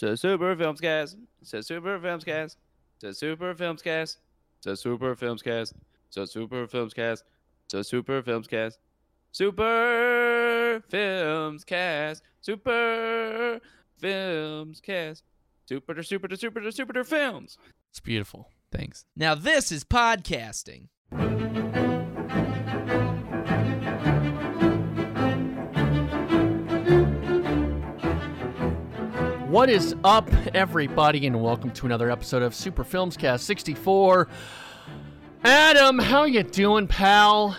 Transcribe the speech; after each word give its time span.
So 0.00 0.14
Super 0.14 0.56
Films 0.56 0.80
Cast. 0.80 1.18
So 1.42 1.60
Super 1.60 2.00
Films 2.00 2.24
Cast. 2.24 2.56
So 3.02 3.12
Super 3.12 3.54
Films 3.54 3.82
Cast. 3.82 4.16
So 4.60 4.74
Super 4.74 5.14
Films 5.14 5.42
Cast. 5.42 5.74
So 6.08 6.24
Super 6.24 6.66
Films 6.66 6.94
Cast. 6.94 7.24
So 7.68 7.82
Super 7.82 8.22
Films 8.22 8.46
Cast. 8.48 8.78
Super 9.30 10.82
Films 10.88 11.64
Cast. 11.64 12.22
Super 12.40 13.60
Films 13.98 14.80
Cast. 14.80 15.22
Super 15.68 16.02
super 16.02 16.34
super 16.34 16.70
super 16.70 17.04
films. 17.04 17.58
It's 17.90 18.00
beautiful. 18.00 18.48
Thanks. 18.72 19.04
Now 19.14 19.34
this 19.34 19.70
is 19.70 19.84
podcasting. 19.84 20.88
What 29.50 29.68
is 29.68 29.96
up, 30.04 30.30
everybody, 30.54 31.26
and 31.26 31.42
welcome 31.42 31.72
to 31.72 31.84
another 31.84 32.08
episode 32.08 32.42
of 32.42 32.54
Super 32.54 32.84
Films 32.84 33.16
Cast 33.16 33.46
64. 33.46 34.28
Adam, 35.42 35.98
how 35.98 36.22
you 36.22 36.44
doing, 36.44 36.86
pal? 36.86 37.56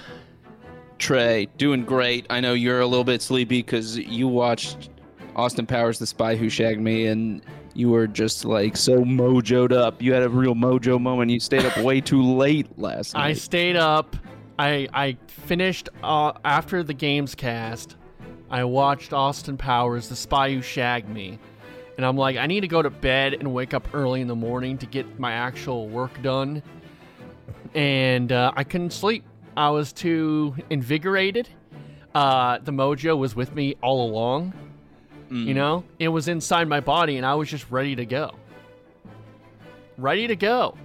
Trey, 0.99 1.49
doing 1.57 1.83
great. 1.83 2.25
I 2.29 2.39
know 2.39 2.53
you're 2.53 2.79
a 2.79 2.87
little 2.87 3.03
bit 3.03 3.21
sleepy 3.21 3.61
because 3.61 3.97
you 3.97 4.29
watched 4.29 4.89
Austin 5.35 5.65
Powers, 5.65 5.99
The 5.99 6.07
Spy 6.07 6.37
Who 6.37 6.47
Shagged 6.47 6.79
Me, 6.79 7.07
and 7.07 7.41
you 7.73 7.89
were 7.89 8.07
just 8.07 8.45
like 8.45 8.77
so 8.77 9.03
mojoed 9.03 9.73
up. 9.73 10.01
You 10.01 10.13
had 10.13 10.23
a 10.23 10.29
real 10.29 10.55
mojo 10.55 10.97
moment. 10.97 11.29
You 11.29 11.41
stayed 11.41 11.65
up 11.65 11.77
way 11.79 11.99
too 11.99 12.23
late 12.23 12.67
last 12.79 13.15
night. 13.15 13.25
I 13.31 13.33
stayed 13.33 13.75
up. 13.75 14.15
I 14.57 14.87
I 14.93 15.17
finished 15.27 15.89
uh, 16.01 16.31
after 16.45 16.83
the 16.83 16.93
games 16.93 17.35
cast. 17.35 17.97
I 18.49 18.63
watched 18.63 19.11
Austin 19.11 19.57
Powers, 19.57 20.07
The 20.07 20.15
Spy 20.15 20.53
Who 20.53 20.61
Shagged 20.61 21.09
Me, 21.09 21.37
and 21.97 22.05
I'm 22.05 22.17
like, 22.17 22.37
I 22.37 22.47
need 22.47 22.61
to 22.61 22.67
go 22.67 22.81
to 22.81 22.89
bed 22.89 23.33
and 23.33 23.53
wake 23.53 23.73
up 23.73 23.87
early 23.93 24.21
in 24.21 24.27
the 24.27 24.35
morning 24.35 24.77
to 24.79 24.85
get 24.85 25.19
my 25.19 25.33
actual 25.33 25.87
work 25.87 26.21
done. 26.21 26.63
And 27.73 28.31
uh, 28.31 28.51
I 28.55 28.63
couldn't 28.63 28.91
sleep. 28.91 29.23
I 29.55 29.69
was 29.69 29.93
too 29.93 30.55
invigorated. 30.69 31.49
Uh, 32.13 32.57
the 32.59 32.71
mojo 32.71 33.17
was 33.17 33.35
with 33.35 33.53
me 33.55 33.75
all 33.81 34.09
along. 34.09 34.53
Mm. 35.29 35.45
You 35.45 35.53
know, 35.53 35.83
it 35.99 36.09
was 36.09 36.27
inside 36.27 36.67
my 36.67 36.79
body, 36.81 37.17
and 37.17 37.25
I 37.25 37.35
was 37.35 37.49
just 37.49 37.69
ready 37.71 37.95
to 37.95 38.05
go. 38.05 38.31
Ready 39.97 40.27
to 40.27 40.35
go. 40.35 40.75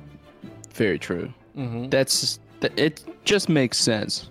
Very 0.75 0.99
true. 0.99 1.33
hmm 1.55 1.89
That's 1.89 2.39
it. 2.63 3.03
Just 3.25 3.49
makes 3.49 3.79
sense. 3.79 4.31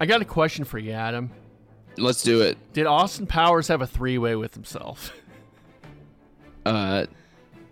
I 0.00 0.06
got 0.06 0.22
a 0.22 0.24
question 0.24 0.64
for 0.64 0.78
you, 0.78 0.92
Adam. 0.92 1.30
Let's 2.00 2.22
do 2.22 2.42
it. 2.42 2.56
Did 2.72 2.86
Austin 2.86 3.26
Powers 3.26 3.68
have 3.68 3.82
a 3.82 3.86
three 3.86 4.18
way 4.18 4.36
with 4.36 4.54
himself? 4.54 5.12
Uh, 6.64 7.06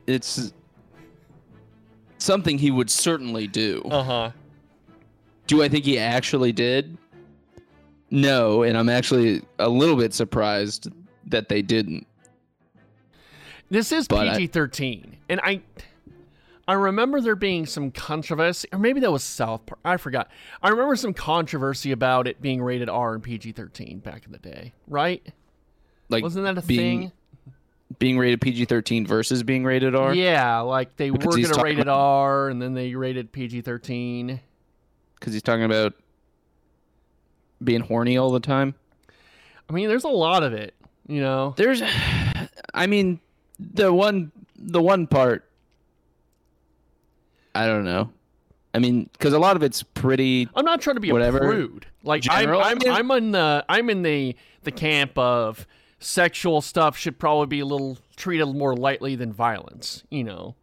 it's 0.07 0.53
something 2.19 2.59
he 2.59 2.71
would 2.71 2.91
certainly 2.91 3.47
do. 3.47 3.83
Uh 3.91 4.03
huh. 4.03 4.31
Do 5.47 5.63
I 5.63 5.69
think 5.69 5.85
he 5.85 5.99
actually 5.99 6.53
did? 6.53 6.97
No, 8.11 8.63
and 8.63 8.77
I'm 8.77 8.89
actually 8.89 9.43
a 9.59 9.69
little 9.69 9.97
bit 9.97 10.15
surprised 10.15 10.89
that 11.27 11.49
they 11.49 11.63
didn't. 11.63 12.07
This 13.69 13.91
is 13.91 14.07
PG 14.07 14.49
thirteen, 14.49 15.17
and 15.29 15.41
I, 15.43 15.61
I 16.69 16.73
remember 16.75 17.21
there 17.21 17.37
being 17.37 17.65
some 17.67 17.91
controversy, 17.93 18.67
or 18.73 18.79
maybe 18.79 19.01
that 19.01 19.13
was 19.13 19.23
South 19.23 19.65
Park. 19.67 19.79
I 19.85 19.97
forgot. 19.99 20.29
I 20.63 20.71
remember 20.71 20.97
some 20.97 21.15
controversy 21.15 21.93
about 21.93 22.27
it 22.27 22.43
being 22.43 22.61
rated 22.63 22.89
R 22.89 23.15
and 23.15 23.23
PG 23.23 23.53
thirteen 23.53 24.01
back 24.01 24.27
in 24.27 24.33
the 24.33 24.39
day, 24.39 24.73
right? 24.89 25.25
Like 26.09 26.23
Wasn't 26.25 26.45
that 26.45 26.59
a 26.59 26.67
being 26.67 27.01
thing? 27.01 27.13
being 28.01 28.19
rated 28.19 28.41
PG-13 28.41 29.07
versus 29.07 29.43
being 29.45 29.65
rated 29.65 29.95
R. 29.95 30.13
Yeah, 30.13 30.59
like 30.61 30.97
they 30.97 31.09
Because 31.11 31.37
were 31.37 31.49
gonna 31.49 31.63
rate 31.63 31.79
it 31.79 31.87
R, 31.89 32.49
and 32.49 32.61
then 32.61 32.75
they 32.75 32.95
rated 32.97 33.31
PG 33.33 33.61
thirteen. 33.63 34.41
because 35.19 35.33
he's 35.33 35.43
talking 35.43 35.65
about 35.65 35.95
being 37.63 37.81
horny 37.81 38.17
all 38.19 38.31
the 38.33 38.41
time. 38.41 38.75
I 39.69 39.73
mean, 39.73 39.89
there's 39.89 40.05
a 40.05 40.09
lot 40.09 40.43
of 40.43 40.53
it, 40.53 40.75
you 41.09 41.21
know. 41.21 41.55
There's, 41.57 41.81
I 42.75 42.87
mean, 42.87 43.21
the 43.59 43.93
one 43.93 44.33
the 44.57 44.83
one 44.83 45.07
part. 45.07 45.46
I 47.63 47.67
don't 47.67 47.85
know. 47.85 48.11
I 48.75 48.79
mean, 48.79 49.09
because 49.13 49.33
a 49.33 49.39
lot 49.39 49.57
of 49.57 49.63
it's 49.63 49.83
pretty. 49.83 50.49
I'm 50.55 50.65
not 50.65 50.81
trying 50.83 50.97
to 50.97 51.01
be 51.01 51.11
Whatever. 51.11 51.39
a 51.39 51.41
prude. 51.41 51.87
Like 52.03 52.23
General, 52.23 52.61
I'm, 52.63 52.79
I'm, 52.87 53.11
I'm 53.11 53.11
in 53.25 53.31
the 53.33 53.65
I'm 53.69 53.89
in 53.91 54.03
the 54.03 54.37
the 54.65 54.71
camp 54.73 55.17
of 55.17 55.67
sexual 55.99 56.61
stuff 56.61 56.97
should 56.97 57.19
probably 57.19 57.47
be 57.47 57.61
a 57.61 57.65
little 57.67 57.97
treated 58.17 58.47
more 58.47 58.77
lightly 58.77 59.17
than 59.17 59.33
violence. 59.33 60.05
You 60.11 60.25
know. 60.25 60.55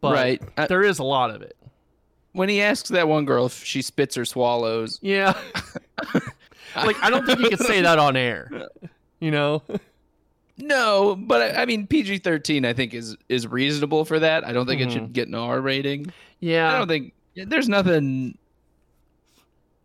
But 0.00 0.12
Right. 0.14 0.42
I- 0.58 0.66
there 0.66 0.82
is 0.82 0.98
a 0.98 1.04
lot 1.04 1.30
of 1.30 1.40
it. 1.42 1.56
When 2.32 2.48
he 2.48 2.60
asks 2.60 2.88
that 2.88 3.06
one 3.06 3.24
girl 3.26 3.46
if 3.46 3.64
she 3.64 3.80
spits 3.80 4.18
or 4.18 4.24
swallows, 4.24 4.98
Yeah. 5.00 5.38
like 6.76 6.96
I 7.02 7.10
don't 7.10 7.24
think 7.24 7.38
you 7.38 7.48
could 7.48 7.60
say 7.60 7.80
that 7.82 7.98
on 7.98 8.16
air. 8.16 8.50
You 9.20 9.30
know. 9.30 9.62
no, 10.56 11.16
but 11.16 11.42
I, 11.56 11.62
I 11.62 11.66
mean 11.66 11.86
PG 11.86 12.18
thirteen 12.18 12.64
I 12.64 12.72
think 12.72 12.94
is 12.94 13.16
is 13.28 13.46
reasonable 13.46 14.04
for 14.04 14.18
that. 14.18 14.44
I 14.46 14.52
don't 14.52 14.66
think 14.66 14.80
it 14.80 14.90
should 14.92 15.12
get 15.12 15.28
an 15.28 15.34
R 15.34 15.60
rating. 15.60 16.12
Yeah, 16.40 16.72
I 16.72 16.78
don't 16.78 16.88
think 16.88 17.12
there's 17.34 17.68
nothing. 17.68 18.38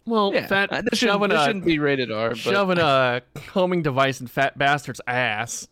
well, 0.06 0.32
Yeah, 0.34 0.48
fat 0.48 0.72
uh, 0.72 0.82
this, 0.82 1.00
shouldn't, 1.00 1.16
shoving 1.16 1.30
this 1.30 1.40
a 1.40 1.46
shouldn't 1.46 1.66
be 1.66 1.80
rated 1.80 2.12
R. 2.12 2.30
But 2.30 2.38
shoving 2.38 2.78
a 2.80 3.22
homing 3.52 3.82
device 3.82 4.22
in 4.22 4.28
fat 4.28 4.58
bastard's 4.58 5.02
ass. 5.08 5.68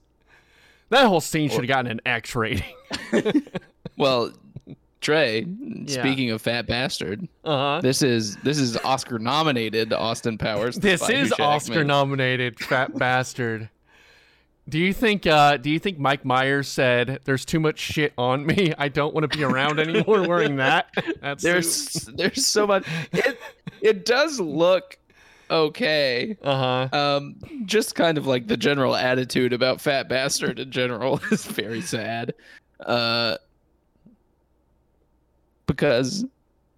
That 0.89 1.05
whole 1.05 1.21
scene 1.21 1.49
should 1.49 1.59
have 1.59 1.67
gotten 1.67 1.91
an 1.91 2.01
X 2.05 2.33
rating. 2.35 2.63
well, 3.97 4.31
Trey. 5.01 5.45
Speaking 5.85 6.31
of 6.31 6.41
fat 6.41 6.65
bastard, 6.65 7.27
Uh 7.43 7.75
huh. 7.75 7.81
this 7.81 8.01
is 8.01 8.35
this 8.37 8.57
is 8.57 8.77
Oscar 8.77 9.19
nominated 9.19 9.93
Austin 9.93 10.37
Powers. 10.37 10.77
This 10.77 11.07
is 11.09 11.33
Oscar 11.39 11.83
nominated 11.83 12.59
fat 12.59 12.97
bastard. 12.97 13.69
Do 14.69 14.79
you 14.79 14.93
think 14.93 15.25
uh 15.25 15.57
do 15.57 15.69
you 15.69 15.79
think 15.79 15.97
Mike 15.97 16.25
Myers 16.25 16.67
said 16.67 17.21
there's 17.23 17.45
too 17.45 17.59
much 17.59 17.79
shit 17.79 18.13
on 18.17 18.45
me? 18.45 18.73
I 18.77 18.89
don't 18.89 19.13
want 19.13 19.29
to 19.29 19.37
be 19.37 19.43
around 19.43 19.79
anymore 19.79 20.27
wearing 20.27 20.57
that? 20.57 20.89
That's 21.21 21.43
There's 21.43 21.91
there's 22.15 22.45
so 22.45 22.67
much. 22.67 22.85
It 23.13 23.39
it 23.81 24.05
does 24.05 24.39
look 24.39 24.97
okay. 25.49 26.37
uh-huh. 26.43 26.89
Um, 26.97 27.35
just 27.65 27.95
kind 27.95 28.17
of 28.17 28.27
like 28.27 28.47
the 28.47 28.57
general 28.57 28.95
attitude 28.95 29.53
about 29.53 29.79
fat 29.79 30.09
bastard 30.09 30.59
in 30.59 30.71
general 30.71 31.21
is 31.31 31.45
very 31.45 31.81
sad. 31.81 32.33
Uh, 32.81 33.37
because 35.65 36.25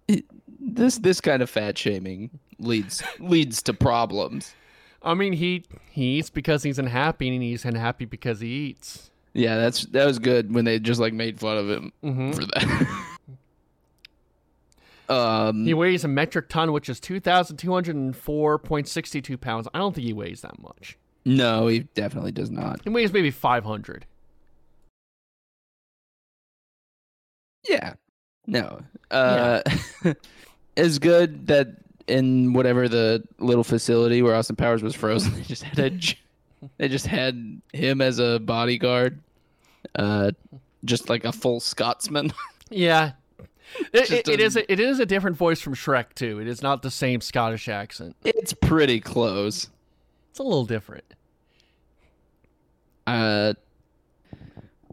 it, 0.08 0.24
this 0.60 0.98
this 0.98 1.20
kind 1.20 1.42
of 1.42 1.50
fat 1.50 1.76
shaming 1.76 2.30
leads 2.58 3.02
leads 3.18 3.62
to 3.62 3.74
problems. 3.74 4.54
I 5.02 5.14
mean 5.14 5.32
he 5.34 5.64
he 5.90 6.18
eats 6.18 6.30
because 6.30 6.62
he's 6.62 6.78
unhappy 6.78 7.28
and 7.28 7.42
he's 7.42 7.64
unhappy 7.64 8.04
because 8.04 8.40
he 8.40 8.48
eats. 8.48 9.10
Yeah, 9.32 9.56
that's 9.56 9.84
that 9.86 10.06
was 10.06 10.18
good 10.18 10.52
when 10.54 10.64
they 10.64 10.78
just 10.78 11.00
like 11.00 11.12
made 11.14 11.40
fun 11.40 11.56
of 11.56 11.70
him 11.70 11.92
Mhm. 12.02 12.34
for 12.34 12.44
that. 12.46 13.06
um, 15.14 15.64
He 15.64 15.72
weighs 15.74 16.04
a 16.04 16.08
metric 16.08 16.48
ton, 16.48 16.72
which 16.72 16.88
is 16.88 16.98
2,204.62 17.00 19.40
pounds. 19.40 19.68
I 19.72 19.78
don't 19.78 19.94
think 19.94 20.06
he 20.06 20.12
weighs 20.12 20.40
that 20.42 20.58
much. 20.60 20.96
no, 21.24 21.66
he 21.68 21.80
definitely 21.94 22.32
does 22.32 22.50
not. 22.50 22.80
He 22.82 22.90
weighs 22.90 23.12
maybe 23.12 23.30
500. 23.30 24.04
Yeah. 27.68 27.94
No. 28.46 28.80
Uh 29.10 29.60
it's 30.76 30.98
good 30.98 31.46
that 31.48 31.68
in 32.10 32.52
whatever 32.52 32.88
the 32.88 33.22
little 33.38 33.64
facility 33.64 34.22
where 34.22 34.34
Austin 34.34 34.56
Powers 34.56 34.82
was 34.82 34.94
frozen, 34.94 35.32
they 35.36 35.42
just 35.42 35.62
had 35.62 35.78
a 35.78 36.00
they 36.78 36.88
just 36.88 37.06
had 37.06 37.60
him 37.72 38.00
as 38.00 38.18
a 38.18 38.38
bodyguard. 38.40 39.20
Uh 39.94 40.32
just 40.84 41.08
like 41.08 41.24
a 41.24 41.32
full 41.32 41.60
Scotsman. 41.60 42.32
Yeah. 42.72 43.12
It, 43.92 44.10
it, 44.12 44.28
it 44.28 44.40
is 44.40 44.56
a, 44.56 44.70
it 44.72 44.78
is 44.78 45.00
a 45.00 45.06
different 45.06 45.36
voice 45.36 45.60
from 45.60 45.74
Shrek 45.74 46.14
too. 46.14 46.38
It 46.40 46.46
is 46.46 46.62
not 46.62 46.82
the 46.82 46.90
same 46.90 47.20
Scottish 47.20 47.68
accent. 47.68 48.14
it's 48.24 48.52
pretty 48.52 49.00
close. 49.00 49.68
It's 50.30 50.38
a 50.38 50.42
little 50.44 50.66
different. 50.66 51.04
Uh 53.06 53.54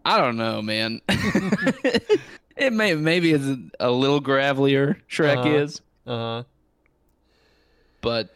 I 0.06 0.18
don't 0.20 0.38
know, 0.38 0.62
man. 0.62 1.02
it 1.10 2.72
may 2.74 2.96
maybe 2.96 3.34
it's 3.34 3.46
a, 3.46 3.58
a 3.80 3.92
little 3.92 4.22
gravelier 4.22 4.96
Shrek 5.10 5.38
Uh-huh. 5.38 5.50
is, 5.50 5.82
Uh 6.06 6.44
but 8.02 8.34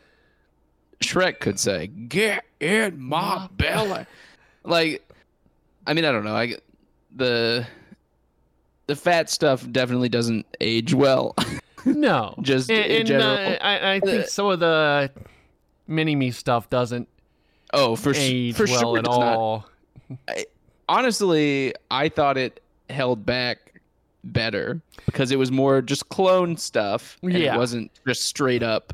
Shrek 1.01 1.39
could 1.39 1.59
say, 1.59 1.87
"Get 1.87 2.45
in 2.59 2.99
my 2.99 3.47
belly." 3.53 4.05
Like, 4.63 5.07
I 5.87 5.93
mean, 5.93 6.05
I 6.05 6.11
don't 6.11 6.23
know. 6.23 6.35
I 6.35 6.55
the 7.15 7.65
the 8.87 8.95
fat 8.95 9.29
stuff 9.29 9.65
definitely 9.71 10.09
doesn't 10.09 10.45
age 10.59 10.93
well. 10.93 11.35
no. 11.85 12.35
Just 12.41 12.69
and, 12.69 12.85
in 12.85 12.97
and, 12.99 13.07
general. 13.07 13.29
uh, 13.29 13.57
I, 13.61 13.93
I 13.93 13.99
think 13.99 14.23
Uh, 14.23 14.27
some 14.27 14.47
of 14.47 14.59
the 14.59 15.11
mini 15.87 16.15
me 16.15 16.31
stuff 16.31 16.69
doesn't 16.69 17.07
oh, 17.73 17.95
for 17.95 18.13
age 18.15 18.55
for 18.55 18.65
well 18.65 18.79
sure, 18.79 18.97
at 18.97 19.05
it's 19.05 19.17
not. 19.17 19.37
all. 19.37 19.69
honestly, 20.89 21.73
I 21.89 22.09
thought 22.09 22.37
it 22.37 22.61
held 22.89 23.25
back 23.25 23.81
better 24.23 24.81
because 25.05 25.31
it 25.31 25.37
was 25.39 25.51
more 25.51 25.81
just 25.81 26.09
clone 26.09 26.57
stuff. 26.57 27.17
Yeah. 27.21 27.55
It 27.55 27.57
wasn't 27.57 27.91
just 28.05 28.23
straight 28.23 28.63
up. 28.63 28.93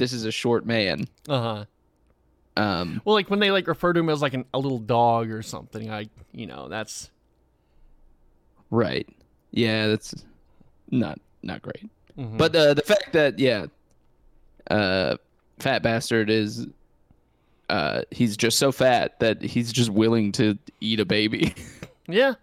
This 0.00 0.12
is 0.12 0.24
a 0.24 0.32
short 0.32 0.64
man. 0.66 1.06
Uh 1.28 1.40
huh. 1.40 1.64
Um, 2.56 3.00
Well, 3.04 3.14
like 3.14 3.30
when 3.30 3.38
they 3.38 3.50
like 3.52 3.68
refer 3.68 3.92
to 3.92 4.00
him 4.00 4.08
as 4.08 4.20
like 4.22 4.34
an, 4.34 4.44
a 4.52 4.58
little 4.58 4.78
dog 4.80 5.30
or 5.30 5.42
something, 5.42 5.90
I 5.90 6.08
you 6.32 6.46
know 6.46 6.68
that's 6.68 7.10
right. 8.70 9.08
Yeah, 9.52 9.88
that's 9.88 10.14
not 10.90 11.20
not 11.42 11.62
great. 11.62 11.88
mhm. 12.18 12.36
But 12.38 12.54
uh, 12.56 12.74
the 12.74 12.82
fact 12.82 13.12
that 13.12 13.38
yeah, 13.38 13.66
uh, 14.70 15.16
fat 15.58 15.82
bastard 15.82 16.30
is, 16.30 16.66
uh, 17.68 18.02
he's 18.10 18.36
just 18.36 18.58
so 18.58 18.72
fat 18.72 19.18
that 19.20 19.42
he's 19.42 19.72
just 19.72 19.90
willing 19.90 20.32
to 20.32 20.58
eat 20.80 21.00
a 21.00 21.04
baby. 21.04 21.54
yeah, 22.08 22.34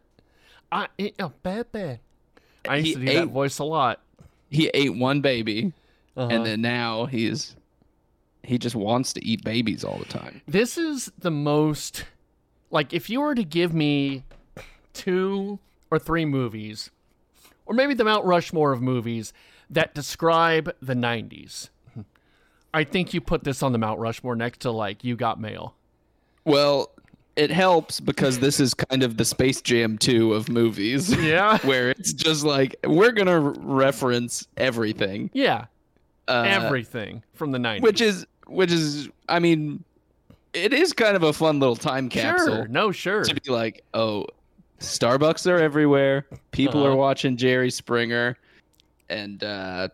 I 0.71 0.87
eat 0.97 1.15
a 1.19 1.29
baby. 1.29 1.99
I 2.67 2.77
used 2.77 2.87
He 2.87 2.93
to 2.95 2.99
do 2.99 3.13
that 3.13 3.27
voice 3.27 3.59
a 3.59 3.63
lot. 3.63 4.01
he 4.49 4.67
ate 4.73 4.95
one 4.95 5.21
baby, 5.21 5.73
Uh-huh. 6.17 6.27
and 6.33 6.45
then 6.45 6.61
now 6.61 7.05
he's 7.05 7.55
he 8.43 8.57
just 8.57 8.75
wants 8.75 9.13
to 9.13 9.23
eat 9.25 9.43
babies 9.43 9.83
all 9.83 9.97
the 9.99 10.05
time. 10.05 10.41
this 10.47 10.77
is 10.77 11.11
the 11.19 11.31
most 11.31 12.05
like 12.71 12.91
if 12.93 13.09
you 13.09 13.21
were 13.21 13.35
to 13.35 13.43
give 13.43 13.73
me 13.73 14.23
two 14.93 15.59
or 15.91 15.99
three 15.99 16.25
movies 16.25 16.89
or 17.65 17.75
maybe 17.75 17.93
the 17.93 18.03
mount 18.03 18.25
rushmore 18.25 18.71
of 18.71 18.81
movies 18.81 19.31
that 19.69 19.93
describe 19.93 20.73
the 20.81 20.93
90s 20.95 21.69
i 22.73 22.83
think 22.83 23.13
you 23.13 23.21
put 23.21 23.43
this 23.43 23.61
on 23.61 23.71
the 23.71 23.77
mount 23.77 23.99
rushmore 23.99 24.35
next 24.35 24.59
to 24.61 24.71
like 24.71 25.03
you 25.03 25.15
got 25.15 25.39
mail 25.39 25.75
Well, 26.45 26.91
it 27.35 27.51
helps 27.51 27.99
because 27.99 28.39
this 28.39 28.59
is 28.59 28.73
kind 28.73 29.03
of 29.03 29.17
the 29.17 29.25
Space 29.25 29.61
Jam 29.61 29.97
2 29.99 30.33
of 30.33 30.49
movies. 30.49 31.13
yeah 31.15 31.57
Where 31.63 31.91
it's 31.91 32.11
just 32.13 32.43
like 32.43 32.75
we're 32.83 33.11
gonna 33.11 33.39
reference 33.39 34.47
everything, 34.57 35.29
yeah 35.33 35.65
uh, 36.27 36.43
everything 36.47 37.23
from 37.33 37.51
the 37.51 37.57
90s 37.57 37.81
which 37.81 38.01
is 38.01 38.25
which 38.47 38.71
is 38.71 39.09
I 39.29 39.39
mean, 39.39 39.83
it 40.53 40.73
is 40.73 40.93
kind 40.93 41.15
of 41.15 41.23
a 41.23 41.33
fun 41.33 41.59
little 41.59 41.75
time 41.75 42.09
capsule 42.09 42.55
sure 42.55 42.67
no 42.67 42.91
sure 42.91 43.23
to 43.23 43.33
be 43.35 43.51
like, 43.51 43.83
oh, 43.93 44.25
Starbucks 44.79 45.49
are 45.49 45.57
everywhere. 45.57 46.25
People 46.51 46.81
Uh-huh. 46.81 46.91
are 46.91 46.95
watching 46.95 47.35
Jerry 47.35 47.71
Springer, 47.71 48.37
and 49.09 49.43
uh, 49.43 49.89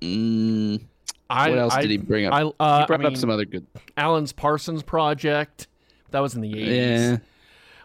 mm, 0.00 0.80
I, 1.30 1.48
what 1.50 1.58
else 1.58 1.74
I, 1.74 1.82
did 1.82 1.90
he 1.90 1.96
bring 1.96 2.26
up? 2.26 2.34
I, 2.34 2.42
uh, 2.62 2.80
he 2.80 2.86
brought 2.86 3.04
I 3.04 3.08
up 3.08 3.16
some 3.16 3.30
other 3.30 3.44
good. 3.46 3.66
Alan's 3.96 4.32
Parsons 4.32 4.82
project. 4.82 5.66
That 6.10 6.20
was 6.20 6.34
in 6.34 6.42
the 6.42 6.52
80s. 6.52 6.66
Yeah, 7.10 7.16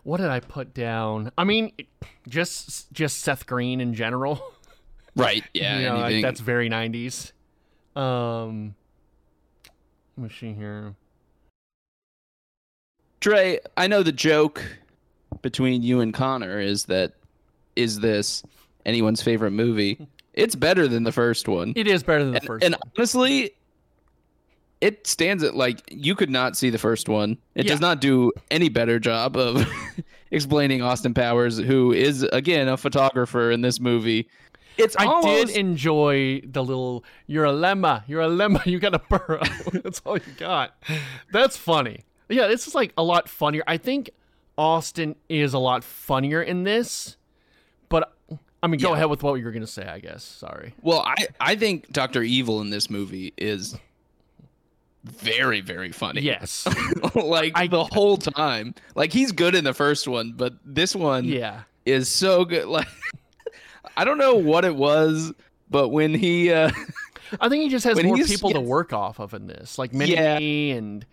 What 0.03 0.17
did 0.17 0.27
I 0.29 0.41
put 0.41 0.73
down? 0.73 1.31
I 1.37 1.45
mean, 1.45 1.71
just 2.27 2.91
just 2.91 3.21
Seth 3.21 3.45
Green 3.45 3.79
in 3.79 3.93
general. 3.93 4.41
right. 5.15 5.43
Yeah, 5.53 5.79
you 5.79 5.85
know, 5.87 5.97
like, 5.99 6.21
that's 6.21 6.41
very 6.41 6.69
90s. 6.69 7.31
Um, 7.97 8.75
let 10.15 10.23
me 10.23 10.35
see 10.39 10.53
here. 10.53 10.93
Dre, 13.19 13.59
I 13.75 13.87
know 13.87 14.03
the 14.03 14.11
joke 14.11 14.63
between 15.41 15.81
you 15.81 16.01
and 16.01 16.13
Connor 16.13 16.59
is 16.59 16.85
that 16.85 17.13
is 17.75 17.99
this 17.99 18.43
anyone's 18.85 19.21
favorite 19.21 19.51
movie? 19.51 20.07
It's 20.37 20.53
better 20.53 20.87
than 20.87 21.03
the 21.03 21.11
first 21.11 21.47
one. 21.47 21.73
It 21.75 21.87
is 21.87 22.03
better 22.03 22.23
than 22.23 22.33
the 22.33 22.39
and, 22.41 22.45
first 22.45 22.63
and 22.63 22.75
one. 22.75 22.91
honestly, 22.95 23.55
it 24.81 25.07
stands 25.07 25.41
at 25.41 25.55
like 25.55 25.81
you 25.89 26.13
could 26.13 26.29
not 26.29 26.55
see 26.55 26.69
the 26.69 26.77
first 26.77 27.09
one. 27.09 27.39
It 27.55 27.63
does 27.63 27.79
not 27.79 27.99
do 28.01 28.31
any 28.51 28.69
better 28.69 28.99
job 28.99 29.35
of 29.35 29.67
explaining 30.31 30.83
Austin 30.83 31.15
Powers, 31.15 31.57
who 31.57 31.91
is 31.91 32.21
again 32.21 32.67
a 32.67 32.77
photographer 32.77 33.49
in 33.49 33.61
this 33.61 33.79
movie. 33.79 34.29
It's 34.77 34.95
I 34.97 35.05
almost, 35.05 35.47
did 35.47 35.57
enjoy 35.57 36.41
the 36.41 36.63
little 36.63 37.03
"You're 37.25 37.45
a 37.45 37.51
lemma, 37.51 38.03
you're 38.07 38.21
a 38.21 38.27
lemma, 38.29 38.65
you 38.67 38.79
got 38.79 38.93
a 38.93 38.99
burrow." 38.99 39.41
That's 39.73 40.01
all 40.05 40.17
you 40.17 40.33
got. 40.37 40.75
That's 41.31 41.57
funny. 41.57 42.01
Yeah, 42.29 42.47
this 42.47 42.67
is 42.67 42.75
like 42.75 42.93
a 42.97 43.03
lot 43.03 43.29
funnier. 43.29 43.63
I 43.67 43.77
think 43.77 44.09
Austin 44.57 45.15
is 45.29 45.53
a 45.53 45.59
lot 45.59 45.83
funnier 45.83 46.41
in 46.41 46.63
this, 46.63 47.15
but 47.89 48.13
I 48.61 48.67
mean, 48.67 48.79
go 48.79 48.89
Yeah. 48.89 48.95
ahead 48.95 49.09
with 49.09 49.23
what 49.23 49.35
you 49.35 49.45
were 49.45 49.51
gonna 49.51 49.67
say. 49.67 49.85
I 49.85 49.99
guess. 49.99 50.23
Sorry. 50.23 50.73
well, 50.81 50.99
I 50.99 51.27
I 51.39 51.55
think 51.55 51.91
Doctor 51.91 52.21
Evil 52.23 52.61
in 52.61 52.69
this 52.69 52.89
movie 52.89 53.33
is 53.37 53.77
very 55.03 55.61
very 55.61 55.91
funny. 55.91 56.21
Yes. 56.21 56.67
like 57.15 57.53
I- 57.55 57.67
the 57.67 57.83
whole 57.85 58.17
time. 58.17 58.75
Like 58.95 59.13
he's 59.13 59.31
good 59.31 59.55
in 59.55 59.63
the 59.63 59.73
first 59.73 60.07
one, 60.07 60.33
but 60.35 60.53
this 60.65 60.95
one 60.95 61.25
yeah. 61.25 61.61
is 61.85 62.09
so 62.09 62.43
good. 62.45 62.65
Like 62.65 62.87
I 63.95 64.03
don't 64.05 64.17
know 64.17 64.35
what 64.35 64.65
it 64.65 64.75
was, 64.75 65.33
but 65.69 65.89
when 65.89 66.13
he 66.13 66.51
uh 66.51 66.71
I 67.41 67.49
think 67.49 67.63
he 67.63 67.69
just 67.69 67.85
has 67.85 68.01
more 68.03 68.17
people 68.17 68.51
to 68.51 68.61
work 68.61 68.93
off 68.93 69.19
of 69.19 69.33
in 69.33 69.47
this, 69.47 69.77
like 69.77 69.93
Mini 69.93 70.13
Yeah. 70.13 70.37
and 70.77 71.05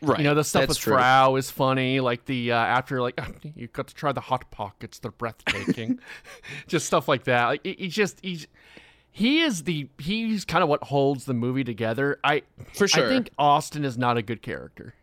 right, 0.00 0.18
you 0.18 0.24
know 0.24 0.34
the 0.34 0.44
stuff 0.44 0.60
that's 0.62 0.70
with 0.70 0.78
true. 0.78 0.94
Frau 0.94 1.36
is 1.36 1.50
funny. 1.50 2.00
Like 2.00 2.24
the 2.24 2.52
uh, 2.52 2.56
after 2.56 3.02
like 3.02 3.18
you 3.56 3.66
got 3.68 3.88
to 3.88 3.94
try 3.94 4.12
the 4.12 4.20
hot 4.20 4.50
pockets, 4.50 4.98
they're 4.98 5.10
breathtaking, 5.10 5.98
just 6.68 6.86
stuff 6.86 7.08
like 7.08 7.24
that. 7.24 7.46
Like 7.46 7.60
he- 7.64 7.76
he's 7.78 7.94
just 7.94 8.18
he's 8.22 8.46
he 9.10 9.40
is 9.40 9.64
the 9.64 9.88
he's 9.98 10.44
kind 10.44 10.62
of 10.62 10.68
what 10.68 10.84
holds 10.84 11.24
the 11.24 11.34
movie 11.34 11.64
together. 11.64 12.18
I 12.22 12.42
for 12.74 12.86
sure. 12.86 13.06
I 13.06 13.08
think 13.08 13.30
Austin 13.38 13.84
is 13.84 13.98
not 13.98 14.16
a 14.16 14.22
good 14.22 14.42
character. 14.42 14.94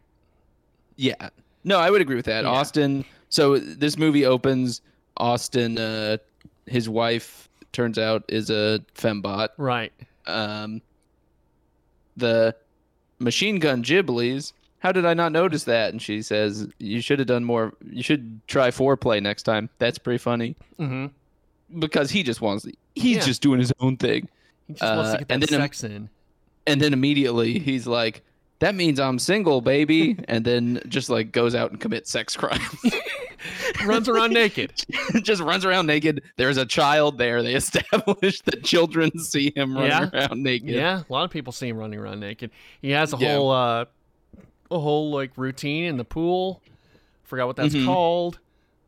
Yeah. 0.95 1.29
No, 1.63 1.79
I 1.79 1.89
would 1.89 2.01
agree 2.01 2.15
with 2.15 2.25
that. 2.25 2.43
Yeah. 2.43 2.51
Austin. 2.51 3.03
So 3.29 3.57
this 3.57 3.97
movie 3.97 4.25
opens. 4.25 4.81
Austin, 5.17 5.77
uh, 5.77 6.17
his 6.65 6.87
wife 6.89 7.49
turns 7.71 7.97
out 7.97 8.23
is 8.29 8.49
a 8.49 8.83
fembot. 8.95 9.49
Right. 9.57 9.91
Um, 10.27 10.81
the 12.17 12.55
machine 13.19 13.59
gun 13.59 13.83
jubblies. 13.83 14.53
How 14.79 14.91
did 14.91 15.05
I 15.05 15.13
not 15.13 15.31
notice 15.31 15.63
that? 15.65 15.91
And 15.91 16.01
she 16.01 16.21
says, 16.21 16.67
"You 16.77 17.01
should 17.01 17.19
have 17.19 17.27
done 17.27 17.43
more. 17.45 17.73
You 17.89 18.03
should 18.03 18.41
try 18.47 18.69
foreplay 18.69 19.21
next 19.21 19.43
time. 19.43 19.69
That's 19.79 19.97
pretty 19.97 20.17
funny." 20.17 20.55
Mm-hmm. 20.79 21.79
Because 21.79 22.11
he 22.11 22.21
just 22.23 22.41
wants. 22.41 22.67
He's 22.95 23.17
Yeah. 23.17 23.21
just 23.23 23.41
doing 23.41 23.59
his 23.59 23.71
own 23.79 23.97
thing. 23.97 24.27
He 24.67 24.73
just 24.73 24.83
wants 24.83 25.09
Uh, 25.09 25.13
to 25.13 25.17
get 25.19 25.31
and 25.31 25.41
that 25.43 25.49
then 25.49 25.61
im- 25.61 25.91
in. 25.91 26.09
And 26.67 26.81
then 26.81 26.93
immediately 26.93 27.59
he's 27.59 27.87
like, 27.87 28.23
"That 28.63 28.75
means 28.75 28.97
I'm 28.99 29.19
single, 29.19 29.59
baby." 29.61 30.17
and 30.27 30.45
then 30.45 30.81
just 30.87 31.09
like 31.09 31.31
goes 31.33 31.53
out 31.53 31.71
and 31.71 31.79
commits 31.79 32.09
sex 32.09 32.35
crimes. 32.35 32.63
Runs 33.85 34.07
around 34.07 34.31
naked. 34.33 34.71
just 35.21 35.41
runs 35.41 35.65
around 35.65 35.85
naked. 35.87 36.23
There's 36.37 36.55
a 36.55 36.65
child 36.65 37.17
there. 37.17 37.43
They 37.43 37.55
establish 37.63 38.39
that 38.43 38.63
children 38.63 39.17
see 39.19 39.51
him 39.53 39.73
running 39.75 39.89
Yeah. 39.91 40.09
around 40.13 40.41
naked. 40.43 40.69
Yeah, 40.69 41.03
a 41.07 41.11
lot 41.11 41.25
of 41.25 41.31
people 41.31 41.51
see 41.51 41.67
him 41.67 41.75
running 41.77 41.99
around 41.99 42.21
naked. 42.21 42.51
He 42.81 42.91
has 42.91 43.13
a 43.13 43.17
Yeah. 43.17 43.35
whole 43.35 43.51
uh 43.51 43.85
a 44.71 44.79
whole 44.79 45.11
like 45.11 45.31
routine 45.35 45.83
in 45.83 45.97
the 45.97 46.05
pool. 46.05 46.61
Forgot 47.23 47.47
what 47.47 47.55
that's 47.57 47.75
Mhm. 47.75 47.85
called. 47.85 48.39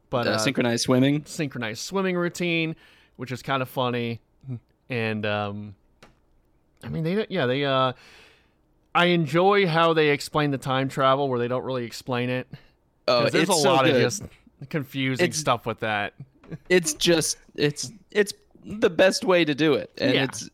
But 0.09 0.27
Uh, 0.27 0.31
uh, 0.31 0.37
synchronized 0.37 0.83
swimming. 0.83 1.23
synchronized 1.25 1.81
swimming 1.81 2.15
routine, 2.15 2.75
which 3.17 3.31
is 3.33 3.41
kind 3.41 3.61
of 3.61 3.67
funny. 3.67 4.21
And 4.89 5.25
um 5.25 5.75
I 6.81 6.87
mean 6.87 7.03
they 7.03 7.25
yeah, 7.29 7.45
they 7.45 7.65
uh 7.65 7.91
I 8.95 9.05
enjoy 9.07 9.67
how 9.67 9.93
they 9.93 10.09
explain 10.09 10.51
the 10.51 10.57
time 10.57 10.89
travel 10.89 11.27
where 11.29 11.37
they 11.37 11.47
don't 11.47 11.63
really 11.63 11.85
explain 11.85 12.29
it. 12.29 12.47
Oh, 13.07 13.29
there's 13.29 13.35
it's 13.49 13.51
a 13.51 13.61
so 13.61 13.73
lot 13.73 13.85
good. 13.85 13.95
of 13.97 14.01
just 14.01 14.23
confusing 14.69 15.25
It's- 15.25 15.37
stuff 15.39 15.65
with 15.65 15.81
that. 15.81 16.13
It's 16.69 16.93
just 16.93 17.37
it's 17.55 17.91
it's 18.11 18.33
the 18.63 18.89
best 18.89 19.23
way 19.25 19.43
to 19.45 19.53
do 19.55 19.73
it, 19.73 19.91
and 19.99 20.13
Yeah. 20.13 20.23
it's 20.23 20.49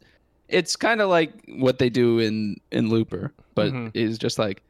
it's 0.49 0.75
kind 0.75 1.01
of 1.01 1.09
like 1.09 1.31
what 1.47 1.79
they 1.79 1.89
do 1.89 2.19
in 2.19 2.57
in 2.71 2.89
Looper, 2.89 3.31
but 3.55 3.71
Mhm. 3.71 3.91
it's 3.93 4.17
just 4.17 4.39
like. 4.39 4.63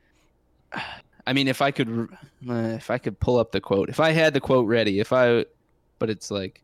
I 1.27 1.33
mean, 1.33 1.47
if 1.47 1.61
I 1.61 1.69
could, 1.69 2.09
uh, 2.49 2.53
if 2.53 2.89
I 2.89 2.97
could 2.97 3.19
pull 3.19 3.37
up 3.37 3.51
the 3.51 3.61
quote, 3.61 3.89
if 3.89 3.99
I 3.99 4.09
had 4.09 4.33
the 4.33 4.39
quote 4.41 4.65
ready, 4.67 4.99
if 4.99 5.13
I, 5.13 5.45
but 5.99 6.09
it's 6.09 6.31
like, 6.31 6.63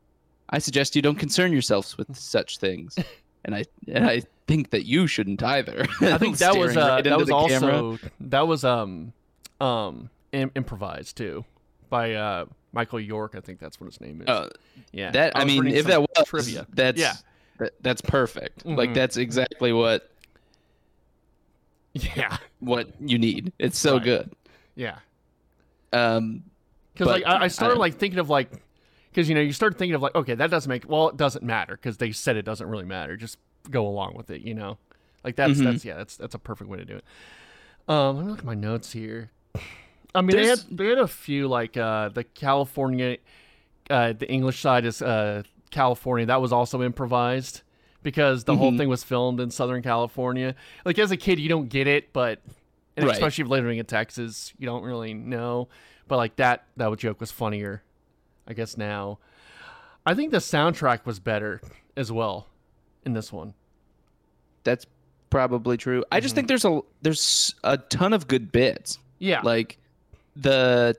I 0.49 0.57
suggest 0.57 0.95
you 0.95 1.01
don't 1.03 1.19
concern 1.19 1.51
yourselves 1.53 1.95
with 1.95 2.15
such 2.15 2.57
things, 2.57 2.95
and 3.47 3.55
I 3.55 3.65
and 3.87 4.05
I 4.05 4.21
think 4.45 4.69
that 4.69 4.85
you 4.85 5.07
shouldn't 5.07 5.41
either. 5.41 5.87
I 6.01 6.17
think 6.19 6.37
that 6.37 6.55
was 6.55 6.77
uh, 6.77 6.79
right 6.81 7.03
that 7.03 7.17
was 7.17 7.31
also 7.31 7.97
camera. 7.97 7.99
that 8.19 8.47
was 8.47 8.63
um 8.63 9.13
um 9.59 10.09
Im- 10.33 10.51
improvised 10.55 11.17
too 11.17 11.43
by 11.89 12.13
uh 12.13 12.45
Michael 12.73 12.99
York. 12.99 13.33
I 13.35 13.39
think 13.39 13.59
that's 13.59 13.79
what 13.81 13.87
his 13.87 13.99
name 13.99 14.21
is. 14.21 14.27
Uh, 14.27 14.49
yeah, 14.91 15.09
that 15.11 15.35
I, 15.35 15.43
was 15.45 15.53
mean, 15.53 15.67
if 15.67 15.85
that 15.87 16.01
was 16.01 16.09
trivia, 16.27 16.67
that's 16.73 16.99
Yeah. 16.99 17.13
that, 17.57 17.73
that's 17.81 18.01
perfect. 18.01 18.65
Like 18.65 18.91
Mhm. 18.91 18.93
that's 18.93 19.17
exactly 19.17 19.73
what 19.73 20.11
yeah, 21.93 22.37
what 22.59 22.89
you 23.01 23.17
need. 23.17 23.53
It's 23.57 23.77
so 23.79 23.93
Right. 23.95 24.03
good. 24.03 24.33
yeah. 24.75 24.99
Um, 25.93 26.43
Because 26.93 27.07
like 27.07 27.25
I, 27.25 27.43
I 27.43 27.47
started 27.47 27.75
I- 27.75 27.79
like 27.79 27.95
thinking 27.95 28.19
of 28.19 28.29
like 28.29 28.51
because 29.17 29.27
you 29.27 29.33
know 29.33 29.41
you 29.41 29.51
start 29.51 29.75
thinking 29.79 29.95
of 29.95 30.01
like 30.03 30.13
okay 30.13 30.35
that 30.35 30.51
doesn't 30.51 30.69
make 30.69 30.87
well 30.87 31.09
it 31.09 31.17
doesn't 31.17 31.43
matter 31.43 31.75
because 31.75 31.97
they 31.97 32.11
said 32.11 32.37
it 32.37 32.43
doesn't 32.45 32.67
really 32.69 32.85
matter 32.85 33.17
just 33.17 33.39
go 33.71 33.87
along 33.87 34.13
with 34.15 34.29
it 34.29 34.41
you 34.41 34.53
know 34.53 34.77
like 35.23 35.35
that's 35.35 35.59
Mhm. 35.59 35.63
that's 35.63 35.83
yeah 35.83 35.95
that's 35.97 36.15
that's 36.17 36.35
a 36.35 36.39
perfect 36.39 36.69
way 36.69 36.77
to 36.77 36.85
do 36.85 36.97
it. 36.97 37.03
Um, 37.87 38.15
let 38.17 38.25
me 38.25 38.29
look 38.31 38.39
at 38.39 38.45
my 38.45 38.53
notes 38.53 38.91
here. 38.91 39.31
I 40.13 40.21
mean, 40.21 40.35
they 40.37 40.45
had 40.45 40.59
they 40.69 40.85
had 40.87 40.99
a 40.99 41.07
few 41.07 41.47
like 41.47 41.75
uh, 41.77 42.09
the 42.09 42.23
California, 42.23 43.17
uh, 43.89 44.13
the 44.13 44.29
English 44.29 44.59
side 44.59 44.85
is 44.85 45.01
uh, 45.01 45.41
California. 45.71 46.25
That 46.27 46.41
was 46.41 46.53
also 46.53 46.83
improvised 46.83 47.61
because 48.03 48.43
the 48.43 48.55
whole 48.55 48.71
Mhm. 48.71 48.77
thing 48.77 48.89
was 48.89 49.03
filmed 49.03 49.39
in 49.39 49.49
Southern 49.51 49.81
California. 49.81 50.53
Like 50.85 50.99
as 50.99 51.11
a 51.11 51.17
kid, 51.17 51.39
you 51.39 51.49
don't 51.49 51.69
get 51.69 51.87
it, 51.87 52.13
but 52.13 52.41
and 52.95 53.05
Right. 53.05 53.15
especially 53.15 53.43
if 53.43 53.49
living 53.49 53.77
in 53.79 53.85
Texas, 53.85 54.53
you 54.59 54.65
don't 54.67 54.83
really 54.83 55.13
know. 55.13 55.69
But 56.07 56.17
like 56.17 56.35
that 56.37 56.65
that 56.77 56.95
joke 56.99 57.19
was 57.19 57.31
funnier, 57.31 57.83
I 58.47 58.53
guess 58.53 58.77
now. 58.77 59.19
I 60.05 60.13
think 60.13 60.31
the 60.31 60.37
soundtrack 60.37 61.05
was 61.05 61.19
better 61.19 61.61
as 61.97 62.11
well 62.11 62.47
in 63.05 63.13
this 63.13 63.31
one. 63.33 63.53
That's 64.63 64.85
probably 65.29 65.75
true. 65.77 66.03
I 66.11 66.19
just 66.21 66.33
think 66.35 66.47
there's 66.47 66.65
a 66.65 66.79
there's 67.01 67.53
a 67.63 67.77
ton 67.77 68.13
of 68.13 68.27
good 68.27 68.51
bits. 68.51 68.99
Yeah, 69.19 69.41
Like 69.41 69.77
the 70.35 70.95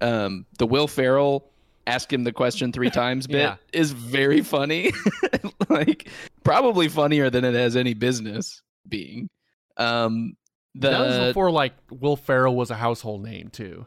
um 0.00 0.44
the 0.58 0.66
Will 0.66 0.88
Ferrell 0.88 1.46
ask 1.86 2.12
him 2.12 2.24
the 2.24 2.32
question 2.32 2.72
three 2.72 2.90
times 3.02 3.26
bit 3.26 3.38
Yeah. 3.38 3.56
is 3.72 3.92
very 3.92 4.40
funny. 4.42 4.92
like 5.68 6.08
probably 6.44 6.88
funnier 6.88 7.30
than 7.30 7.44
it 7.44 7.54
has 7.54 7.76
any 7.76 7.94
business 7.94 8.62
being. 8.88 9.28
Um 9.76 10.36
the 10.74 10.90
that 10.90 11.00
was 11.00 11.28
before 11.28 11.50
like 11.50 11.72
Will 11.90 12.16
Ferrell 12.16 12.54
was 12.56 12.70
a 12.70 12.76
household 12.76 13.22
name 13.24 13.48
too. 13.48 13.86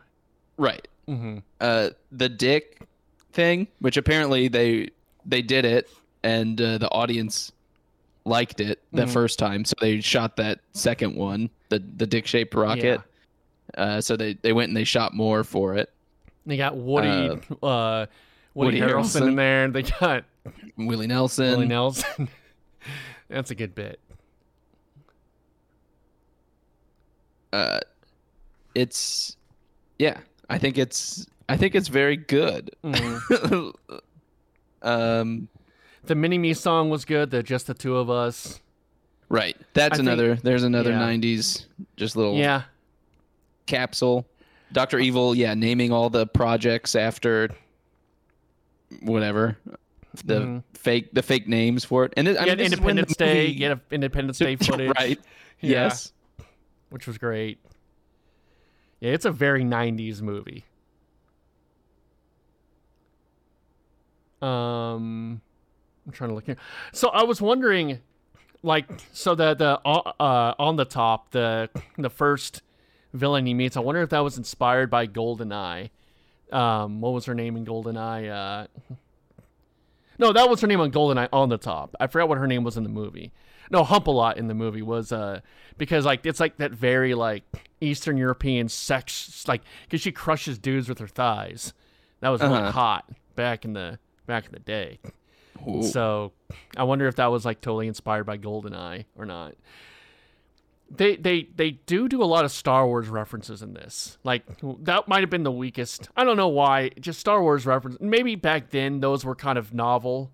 right. 0.58 0.88
Mm-hmm. 1.08 1.40
uh 1.60 1.90
the 2.12 2.30
dick 2.30 2.80
thing 3.34 3.68
which 3.80 3.98
apparently 3.98 4.48
they 4.48 4.90
they 5.26 5.42
did 5.42 5.66
it 5.66 5.90
and 6.24 6.60
uh, 6.62 6.78
the 6.78 6.88
audience 6.92 7.52
liked 8.26 8.62
it 8.62 8.82
the 8.94 9.02
Mhm. 9.04 9.10
first 9.10 9.38
time 9.38 9.66
so 9.66 9.74
they 9.82 10.00
shot 10.00 10.38
that 10.38 10.60
second 10.72 11.16
one 11.16 11.50
the 11.70 11.84
the 11.98 12.08
dick 12.08 12.26
shaped 12.26 12.54
rocket 12.56 13.02
uh 13.78 14.00
so 14.00 14.16
they 14.16 14.36
they 14.36 14.54
went 14.54 14.70
and 14.70 14.78
they 14.78 14.86
shot 14.86 15.14
more 15.14 15.44
for 15.44 15.76
it 15.76 15.90
They 16.46 16.56
got 16.56 16.78
Woody, 16.78 17.10
uh, 17.62 18.06
Woody, 18.54 18.80
Woody 18.80 18.80
Harrelson 18.80 19.22
in 19.28 19.34
Harrelson. 19.34 19.36
there. 19.36 19.68
They 19.70 19.82
got 19.84 20.24
willie 20.78 21.08
nelson 21.08 21.52
Willie 21.52 21.68
Nelson. 21.68 22.30
That's 23.30 23.52
a 23.52 23.56
good 23.56 23.76
bit. 23.76 24.00
uh 27.52 27.80
it's 28.76 29.38
yeah 30.00 30.20
i 30.50 30.58
think 30.58 30.78
it's 30.78 31.26
i 31.50 31.58
think 31.58 31.76
it's 31.76 31.88
very 31.88 32.18
good 32.18 32.72
Mhm. 32.84 33.74
um 34.82 35.48
The 36.06 36.16
Mini 36.16 36.38
Me 36.38 36.54
song 36.54 36.90
was 36.90 37.06
good. 37.06 37.32
The 37.32 37.42
Just 37.42 37.68
the 37.68 37.74
Two 37.74 37.96
of 37.96 38.10
Us. 38.10 38.60
right 39.30 39.56
that's 39.74 39.94
I 39.94 39.98
think- 39.98 40.08
another 40.08 40.36
there's 40.36 40.64
another 40.64 40.92
yeah. 40.92 41.00
90s 41.00 41.66
just 41.96 42.16
little 42.16 42.36
Yeah, 42.36 42.64
capsule. 43.66 44.26
Doctor 44.74 44.98
Evil, 45.00 45.36
yeah, 45.36 45.54
naming 45.54 45.92
all 45.94 46.10
the 46.10 46.26
projects 46.28 46.96
after 46.96 47.50
whatever 49.02 49.58
the 50.26 50.40
Mhm. 50.42 50.64
fake 50.74 51.10
the 51.14 51.22
fake 51.24 51.48
names 51.48 51.86
for 51.86 52.06
it. 52.06 52.14
And 52.18 52.28
it, 52.28 52.38
I 52.38 52.42
you 52.42 52.46
mean, 52.46 52.50
had 52.50 52.60
this 52.60 52.74
is 52.74 52.80
when 52.82 52.96
the 52.96 53.02
Independence 53.04 53.16
Day. 53.18 53.34
movie- 53.48 53.54
You 53.60 53.70
had 53.70 53.78
a 53.78 53.82
Independence 53.96 54.38
Day 54.40 54.56
footage. 54.58 54.92
right? 54.98 55.20
Yeah, 55.62 55.70
Yes, 55.70 56.12
which 56.90 57.08
was 57.08 57.18
great. 57.18 57.60
Yeah, 59.04 59.12
it's 59.12 59.26
a 59.26 59.32
very 59.32 59.66
'90s 59.66 60.22
movie. 60.22 60.64
Um, 64.42 65.42
I'm 66.06 66.14
trying 66.14 66.30
to 66.30 66.36
look 66.36 66.46
here. 66.46 66.56
So 66.94 67.10
I 67.10 67.24
was 67.24 67.42
wondering, 67.42 68.00
like, 68.62 68.90
so 69.12 69.36
the 69.36 69.56
the 69.56 69.78
uh 69.86 70.54
on 70.58 70.78
the 70.78 70.86
top 70.86 71.32
the 71.32 71.70
the 71.98 72.10
first 72.10 72.62
villain 73.14 73.46
he 73.46 73.54
meets. 73.54 73.76
I 73.76 73.82
wonder 73.82 74.02
if 74.02 74.10
that 74.12 74.22
was 74.22 74.38
inspired 74.38 74.90
by 74.90 75.06
Goldeneye. 75.06 75.90
Um, 76.54 77.02
what 77.02 77.12
was 77.12 77.26
her 77.26 77.36
name 77.36 77.58
in 77.58 77.66
Goldeneye? 77.66 78.30
Uh, 78.32 78.68
no, 80.18 80.32
that 80.32 80.50
was 80.50 80.62
her 80.62 80.68
name 80.68 80.80
on 80.80 80.94
Goldeneye 80.94 81.28
on 81.34 81.50
the 81.50 81.58
top. 81.58 81.94
I 82.00 82.08
forgot 82.08 82.30
what 82.30 82.38
her 82.38 82.48
name 82.48 82.64
was 82.64 82.78
in 82.78 82.84
the 82.84 82.90
movie. 82.90 83.34
No, 83.72 83.84
Hump 83.84 84.08
a 84.08 84.12
Lot 84.12 84.38
in 84.38 84.48
the 84.48 84.54
movie 84.54 84.82
was 84.82 85.12
uh 85.12 85.40
because 85.78 86.06
like 86.06 86.26
it's 86.26 86.40
like 86.40 86.58
that 86.58 86.72
very 86.72 87.14
like 87.14 87.44
Eastern 87.82 88.18
European 88.18 88.70
sex 88.70 89.46
like 89.48 89.62
because 89.84 90.02
she 90.02 90.12
crushes 90.12 90.58
dudes 90.60 90.88
with 90.90 91.00
her 91.00 91.08
thighs. 91.08 91.74
That 92.22 92.30
was 92.30 92.42
really 92.42 92.56
Uh-huh. 92.56 92.72
hot 92.72 93.10
back 93.36 93.66
in 93.66 93.74
the 93.74 94.00
back 94.26 94.46
in 94.46 94.52
the 94.52 94.60
day. 94.60 95.00
Ooh. 95.68 95.84
So 95.84 96.34
I 96.78 96.84
wonder 96.84 97.08
if 97.08 97.16
that 97.16 97.28
was 97.28 97.46
like 97.46 97.62
totally 97.62 97.88
inspired 97.88 98.26
by 98.26 98.38
Goldeneye 98.38 99.06
or 99.18 99.26
not. 99.26 99.54
They 100.90 101.16
they 101.16 101.48
they 101.56 101.72
do 101.72 102.08
do 102.08 102.22
a 102.22 102.26
lot 102.26 102.46
of 102.46 102.52
Star 102.52 102.86
Wars 102.86 103.08
references 103.08 103.62
in 103.64 103.74
this. 103.74 104.18
Like 104.24 104.44
that 104.84 105.08
might 105.08 105.22
have 105.22 105.30
been 105.30 105.44
the 105.44 105.52
weakest. 105.52 106.10
I 106.16 106.24
don't 106.24 106.38
know 106.38 106.50
why. 106.50 106.90
Just 107.00 107.20
Star 107.20 107.42
Wars 107.42 107.66
reference. 107.66 107.98
Maybe 108.00 108.36
back 108.36 108.70
then 108.70 109.00
those 109.00 109.26
were 109.26 109.36
kind 109.36 109.58
of 109.58 109.74
novel, 109.74 110.32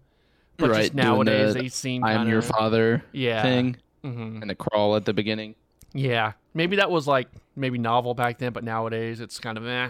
but 0.59 0.69
right. 0.69 0.81
just 0.83 0.93
nowadays 0.93 1.53
the 1.53 1.61
they 1.61 1.67
seem. 1.69 2.03
I'm 2.03 2.17
kinda, 2.19 2.31
your 2.31 2.41
father 2.41 3.03
Yeah. 3.11 3.41
thing 3.41 3.77
hmm 4.03 4.39
and 4.41 4.49
the 4.49 4.55
crawl 4.55 4.95
at 4.95 5.05
the 5.05 5.13
beginning. 5.13 5.55
Yeah. 5.93 6.33
Maybe 6.53 6.75
that 6.77 6.89
was 6.89 7.07
like 7.07 7.27
maybe 7.55 7.77
novel 7.77 8.13
back 8.13 8.37
then, 8.37 8.53
but 8.53 8.63
nowadays 8.63 9.19
it's 9.19 9.39
kind 9.39 9.57
of 9.57 9.65
eh. 9.67 9.89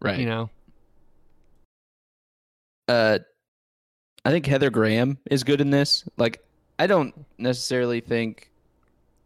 Right. 0.00 0.18
You 0.20 0.26
know. 0.26 0.50
uh 2.88 3.18
I 4.24 4.30
think 4.30 4.46
Heather 4.46 4.70
Graham 4.70 5.18
is 5.30 5.44
good 5.44 5.60
in 5.60 5.70
this. 5.70 6.04
Like 6.16 6.44
I 6.78 6.86
don't 6.86 7.14
necessarily 7.38 8.00
think 8.00 8.50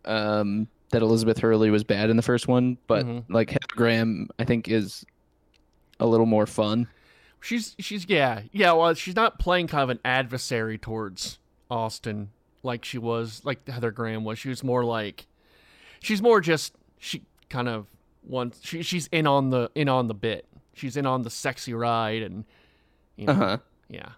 um 0.04 0.68
that 0.90 1.02
Elizabeth 1.02 1.38
Hurley 1.38 1.70
was 1.70 1.84
bad 1.84 2.10
in 2.10 2.16
the 2.16 2.22
first 2.22 2.48
one, 2.48 2.76
but 2.86 3.06
Mhm. 3.06 3.24
like 3.28 3.50
Heather 3.50 3.74
Graham 3.76 4.28
I 4.38 4.44
think 4.44 4.68
is 4.68 5.04
a 6.00 6.06
little 6.06 6.26
more 6.26 6.46
fun. 6.46 6.88
She's 7.42 7.74
she's 7.78 8.08
yeah 8.08 8.42
yeah. 8.52 8.72
Well, 8.72 8.94
she's 8.94 9.16
not 9.16 9.38
playing 9.38 9.66
kind 9.66 9.82
of 9.82 9.90
an 9.90 9.98
adversary 10.04 10.78
towards 10.78 11.38
Austin 11.70 12.30
like 12.62 12.84
she 12.84 12.98
was 12.98 13.42
like 13.44 13.68
Heather 13.68 13.90
Graham 13.90 14.24
was. 14.24 14.38
She 14.38 14.48
was 14.48 14.62
more 14.62 14.84
like 14.84 15.26
she's 16.00 16.22
more 16.22 16.40
just 16.40 16.74
she 16.98 17.24
kind 17.50 17.68
of 17.68 17.86
wants 18.22 18.60
she 18.62 18.82
she's 18.82 19.08
in 19.08 19.26
on 19.26 19.50
the 19.50 19.70
in 19.74 19.88
on 19.88 20.06
the 20.06 20.14
bit. 20.14 20.46
She's 20.74 20.96
in 20.96 21.04
on 21.04 21.22
the 21.22 21.30
sexy 21.30 21.74
ride 21.74 22.22
and 22.22 22.44
you 23.16 23.26
know 23.26 23.32
Uh-huh. 23.32 23.58
yeah. 23.88 24.10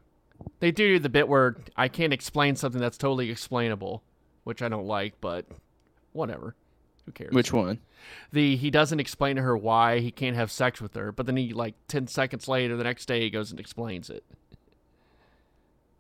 They 0.61 0.71
do 0.71 0.99
the 0.99 1.09
bit 1.09 1.27
where 1.27 1.57
I 1.77 1.89
can't 1.89 2.13
explain 2.13 2.57
something 2.57 2.81
that's 2.81 2.99
totally 2.99 3.31
explainable, 3.31 4.03
which 4.45 4.61
I 4.61 4.69
don't 4.69 4.87
like, 4.87 5.15
but 5.23 5.47
whatever. 6.13 6.55
Who 7.07 7.13
cares? 7.13 7.33
Which 7.33 7.53
one? 7.53 7.79
the 8.33 8.57
he 8.57 8.71
doesn't 8.71 9.01
explain 9.01 9.37
to 9.37 9.43
her 9.43 9.57
why 9.57 10.01
he 10.01 10.11
can't 10.11 10.37
have 10.37 10.51
sex 10.51 10.81
with 10.81 10.95
her, 10.95 11.11
but 11.13 11.25
then 11.27 11.37
he 11.37 11.53
like 11.55 11.75
ten 11.89 12.07
seconds 12.07 12.47
later, 12.49 12.77
the 12.77 12.85
next 12.85 13.07
day, 13.07 13.21
he 13.21 13.31
goes 13.31 13.51
and 13.51 13.59
explains 13.61 14.11
it 14.11 14.25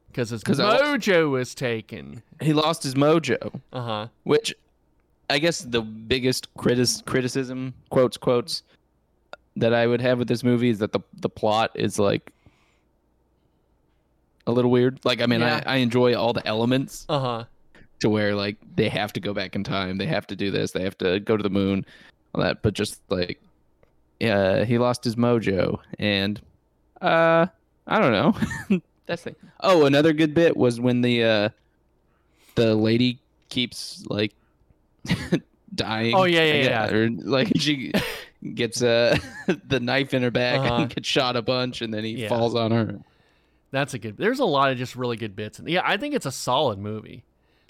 because 0.08 0.30
his 0.30 0.42
'Cause 0.44 0.58
mojo 0.60 1.40
is 1.40 1.54
taken. 1.54 2.22
He 2.40 2.52
lost 2.52 2.82
his 2.82 2.94
mojo, 2.94 3.60
Uh 3.72 3.80
huh. 3.82 4.08
which 4.24 4.54
I 5.30 5.38
guess 5.38 5.60
the 5.60 5.80
biggest 5.82 6.54
critis- 6.54 7.04
criticism, 7.04 7.72
quotes 7.90 8.16
quotes, 8.18 8.62
that 9.56 9.72
I 9.72 9.86
would 9.86 10.00
have 10.02 10.18
with 10.18 10.28
this 10.28 10.44
movie 10.44 10.68
is 10.70 10.78
that 10.80 10.92
the 10.92 11.00
the 11.14 11.28
plot 11.30 11.70
is 11.74 11.98
like 11.98 12.32
a 14.46 14.52
little 14.52 14.70
weird. 14.70 15.00
Like 15.04 15.22
I 15.22 15.26
mean, 15.26 15.40
Yeah. 15.40 15.62
I, 15.66 15.74
I 15.74 15.76
enjoy 15.76 16.14
all 16.14 16.32
the 16.32 16.46
elements 16.46 17.06
Uh 17.08 17.18
huh. 17.20 17.44
To 18.00 18.08
where 18.10 18.34
like 18.34 18.56
they 18.76 18.88
have 18.88 19.12
to 19.14 19.20
go 19.20 19.32
back 19.34 19.54
in 19.56 19.64
time, 19.64 19.98
they 19.98 20.06
have 20.06 20.26
to 20.28 20.36
do 20.36 20.50
this, 20.50 20.72
they 20.72 20.82
have 20.82 20.98
to 20.98 21.20
go 21.20 21.36
to 21.36 21.42
the 21.42 21.50
moon, 21.50 21.84
all 22.34 22.42
that. 22.42 22.62
But 22.62 22.74
just 22.74 23.00
like, 23.08 23.40
yeah, 24.20 24.64
he 24.64 24.78
lost 24.78 25.04
his 25.04 25.16
mojo, 25.16 25.78
and 25.98 26.40
uh, 27.00 27.46
I 27.86 28.00
don't 28.00 28.12
know. 28.70 28.80
That's 29.06 29.22
the. 29.24 29.34
Oh, 29.60 29.84
another 29.86 30.12
good 30.12 30.34
bit 30.34 30.56
was 30.56 30.80
when 30.80 31.00
the 31.02 31.24
uh, 31.24 31.48
the 32.54 32.74
lady 32.74 33.18
keeps 33.48 34.04
like 34.08 34.32
dying. 35.74 36.14
Oh, 36.14 36.24
yeah, 36.24 36.44
yeah, 36.44 36.62
yeah. 36.62 36.90
Or 36.90 37.10
like 37.10 37.52
she 37.56 37.92
gets 38.54 38.82
uh 38.82 39.16
the 39.66 39.80
knife 39.80 40.12
in 40.14 40.22
her 40.22 40.30
back 40.30 40.60
Uh-huh. 40.60 40.74
and 40.82 40.94
gets 40.94 41.08
shot 41.08 41.36
a 41.36 41.42
bunch, 41.42 41.82
and 41.82 41.92
then 41.92 42.04
he 42.04 42.10
Yeah. 42.22 42.28
falls 42.28 42.54
on 42.54 42.70
her. 42.70 42.98
That's 43.70 43.92
a 43.94 43.98
good. 43.98 44.16
There's 44.16 44.38
a 44.38 44.44
lot 44.44 44.70
of 44.70 44.78
just 44.78 44.94
really 44.96 45.16
good 45.16 45.34
bits. 45.34 45.58
And 45.58 45.68
yeah, 45.68 45.82
I 45.84 45.96
think 45.96 46.14
it's 46.14 46.26
a 46.26 46.32
solid 46.32 46.78
movie, 46.78 47.24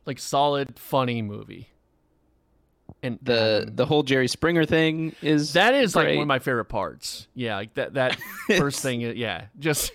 like 0.07 0.19
solid, 0.19 0.79
funny 0.79 1.23
movie. 1.23 1.71
And 3.03 3.19
The 3.23 3.65
um, 3.69 3.77
the 3.77 3.87
whole 3.87 4.03
Jerry 4.03 4.29
Springer 4.29 4.65
thing 4.65 5.15
is 5.23 5.53
that 5.55 5.75
is 5.75 5.95
like 5.97 6.09
one 6.09 6.19
of 6.23 6.27
my 6.27 6.39
favorite 6.39 6.67
parts. 6.67 7.29
Yeah, 7.35 7.57
like 7.57 7.75
that 7.75 7.95
that 7.95 8.17
first 8.57 8.81
thing. 8.83 9.05
uh, 9.05 9.09
Yeah, 9.11 9.47
just 9.59 9.93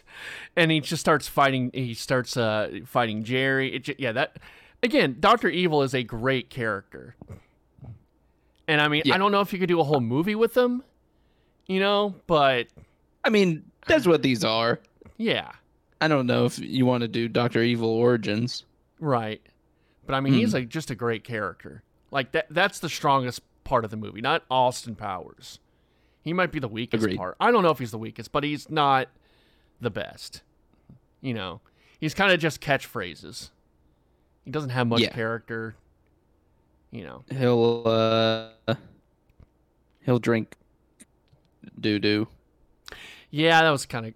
and 0.56 0.70
he 0.72 0.80
just 0.80 1.00
starts 1.00 1.28
fighting. 1.28 1.72
He 1.74 1.94
starts 1.94 2.36
uh 2.38 2.80
fighting 2.86 3.24
Jerry. 3.24 3.76
It, 3.76 4.00
yeah, 4.00 4.12
that 4.14 4.38
again. 4.84 5.18
Doctor 5.20 5.48
Evil 5.50 5.82
is 5.84 5.94
a 5.96 6.04
great 6.04 6.50
character, 6.50 7.16
and 8.68 8.82
I 8.82 8.88
mean, 8.88 9.04
Yeah. 9.06 9.16
I 9.16 9.18
don't 9.18 9.32
know 9.32 9.42
if 9.42 9.54
you 9.54 9.60
could 9.60 9.70
do 9.70 9.80
a 9.80 9.84
whole 9.84 10.02
movie 10.02 10.36
with 10.36 10.56
him, 10.56 10.84
you 11.68 11.80
know, 11.80 12.16
but 12.28 12.68
I 13.24 13.30
mean, 13.30 13.64
that's 13.88 14.06
what 14.08 14.22
these 14.22 14.44
are. 14.44 14.80
yeah, 15.18 15.52
I 16.02 16.08
don't 16.08 16.28
know 16.28 16.46
if 16.46 16.60
you 16.60 16.86
want 16.86 17.02
to 17.02 17.08
do 17.08 17.28
Doctor 17.28 17.62
Evil 17.64 17.90
origins. 17.90 18.66
right. 19.00 19.42
But 20.10 20.16
I 20.16 20.22
mean, 20.22 20.34
he's 20.34 20.56
like 20.56 20.70
just 20.70 20.90
a 20.90 20.96
great 20.96 21.24
character. 21.24 21.84
Like 22.10 22.32
that. 22.32 22.48
That's 22.50 22.80
the 22.80 22.90
strongest 22.90 23.42
part 23.64 23.86
of 23.86 23.92
the 23.92 23.98
movie, 23.98 24.22
not 24.22 24.44
Austin 24.50 24.96
Powers. 24.96 25.60
He 26.24 26.34
might 26.34 26.52
be 26.52 26.58
the 26.58 26.68
weakest 26.68 27.04
Agreed. 27.04 27.18
part. 27.18 27.36
I 27.40 27.52
don't 27.52 27.62
know 27.62 27.70
if 27.70 27.78
he's 27.78 27.92
the 27.92 28.00
weakest, 28.00 28.32
but 28.32 28.44
he's 28.44 28.72
not 28.72 29.10
the 29.80 29.92
best. 29.92 30.42
You 31.22 31.36
know, 31.36 31.62
he's 32.00 32.16
kind 32.16 32.32
of 32.34 32.40
just 32.40 32.60
catchphrases. 32.60 33.52
He 34.46 34.50
doesn't 34.50 34.72
have 34.72 34.88
much 34.88 35.02
Yeah. 35.02 35.10
character. 35.12 35.76
You 36.90 37.04
know, 37.04 37.24
He'll 37.30 37.84
uh, 37.86 38.74
he'll 40.02 40.18
drink 40.18 40.56
doo 41.80 42.00
doo. 42.00 42.28
yeah, 43.30 43.62
that 43.62 43.70
was 43.70 43.86
kind 43.86 44.08
of 44.08 44.14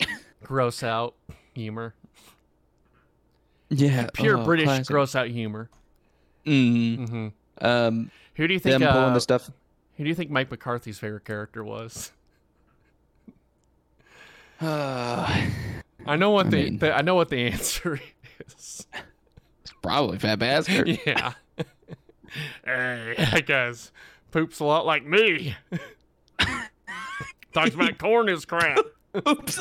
gross 0.44 0.84
out 0.84 1.16
humor. 1.54 1.96
Yeah, 3.68 4.08
Pure 4.14 4.38
oh, 4.38 4.44
British 4.44 4.66
classic. 4.66 4.86
gross 4.86 5.14
out 5.16 5.28
humor. 5.28 5.68
Mm. 6.44 7.08
hmm 7.08 7.28
Um, 7.64 8.10
Who 8.36 8.46
do 8.46 8.54
you 8.54 8.60
think? 8.60 8.78
them 8.80 8.92
pulling 8.92 9.10
Uh, 9.10 9.14
the 9.14 9.20
stuff. 9.20 9.50
who 9.96 10.04
do 10.04 10.08
you 10.08 10.14
think 10.14 10.30
Mike 10.30 10.50
McCarthy's 10.50 10.98
favorite 10.98 11.24
character 11.24 11.64
was? 11.64 12.12
Uh, 14.60 15.46
I 16.06 16.16
know 16.16 16.30
what 16.30 16.46
I 16.46 16.50
the, 16.50 16.56
mean- 16.56 16.78
the 16.78 16.94
I 16.96 17.02
know 17.02 17.14
what 17.14 17.28
the 17.30 17.38
answer 17.46 18.00
is. 18.46 18.86
It's 19.62 19.72
probably 19.82 20.18
Fat 20.18 20.38
Bastard. 20.38 20.88
yeah. 21.06 21.32
hey, 22.64 23.14
that 23.18 23.46
guy's 23.46 23.90
poops 24.30 24.60
a 24.60 24.64
lot 24.64 24.86
like 24.86 25.04
me. 25.04 25.56
Talks 27.52 27.74
about 27.74 27.98
corn 27.98 28.28
is 28.28 28.44
crap. 28.44 28.78
Oops. 29.26 29.60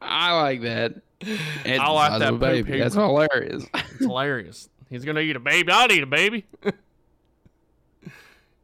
I 0.00 0.40
like 0.40 0.62
that. 0.62 0.94
It's 1.22 1.78
I 1.78 1.90
like 1.90 2.18
that 2.20 2.38
baby. 2.38 2.78
That's 2.78 2.94
hilarious. 2.94 3.66
It's 3.74 3.98
hilarious. 3.98 4.70
He's 4.88 5.04
gonna 5.04 5.20
eat 5.20 5.36
a 5.36 5.40
baby. 5.40 5.70
I'll 5.70 5.92
eat 5.92 6.02
a 6.02 6.06
baby. 6.06 6.46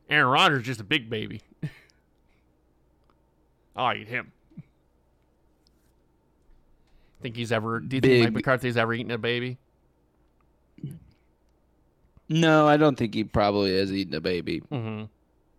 Aaron 0.08 0.28
Rodgers 0.28 0.64
just 0.64 0.80
a 0.80 0.84
big 0.84 1.10
baby. 1.10 1.42
I'll 3.76 3.94
eat 3.94 4.08
him. 4.08 4.32
Think 7.20 7.36
he's 7.36 7.52
ever? 7.52 7.80
Do 7.80 7.96
you 7.96 8.00
think 8.00 8.24
Mike 8.24 8.32
McCarthy's 8.32 8.78
ever 8.78 8.94
eaten 8.94 9.10
a 9.10 9.18
baby? 9.18 9.58
No, 12.28 12.66
I 12.66 12.76
don't 12.76 12.96
think 12.96 13.14
he 13.14 13.24
probably 13.24 13.76
has 13.78 13.92
eaten 13.92 14.14
a 14.14 14.20
baby. 14.20 14.62
Mm-hmm. 14.72 15.04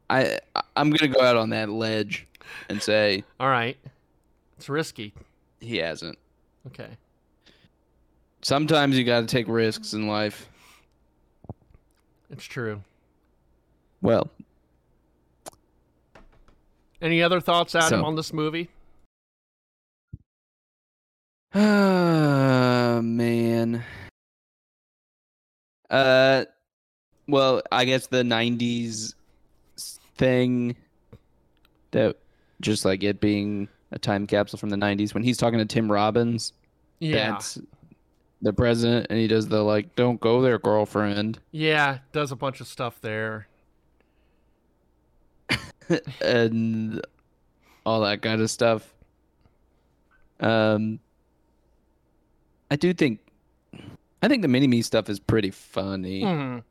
I 0.10 0.39
I'm 0.75 0.89
gonna 0.89 1.13
go 1.13 1.22
out 1.22 1.36
on 1.36 1.50
that 1.51 1.69
ledge 1.69 2.27
and 2.69 2.81
say 2.81 3.24
All 3.39 3.50
right. 3.50 3.77
It's 4.57 4.67
risky. 4.67 5.13
He 5.59 5.77
hasn't. 5.77 6.17
Okay. 6.67 6.89
Sometimes 8.41 8.97
you 8.97 9.03
got 9.03 9.21
to 9.21 9.25
take 9.27 9.47
risks 9.47 9.93
in 9.93 10.07
life. 10.07 10.49
It's 12.29 12.45
true. 12.45 12.81
Well, 14.01 14.29
Any 17.01 17.21
other 17.21 17.39
thoughts, 17.39 17.75
Adam, 17.75 18.01
So- 18.01 18.05
on 18.05 18.15
this 18.15 18.33
movie? 18.33 18.69
Ah 21.53 22.99
man. 23.01 23.83
Uh, 25.89 26.45
well, 27.27 27.61
I 27.71 27.85
guess 27.85 28.07
the 28.07 28.23
'90s 28.23 29.13
thing 30.15 30.75
that 31.91 32.17
just 32.61 32.83
like 32.85 33.03
it 33.03 33.19
being 33.21 33.69
a 33.91 34.00
time 34.00 34.27
capsule 34.27 34.60
from 34.60 34.70
the 34.70 34.77
'90s 34.77 35.13
when 35.13 35.24
he's 35.24 35.38
talking 35.38 35.60
to 35.60 35.65
Tim 35.65 35.91
Robbins. 35.91 36.53
Yeah. 37.00 37.32
That's 37.32 37.60
the 38.41 38.53
president, 38.53 39.08
and 39.10 39.20
he 39.20 39.27
does 39.27 39.48
the 39.48 39.63
like, 39.63 39.96
"Don't 39.96 40.20
go 40.20 40.41
there, 40.41 40.60
girlfriend," 40.60 41.39
Yeah, 41.51 42.00
does 42.12 42.32
a 42.32 42.36
bunch 42.36 42.62
of 42.62 42.67
stuff 42.67 43.01
there. 43.01 43.48
and 46.22 47.01
all 47.86 48.01
that 48.01 48.22
kind 48.22 48.41
of 48.41 48.50
stuff. 48.50 48.94
Um, 50.39 51.00
I 52.70 52.75
do 52.75 52.94
think, 52.94 53.20
I 54.22 54.27
think 54.27 54.42
the 54.42 54.48
mini 54.48 54.68
me 54.68 54.81
stuff 54.81 55.09
is 55.09 55.20
pretty 55.20 55.51
funny. 55.51 56.22
Mhm. 56.22 56.64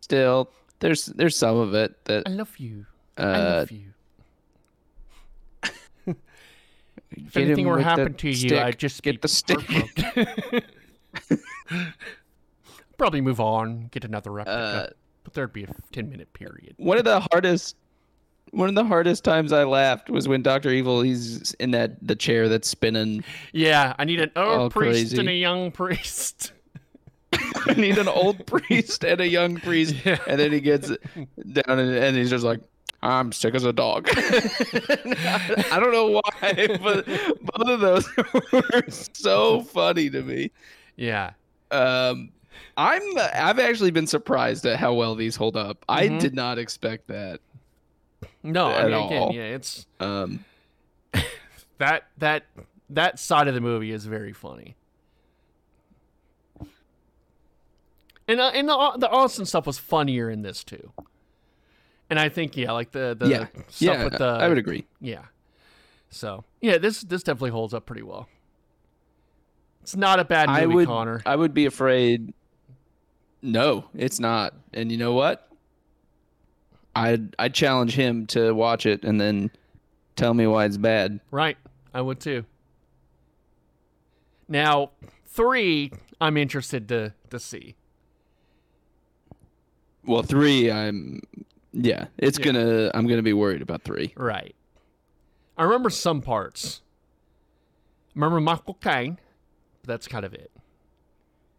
Still, 0.00 0.50
there's 0.78 1.06
there's 1.06 1.36
some 1.36 1.56
of 1.56 1.74
it 1.74 2.04
that 2.06 2.24
I 2.26 2.30
love 2.30 2.56
you. 2.58 2.86
I 3.18 3.22
uh, 3.22 3.38
love 3.58 3.70
you. 3.70 3.92
If 7.12 7.32
get 7.34 7.44
anything 7.44 7.66
were 7.66 7.76
the 7.78 7.82
happen 7.84 8.14
to 8.14 8.28
you, 8.28 8.34
stick. 8.34 8.52
I'd 8.52 8.78
just 8.78 9.02
get 9.02 9.16
be 9.16 9.18
the 9.22 9.28
stick. 9.28 9.58
Probably 12.98 13.20
move 13.20 13.40
on, 13.40 13.88
get 13.90 14.04
another 14.04 14.30
replica, 14.30 14.58
Uh, 14.58 14.86
but 15.24 15.32
there'd 15.34 15.52
be 15.52 15.64
a 15.64 15.68
ten 15.92 16.10
minute 16.10 16.32
period. 16.34 16.74
one 16.76 16.98
of 16.98 17.04
the 17.04 17.20
hardest 17.32 17.76
one 18.52 18.68
of 18.68 18.74
the 18.74 18.84
hardest 18.84 19.22
times 19.24 19.52
I 19.52 19.62
laughed 19.64 20.10
was 20.10 20.26
when 20.26 20.42
Doctor 20.42 20.70
Evil 20.70 21.02
he's 21.02 21.52
in 21.54 21.70
that 21.70 22.04
the 22.06 22.16
chair 22.16 22.48
that's 22.48 22.68
spinning. 22.68 23.22
Yeah, 23.52 23.94
I 23.98 24.04
need 24.04 24.20
an 24.20 24.32
old 24.36 24.72
priest 24.72 25.16
and 25.18 25.28
a 25.28 25.34
young 25.34 25.70
priest. 25.70 26.52
I 27.66 27.74
need 27.74 27.96
an 27.96 28.08
old 28.08 28.44
priest 28.46 29.04
and 29.04 29.20
a 29.20 29.28
young 29.28 29.56
priest, 29.56 29.94
Yeah. 30.04 30.18
and 30.26 30.38
then 30.40 30.50
he 30.52 30.60
gets 30.60 30.88
down 30.88 31.78
and, 31.78 31.94
and 31.94 32.16
he's 32.16 32.28
just 32.28 32.44
like, 32.44 32.60
"I'm 33.02 33.32
sick 33.32 33.54
as 33.54 33.64
a 33.64 33.72
dog." 33.72 34.08
I 34.14 35.78
don't 35.80 35.92
know 35.92 36.20
why, 36.22 36.78
but 36.82 37.06
both 37.06 37.68
of 37.68 37.80
those 37.80 38.08
were 38.52 38.84
so 38.90 39.62
funny 39.62 40.10
to 40.10 40.22
me. 40.22 40.50
Yeah, 40.96 41.32
Um, 41.70 42.30
I'm 42.76 43.02
I've 43.34 43.58
actually 43.58 43.90
been 43.90 44.06
surprised 44.06 44.66
at 44.66 44.78
how 44.78 44.92
well 44.94 45.14
these 45.14 45.36
hold 45.36 45.56
up. 45.56 45.84
I 45.88 46.08
Mhm. 46.08 46.20
did 46.20 46.34
not 46.34 46.58
expect 46.58 47.06
that. 47.08 47.40
no, 48.42 48.66
I 48.66 48.80
At 48.80 48.90
mean 48.90 49.06
again, 49.06 49.22
all. 49.22 49.32
yeah, 49.34 49.42
it's 49.54 49.86
Um, 49.98 50.44
that 51.78 52.08
that 52.18 52.44
that 52.90 53.18
side 53.18 53.48
of 53.48 53.54
the 53.54 53.60
movie 53.60 53.92
is 53.92 54.04
very 54.06 54.32
funny. 54.32 54.76
And 58.28 58.40
uh, 58.40 58.50
and 58.54 58.68
the 58.68 58.92
the 58.98 59.08
Austin 59.10 59.44
stuff 59.46 59.66
was 59.66 59.78
funnier 59.78 60.30
in 60.30 60.42
this 60.42 60.62
too. 60.62 60.92
And 62.10 62.18
I 62.18 62.28
think 62.28 62.56
yeah, 62.56 62.72
like 62.72 62.90
the 62.90 63.16
the 63.18 63.28
yeah, 63.28 63.46
stuff 63.68 63.78
yeah, 63.78 64.04
with 64.04 64.18
the 64.18 64.24
I 64.24 64.48
would 64.48 64.58
agree. 64.58 64.84
yeah. 65.00 65.22
So 66.10 66.44
yeah, 66.60 66.76
this 66.78 67.02
this 67.02 67.22
definitely 67.22 67.50
holds 67.50 67.72
up 67.72 67.86
pretty 67.86 68.02
well. 68.02 68.28
It's 69.82 69.96
not 69.96 70.18
a 70.20 70.24
bad 70.24 70.48
movie, 70.48 70.60
I 70.60 70.66
would 70.66 70.86
Connor. 70.86 71.22
I 71.24 71.36
would 71.36 71.54
be 71.54 71.66
afraid. 71.66 72.34
No, 73.42 73.86
it's 73.94 74.20
not. 74.20 74.54
And 74.74 74.90
you 74.92 74.98
know 74.98 75.12
what? 75.12 75.48
I'd 76.94 77.34
I'd 77.38 77.54
challenge 77.54 77.94
him 77.94 78.26
to 78.28 78.52
watch 78.52 78.86
it 78.86 79.04
and 79.04 79.20
then 79.20 79.50
tell 80.16 80.34
me 80.34 80.46
why 80.46 80.64
it's 80.64 80.76
bad. 80.76 81.20
Right, 81.30 81.56
I 81.94 82.00
would 82.00 82.20
too. 82.20 82.44
Now 84.48 84.90
three, 85.26 85.92
I'm 86.20 86.36
interested 86.36 86.88
to 86.88 87.14
to 87.30 87.38
see. 87.38 87.76
Well, 90.04 90.22
three, 90.22 90.70
I'm 90.72 91.20
yeah, 91.72 92.06
it's 92.18 92.38
Yeah. 92.38 92.44
gonna 92.46 92.90
I'm 92.94 93.06
gonna 93.06 93.22
be 93.22 93.32
worried 93.32 93.62
about 93.62 93.82
three. 93.82 94.12
Right. 94.16 94.54
I 95.56 95.64
remember 95.64 95.90
some 95.90 96.20
parts. 96.22 96.80
remember 98.14 98.40
Michael 98.40 98.74
Caine, 98.74 99.18
but 99.82 99.88
that's 99.88 100.08
kind 100.08 100.24
of 100.24 100.34
it. 100.34 100.50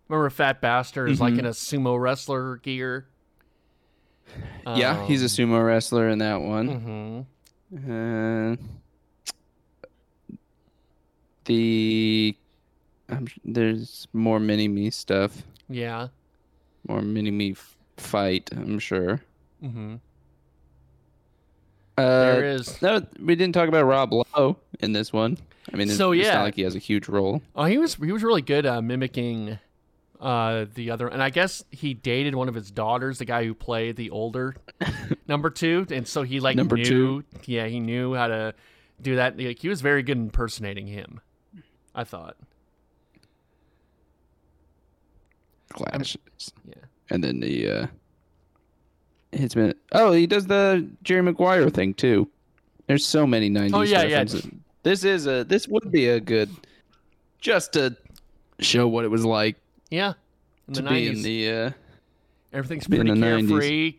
Remember 0.10 0.30
Fat 0.30 0.60
Bastard 0.62 1.10
is 1.10 1.22
like 1.22 1.36
Mhm. 1.36 1.40
in 1.40 1.46
a 1.46 1.50
sumo 1.52 2.00
wrestler 2.02 2.58
gear. 2.58 3.08
yeah, 4.66 5.06
he's 5.08 5.22
a 5.24 5.26
sumo 5.28 5.66
wrestler 5.66 6.10
in 6.10 6.20
that 6.20 6.42
one. 6.42 7.26
hmm 7.72 7.92
Uh, 7.92 8.56
the 11.46 12.36
um, 13.10 13.28
there's 13.44 14.08
more 14.14 14.40
mini 14.40 14.68
me 14.68 14.90
stuff, 14.90 15.44
Yeah. 15.70 16.08
more 16.88 17.02
mini 17.02 17.32
me 17.32 17.52
f- 17.52 17.78
fight. 17.98 18.50
I'm 18.54 18.80
sure. 18.80 19.22
Hmm 19.62 19.96
Uh, 21.98 22.02
there 22.20 22.44
is. 22.46 22.82
No, 22.82 23.06
we 23.20 23.36
didn't 23.36 23.54
talk 23.54 23.68
about 23.68 23.84
Rob 23.86 24.12
Lowe 24.14 24.58
in 24.80 24.94
this 24.94 25.14
one. 25.14 25.38
I 25.72 25.78
mean, 25.78 25.88
it's, 25.90 25.98
So, 25.98 26.12
it's 26.14 26.26
yeah. 26.26 26.36
not 26.36 26.44
like 26.44 26.56
he 26.56 26.64
has 26.64 26.76
a 26.76 26.80
huge 26.80 27.08
role. 27.08 27.42
Oh, 27.56 27.66
he 27.66 27.78
was 27.78 27.96
he 27.96 28.12
was 28.12 28.24
really 28.24 28.42
good 28.42 28.66
uh, 28.66 28.82
mimicking 28.82 29.60
uh, 30.20 30.66
the 30.74 30.90
other, 30.92 31.08
and 31.08 31.22
I 31.22 31.30
guess 31.30 31.64
he 31.72 31.94
dated 31.94 32.34
one 32.36 32.48
of 32.50 32.56
his 32.56 32.72
daughters, 32.72 33.18
the 33.20 33.26
guy 33.26 33.44
who 33.46 33.54
played 33.54 33.96
the 33.96 34.10
older 34.10 34.56
number 35.28 35.50
two, 35.50 35.86
and 35.92 36.08
so 36.08 36.24
he 36.24 36.40
like 36.40 36.56
Number 36.56 36.76
knew, 36.78 36.84
two. 36.86 37.24
yeah, 37.46 37.68
he 37.68 37.80
knew 37.80 38.14
how 38.16 38.28
to 38.28 38.54
do 39.02 39.16
that. 39.18 39.40
Like, 39.40 39.60
he 39.60 39.68
was 39.70 39.82
very 39.82 40.02
good 40.04 40.18
impersonating 40.18 40.88
him. 40.88 41.22
I 41.94 42.04
thought, 42.04 42.38
Clashes. 45.70 46.18
yeah. 46.66 46.76
And 47.10 47.24
then 47.24 47.40
the 47.40 47.70
uh, 47.70 47.88
it's 49.32 49.54
been 49.56 49.74
oh 49.94 50.12
he 50.12 50.28
does 50.28 50.48
the 50.48 50.88
Jerry 51.04 51.22
Maguire 51.22 51.70
thing 51.70 51.94
too. 51.94 52.28
There's 52.88 53.06
so 53.06 53.26
many 53.26 53.50
'90s 53.50 53.72
Oh, 53.74 53.82
yeah, 53.82 54.04
yeah. 54.04 54.24
This 54.84 55.04
is 55.04 55.28
a 55.28 55.44
this 55.44 55.68
would 55.68 55.92
be 55.92 56.08
a 56.08 56.20
good 56.20 56.50
just 57.40 57.74
to 57.74 57.96
show 58.60 58.88
what 58.88 59.06
it 59.06 59.10
was 59.10 59.24
like 59.26 59.56
Yeah, 59.90 60.14
in 60.68 60.74
the 60.74 60.82
to 60.82 60.90
be 60.90 61.08
in 61.08 61.14
nineties. 61.14 61.24
the 61.24 61.52
uh, 61.52 61.72
Everything's 62.54 62.86
In 62.88 62.92
pretty 62.92 63.10
the 63.10 63.16
90s. 63.16 63.48
carefree. 63.50 63.94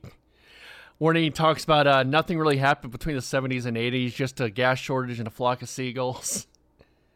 When 0.99 1.17
he 1.17 1.31
talks 1.31 1.65
about 1.65 1.87
uh, 1.87 2.03
nothing 2.03 2.39
really 2.39 2.59
happened 2.59 2.93
between 2.93 3.17
the 3.17 3.23
70s 3.23 3.65
and 3.67 3.77
80s, 3.77 4.13
just 4.15 4.41
a 4.41 4.51
gas 4.51 4.79
shortage 4.79 5.19
and 5.19 5.27
a 5.27 5.31
flock 5.31 5.63
of 5.63 5.69
seagulls. 5.69 6.47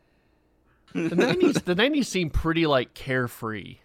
the 0.94 1.10
90s, 1.10 1.62
the 1.64 1.74
90s 1.76 2.06
seemed 2.06 2.32
pretty 2.32 2.66
like 2.66 2.94
carefree. 2.94 3.76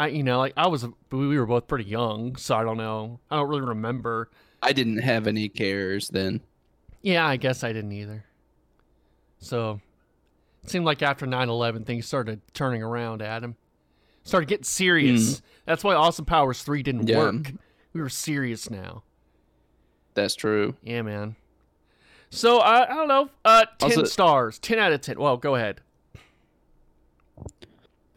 I, 0.00 0.06
you 0.08 0.22
know, 0.22 0.38
like 0.38 0.54
I 0.56 0.66
was, 0.68 0.86
we 1.10 1.38
were 1.38 1.46
both 1.46 1.68
pretty 1.68 1.84
young, 1.84 2.36
so 2.36 2.56
I 2.56 2.64
don't 2.64 2.76
know. 2.78 3.20
I 3.30 3.36
don't 3.36 3.48
really 3.48 3.60
remember. 3.62 4.30
I 4.62 4.72
didn't 4.72 4.98
have 4.98 5.26
any 5.26 5.48
cares 5.48 6.08
then. 6.08 6.40
Yeah, 7.02 7.26
I 7.26 7.36
guess 7.36 7.62
I 7.64 7.72
didn't 7.72 7.92
either. 7.92 8.24
So, 9.38 9.80
it 10.62 10.70
seemed 10.70 10.84
like 10.84 11.02
after 11.02 11.26
9/11 11.26 11.84
things 11.86 12.06
started 12.06 12.40
turning 12.54 12.82
around. 12.82 13.22
Adam 13.22 13.56
started 14.22 14.48
getting 14.48 14.64
serious. 14.64 15.42
That's 15.66 15.82
why 15.84 15.94
Awesome 15.94 16.24
Powers 16.24 16.62
three 16.62 16.82
didn't 16.82 17.08
Yeah. 17.08 17.18
work. 17.18 17.52
We 17.92 18.00
were 18.00 18.08
serious 18.08 18.70
now. 18.70 19.02
That's 20.14 20.34
true. 20.34 20.76
Yeah, 20.82 21.02
man. 21.02 21.36
So 22.30 22.58
uh, 22.58 22.86
I 22.88 22.94
don't 22.94 23.08
know. 23.08 23.30
Uh, 23.44 23.64
ten 23.78 23.90
Also- 23.90 24.04
stars, 24.04 24.58
ten 24.58 24.78
out 24.78 24.92
of 24.92 25.00
ten. 25.00 25.18
Well, 25.18 25.36
go 25.36 25.54
ahead. 25.56 25.80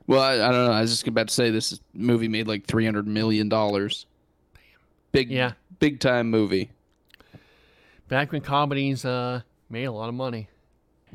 Well, 0.08 0.22
I, 0.22 0.34
I 0.34 0.52
don't 0.52 0.66
know. 0.66 0.72
I 0.72 0.82
was 0.82 0.92
just 0.92 1.08
about 1.08 1.30
to 1.30 1.34
say 1.34 1.50
this 1.50 1.80
movie 1.94 2.28
made 2.28 2.48
like 2.48 2.66
three 2.66 2.86
hundred 2.86 3.08
million 3.08 3.48
dollars. 3.50 4.06
Big, 5.12 5.30
Yeah. 5.32 5.54
big 5.80 6.00
time 6.00 6.30
movie. 6.30 6.72
Back 8.10 8.32
when 8.32 8.42
comedies 8.42 9.06
uh 9.06 9.42
made 9.70 9.86
a 9.86 9.92
lot 9.92 10.10
of 10.10 10.16
money. 10.16 10.50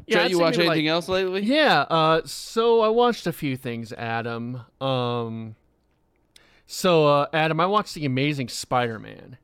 Yeah, 0.06 0.22
I'd 0.22 0.30
you 0.30 0.38
watch 0.38 0.56
maybe, 0.56 0.68
like- 0.68 0.76
anything 0.76 0.88
else 0.88 1.08
lately? 1.08 1.42
Yeah, 1.42 1.80
uh, 1.82 2.22
so 2.24 2.80
I 2.82 2.88
watched 2.88 3.26
a 3.26 3.32
few 3.32 3.56
things, 3.56 3.92
Adam. 3.92 4.60
Um, 4.80 5.56
so 6.66 7.06
uh, 7.06 7.26
Adam, 7.32 7.58
I 7.60 7.66
watched 7.66 7.94
The 7.94 8.04
Amazing 8.06 8.48
Spider-Man 8.48 9.38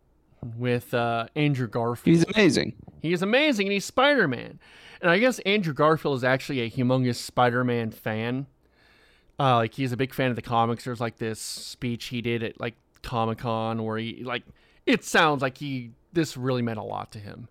with 0.56 0.94
uh, 0.94 1.26
Andrew 1.34 1.66
Garfield. 1.66 2.16
He's 2.16 2.24
amazing. 2.34 2.74
He 3.02 3.12
is 3.12 3.20
amazing, 3.22 3.66
and 3.66 3.72
he's 3.72 3.84
Spider-Man. 3.84 4.60
And 5.02 5.10
I 5.10 5.18
guess 5.18 5.38
Andrew 5.40 5.74
Garfield 5.74 6.16
is 6.18 6.24
actually 6.24 6.60
a 6.60 6.70
humongous 6.70 7.16
Spider-Man 7.16 7.90
fan. 7.90 8.46
Uh, 9.38 9.56
like 9.56 9.74
he's 9.74 9.90
a 9.92 9.96
big 9.96 10.14
fan 10.14 10.30
of 10.30 10.36
the 10.36 10.42
comics. 10.42 10.84
There's 10.84 11.00
like 11.00 11.16
this 11.18 11.40
speech 11.40 12.06
he 12.06 12.20
did 12.22 12.42
at 12.42 12.60
like 12.60 12.74
Comic 13.02 13.38
Con 13.38 13.82
where 13.84 13.98
he 13.98 14.22
like 14.24 14.44
it 14.86 15.02
sounds 15.04 15.42
like 15.42 15.58
he 15.58 15.90
this 16.12 16.36
really 16.36 16.62
meant 16.62 16.78
a 16.78 16.82
lot 16.84 17.10
to 17.12 17.18
him, 17.18 17.48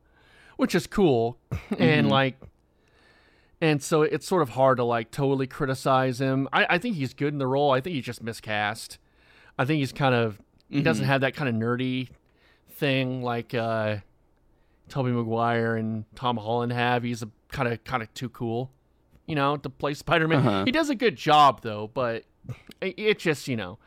which 0.58 0.74
is 0.76 0.88
cool. 0.88 1.38
And 1.78 2.08
Mhm. 2.08 2.12
like, 2.12 2.38
and 3.62 3.82
so 3.82 4.02
it's 4.02 4.28
sort 4.28 4.42
of 4.42 4.50
hard 4.50 4.78
to 4.78 4.84
like 4.84 5.12
totally 5.12 5.48
criticize 5.48 6.20
him. 6.20 6.48
I, 6.54 6.66
I 6.72 6.78
think 6.78 6.96
he's 6.96 7.14
good 7.14 7.34
in 7.34 7.40
the 7.40 7.48
role. 7.48 7.72
I 7.72 7.82
think 7.82 7.96
he's 7.96 8.06
just 8.06 8.22
miscast. 8.24 8.98
I 9.58 9.66
think 9.66 9.80
he's 9.80 9.92
kind 9.92 10.16
of 10.16 10.40
he 10.70 10.82
doesn't 10.82 11.06
have 11.06 11.22
that 11.22 11.36
kind 11.36 11.48
of 11.50 11.56
nerdy 11.56 12.10
thing 12.70 13.22
like 13.22 13.54
uh 13.54 13.98
Tobey 14.90 15.12
Maguire 15.12 15.76
and 15.76 16.06
Tom 16.16 16.38
Holland 16.38 16.72
have. 16.74 17.04
He's 17.04 17.22
a 17.24 17.30
kind 17.50 17.68
of 17.72 17.84
kind 17.84 18.02
of 18.04 18.14
too 18.14 18.30
cool, 18.30 18.72
you 19.26 19.36
know, 19.36 19.58
to 19.58 19.70
play 19.70 19.94
Spider-Man. 19.94 20.40
Uh-huh. 20.40 20.66
He 20.66 20.72
does 20.72 20.90
a 20.90 20.96
good 20.96 21.16
job 21.16 21.62
though, 21.62 21.90
but 21.94 22.24
it, 22.82 22.96
it 22.98 23.20
just, 23.20 23.48
you 23.48 23.56
know. 23.56 23.80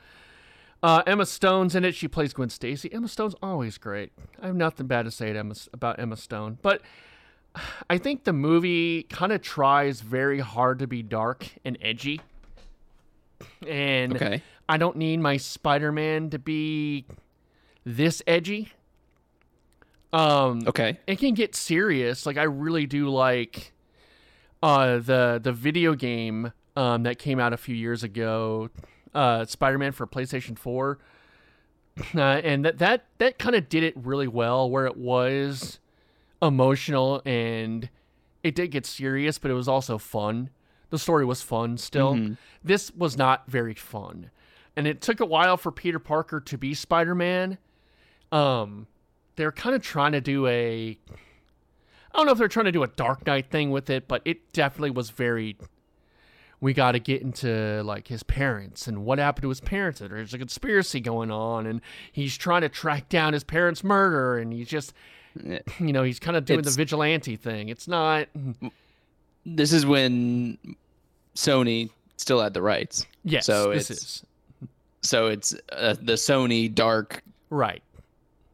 Uh, 0.82 1.02
Emma 1.06 1.26
Stone's 1.26 1.74
in 1.74 1.84
it. 1.84 1.94
She 1.94 2.06
plays 2.06 2.32
Gwen 2.32 2.48
Stacy. 2.50 2.92
Emma 2.92 3.08
Stone's 3.08 3.34
always 3.42 3.78
great. 3.78 4.12
I 4.40 4.46
have 4.46 4.54
nothing 4.56 4.86
bad 4.86 5.04
to 5.06 5.10
say 5.10 5.32
to 5.32 5.38
Emma, 5.38 5.54
about 5.72 5.98
Emma 5.98 6.16
Stone, 6.16 6.58
but 6.62 6.82
I 7.90 7.98
think 7.98 8.24
the 8.24 8.32
movie 8.32 9.04
kind 9.04 9.32
of 9.32 9.40
tries 9.42 10.00
very 10.02 10.38
hard 10.40 10.78
to 10.80 10.86
be 10.86 11.02
dark 11.02 11.48
and 11.64 11.76
edgy. 11.80 12.20
And 13.66 14.14
Okay. 14.14 14.42
I 14.68 14.76
don't 14.78 14.96
need 14.96 15.18
my 15.20 15.36
Spider-Man 15.38 16.30
to 16.30 16.38
be 16.38 17.06
this 17.84 18.22
edgy. 18.26 18.72
Um, 20.12 20.62
Okay. 20.66 20.98
it 21.06 21.18
can 21.18 21.34
get 21.34 21.54
serious. 21.54 22.26
Like 22.26 22.36
I 22.36 22.44
really 22.44 22.86
do 22.86 23.08
like 23.08 23.72
uh 24.62 24.98
the 24.98 25.40
the 25.42 25.52
video 25.52 25.94
game 25.94 26.52
um 26.76 27.02
that 27.04 27.18
came 27.18 27.38
out 27.40 27.52
a 27.52 27.56
few 27.56 27.74
years 27.74 28.02
ago, 28.02 28.70
uh 29.14 29.44
Spider-Man 29.44 29.92
for 29.92 30.06
PlayStation 30.06 30.58
4. 30.58 30.98
Uh, 32.14 32.20
and 32.20 32.62
that 32.66 32.76
that 32.76 33.06
that 33.16 33.38
kind 33.38 33.56
of 33.56 33.70
did 33.70 33.82
it 33.82 33.94
really 33.96 34.28
well 34.28 34.68
where 34.68 34.84
it 34.84 34.98
was 34.98 35.78
emotional 36.42 37.22
and 37.24 37.88
it 38.42 38.54
did 38.54 38.70
get 38.70 38.84
serious, 38.84 39.38
but 39.38 39.50
it 39.50 39.54
was 39.54 39.66
also 39.66 39.96
fun. 39.96 40.50
The 40.90 40.98
story 40.98 41.24
was 41.24 41.40
fun 41.40 41.78
still. 41.78 42.14
Mhm. 42.14 42.36
This 42.62 42.92
was 42.94 43.16
not 43.16 43.50
very 43.50 43.72
fun. 43.72 44.30
And 44.76 44.86
it 44.86 45.00
took 45.00 45.20
a 45.20 45.24
while 45.24 45.56
for 45.56 45.72
Peter 45.72 45.98
Parker 45.98 46.38
to 46.38 46.58
be 46.58 46.74
Spider-Man. 46.74 47.56
Um 48.30 48.86
they're 49.36 49.50
kind 49.52 49.74
of 49.74 49.80
trying 49.82 50.12
to 50.12 50.20
do 50.20 50.46
a 50.46 50.98
I 52.16 52.20
don't 52.20 52.26
know 52.26 52.32
if 52.32 52.38
they're 52.38 52.48
trying 52.48 52.64
to 52.64 52.72
do 52.72 52.82
a 52.82 52.86
Dark 52.88 53.26
Knight 53.26 53.50
thing 53.50 53.70
with 53.70 53.90
it, 53.90 54.08
but 54.08 54.22
it 54.24 54.50
definitely 54.54 54.90
was 54.90 55.10
very 55.10 55.56
we 56.62 56.72
got 56.72 56.92
to 56.92 56.98
get 56.98 57.20
into 57.20 57.82
like 57.84 58.08
his 58.08 58.22
parents 58.22 58.86
and 58.86 59.04
what 59.04 59.18
happened 59.18 59.42
to 59.42 59.50
his 59.50 59.60
parents 59.60 60.00
and 60.00 60.10
there's 60.10 60.32
a 60.32 60.38
conspiracy 60.38 60.98
going 61.00 61.30
on 61.30 61.66
and 61.66 61.82
he's 62.10 62.34
trying 62.38 62.62
to 62.62 62.68
track 62.70 63.10
down 63.10 63.34
his 63.34 63.44
parents' 63.44 63.84
murder 63.84 64.38
and 64.38 64.54
he's 64.54 64.66
just 64.66 64.94
you 65.78 65.92
know, 65.92 66.02
he's 66.02 66.18
kind 66.18 66.34
of 66.34 66.46
doing 66.46 66.60
It's- 66.60 66.74
the 66.74 66.78
vigilante 66.80 67.36
thing. 67.36 67.68
It's 67.68 67.86
not 67.86 68.28
This 69.44 69.70
is 69.74 69.84
when 69.84 70.56
Sony 71.34 71.90
still 72.16 72.40
had 72.40 72.54
the 72.54 72.62
rights. 72.62 73.04
yes, 73.24 73.44
So 73.44 73.74
this 73.74 73.90
it's- 73.90 74.02
is 74.04 74.22
So 75.02 75.26
it's 75.26 75.54
uh, 75.72 75.94
the 76.00 76.14
Sony 76.14 76.74
dark 76.74 77.22
right. 77.50 77.82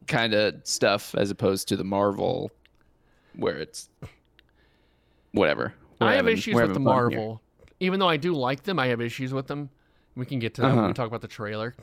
kind 0.08 0.34
of 0.34 0.56
stuff 0.64 1.14
as 1.14 1.30
opposed 1.30 1.68
to 1.68 1.76
the 1.76 1.84
Marvel 1.84 2.50
where 3.36 3.56
it's 3.58 3.88
whatever. 5.32 5.74
I 6.00 6.14
have 6.14 6.28
issues 6.28 6.54
with 6.54 6.68
the 6.68 6.74
fun 6.74 6.82
here. 6.82 6.84
Marvel. 7.18 7.42
Even 7.80 8.00
though 8.00 8.08
I 8.08 8.16
do 8.16 8.32
like 8.32 8.62
them, 8.64 8.78
I 8.78 8.86
have 8.88 9.00
issues 9.00 9.32
with 9.32 9.46
them. 9.46 9.70
We 10.14 10.26
can 10.26 10.38
get 10.38 10.54
to 10.54 10.60
that 10.62 10.68
when 10.68 10.76
we 10.76 10.82
Uh-huh. 10.84 10.92
talk 10.94 11.06
about 11.08 11.20
the 11.22 11.28
trailer. 11.28 11.74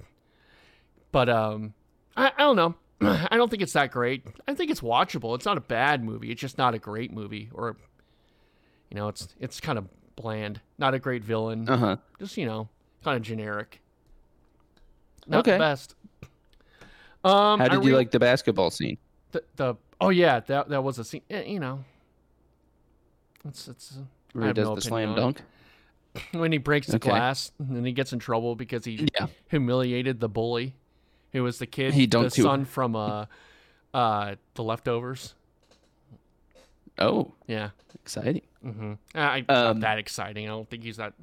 But 1.11 1.29
um 1.29 1.73
I, 2.15 2.27
I 2.37 2.39
don't 2.39 2.55
know. 2.55 2.75
I 3.01 3.37
don't 3.37 3.49
think 3.49 3.61
it's 3.63 3.73
that 3.73 3.91
great. 3.91 4.23
I 4.47 4.53
think 4.53 4.69
it's 4.71 4.81
watchable. 4.81 5.35
It's 5.35 5.45
not 5.45 5.57
a 5.57 5.61
bad 5.61 6.03
movie. 6.03 6.31
It's 6.31 6.41
just 6.41 6.57
not 6.57 6.73
a 6.73 6.79
great 6.79 7.11
movie 7.11 7.49
or 7.53 7.77
you 8.89 8.95
know, 8.95 9.07
it's 9.07 9.27
it's 9.39 9.59
kind 9.59 9.77
of 9.77 9.87
bland. 10.15 10.61
Not 10.77 10.93
a 10.93 10.99
great 10.99 11.23
villain. 11.23 11.67
Uh-huh. 11.69 11.97
Just, 12.19 12.37
you 12.37 12.45
know, 12.45 12.67
kind 13.03 13.15
of 13.17 13.23
generic. 13.23 13.81
Not 15.27 15.39
Okay. 15.39 15.53
the 15.53 15.57
best. 15.59 15.95
Um 17.23 17.59
How 17.59 17.67
did 17.67 17.83
you 17.83 17.95
like 17.95 18.11
the 18.11 18.19
basketball 18.19 18.69
scene? 18.69 18.97
the, 19.31 19.43
the 19.57 19.75
Oh 20.01 20.09
yeah, 20.09 20.39
that 20.41 20.69
that 20.69 20.83
was 20.83 20.97
a 20.99 21.03
scene. 21.03 21.21
eh, 21.29 21.43
You 21.43 21.59
know. 21.59 21.83
It's 23.45 23.67
it's 23.67 23.97
uh, 23.97 24.01
Where 24.33 24.47
he 24.47 24.53
does 24.53 24.67
no 24.67 24.75
the 24.75 24.81
slam 24.81 25.15
dunk? 25.15 25.41
when 26.31 26.51
he 26.51 26.57
breaks 26.57 26.87
the 26.87 26.95
Okay. 26.95 27.09
glass 27.09 27.51
and 27.59 27.75
then 27.75 27.85
he 27.85 27.91
gets 27.91 28.11
in 28.13 28.19
trouble 28.19 28.55
because 28.55 28.83
he 28.85 29.07
Yeah. 29.13 29.27
humiliated 29.49 30.19
the 30.19 30.27
bully 30.29 30.75
who 31.33 31.43
was 31.43 31.59
the 31.59 31.65
kid 31.67 31.93
He 31.93 32.05
the 32.05 32.17
dunked 32.17 32.33
too. 32.33 32.43
son 32.43 32.65
from 32.65 32.95
uh 32.95 33.25
uh 33.93 34.35
the 34.55 34.63
leftovers 34.63 35.35
Oh, 36.97 37.33
yeah 37.47 37.69
exciting. 38.03 38.41
mm-hmm. 38.65 38.93
I, 39.15 39.39
Um, 39.39 39.45
not 39.47 39.79
that 39.81 39.97
exciting 39.99 40.45
i 40.47 40.49
don't 40.49 40.69
think 40.69 40.83
he's 40.83 40.97
that 40.97 41.13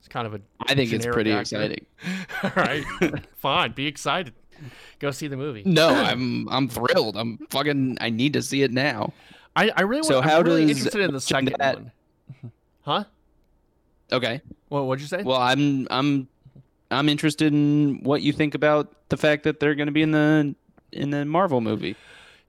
it's 0.00 0.08
kind 0.08 0.26
of 0.26 0.34
a 0.34 0.40
I 0.68 0.74
think 0.74 0.92
it's 0.92 1.06
pretty 1.06 1.30
actor. 1.32 1.40
exciting. 1.62 1.86
all 2.42 2.50
right 2.56 2.84
fine 3.36 3.72
be 3.72 3.86
excited 3.86 4.34
go 4.98 5.10
see 5.10 5.26
the 5.28 5.36
movie 5.36 5.62
No, 5.64 5.88
I'm 5.94 6.48
I'm 6.48 6.68
thrilled. 6.68 7.16
I'm 7.16 7.38
fucking 7.50 7.98
I 8.00 8.10
need 8.10 8.32
to 8.34 8.42
see 8.42 8.62
it 8.62 8.72
now. 8.72 9.12
i, 9.56 9.70
I 9.76 9.82
really 9.82 10.02
So 10.04 10.14
want, 10.16 10.30
how 10.30 10.38
I'm 10.38 10.44
really 10.44 10.66
does 10.66 10.78
interested 10.78 11.00
in 11.02 11.12
the 11.12 11.20
second 11.20 11.54
that- 11.58 11.74
one 11.76 11.92
huh 12.82 13.04
Okay. 14.12 14.40
what 14.68 14.84
what'd 14.84 15.00
you 15.02 15.08
say 15.08 15.22
Well, 15.22 15.40
I'm 15.40 15.86
I'm 15.90 16.28
I'm 16.90 17.08
interested 17.08 17.52
in 17.52 18.00
what 18.02 18.22
you 18.22 18.32
think 18.32 18.54
about 18.54 18.92
the 19.08 19.16
fact 19.16 19.42
that 19.44 19.58
they're 19.58 19.74
going 19.74 19.86
to 19.86 19.92
be 19.92 20.02
in 20.02 20.12
the 20.12 20.54
in 20.92 21.10
the 21.10 21.24
Marvel 21.24 21.60
movie. 21.60 21.96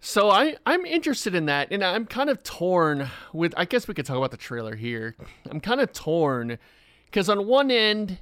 So 0.02 0.30
I 0.30 0.56
I'm 0.68 0.86
interested 0.86 1.34
in 1.34 1.46
that, 1.48 1.70
and 1.72 1.84
I'm 1.84 2.06
kind 2.06 2.30
of 2.30 2.44
torn 2.44 3.08
with. 3.34 3.54
I 3.58 3.66
guess 3.66 3.88
we 3.88 3.96
could 3.96 4.06
talk 4.06 4.18
about 4.18 4.30
the 4.32 4.38
trailer 4.38 4.76
here. 4.76 5.16
I'm 5.50 5.60
kind 5.62 5.82
of 5.82 5.94
torn 5.94 6.60
because 7.06 7.28
on 7.30 7.48
one 7.48 7.72
end, 7.72 8.20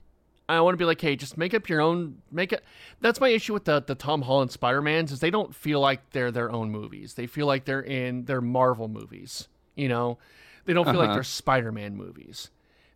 I 0.54 0.62
want 0.62 0.74
to 0.74 0.78
be 0.78 0.86
like, 0.86 1.02
hey, 1.02 1.16
just 1.16 1.38
make 1.38 1.54
up 1.54 1.68
your 1.70 1.82
own. 1.82 2.22
Make 2.32 2.54
it. 2.54 2.64
That's 3.02 3.20
my 3.20 3.30
issue 3.30 3.54
with 3.54 3.66
the 3.66 3.82
the 3.82 3.96
Tom 3.96 4.22
Holland 4.22 4.52
Spider 4.52 4.82
Mans 4.82 5.12
is 5.12 5.20
they 5.20 5.32
don't 5.32 5.54
feel 5.54 5.80
like 5.80 6.10
they're 6.12 6.32
their 6.32 6.52
own 6.52 6.72
movies. 6.72 7.16
They 7.16 7.28
feel 7.28 7.48
like 7.48 7.66
they're 7.66 7.82
in 7.82 8.26
their 8.26 8.42
Marvel 8.42 8.88
movies. 8.88 9.48
You 9.76 9.90
know, 9.90 10.18
they 10.66 10.74
don't 10.74 10.86
feel 10.86 10.96
like 10.96 11.06
Uh-huh. 11.08 11.16
they're 11.16 11.24
Spider 11.24 11.72
Man 11.72 11.96
movies. 11.96 12.50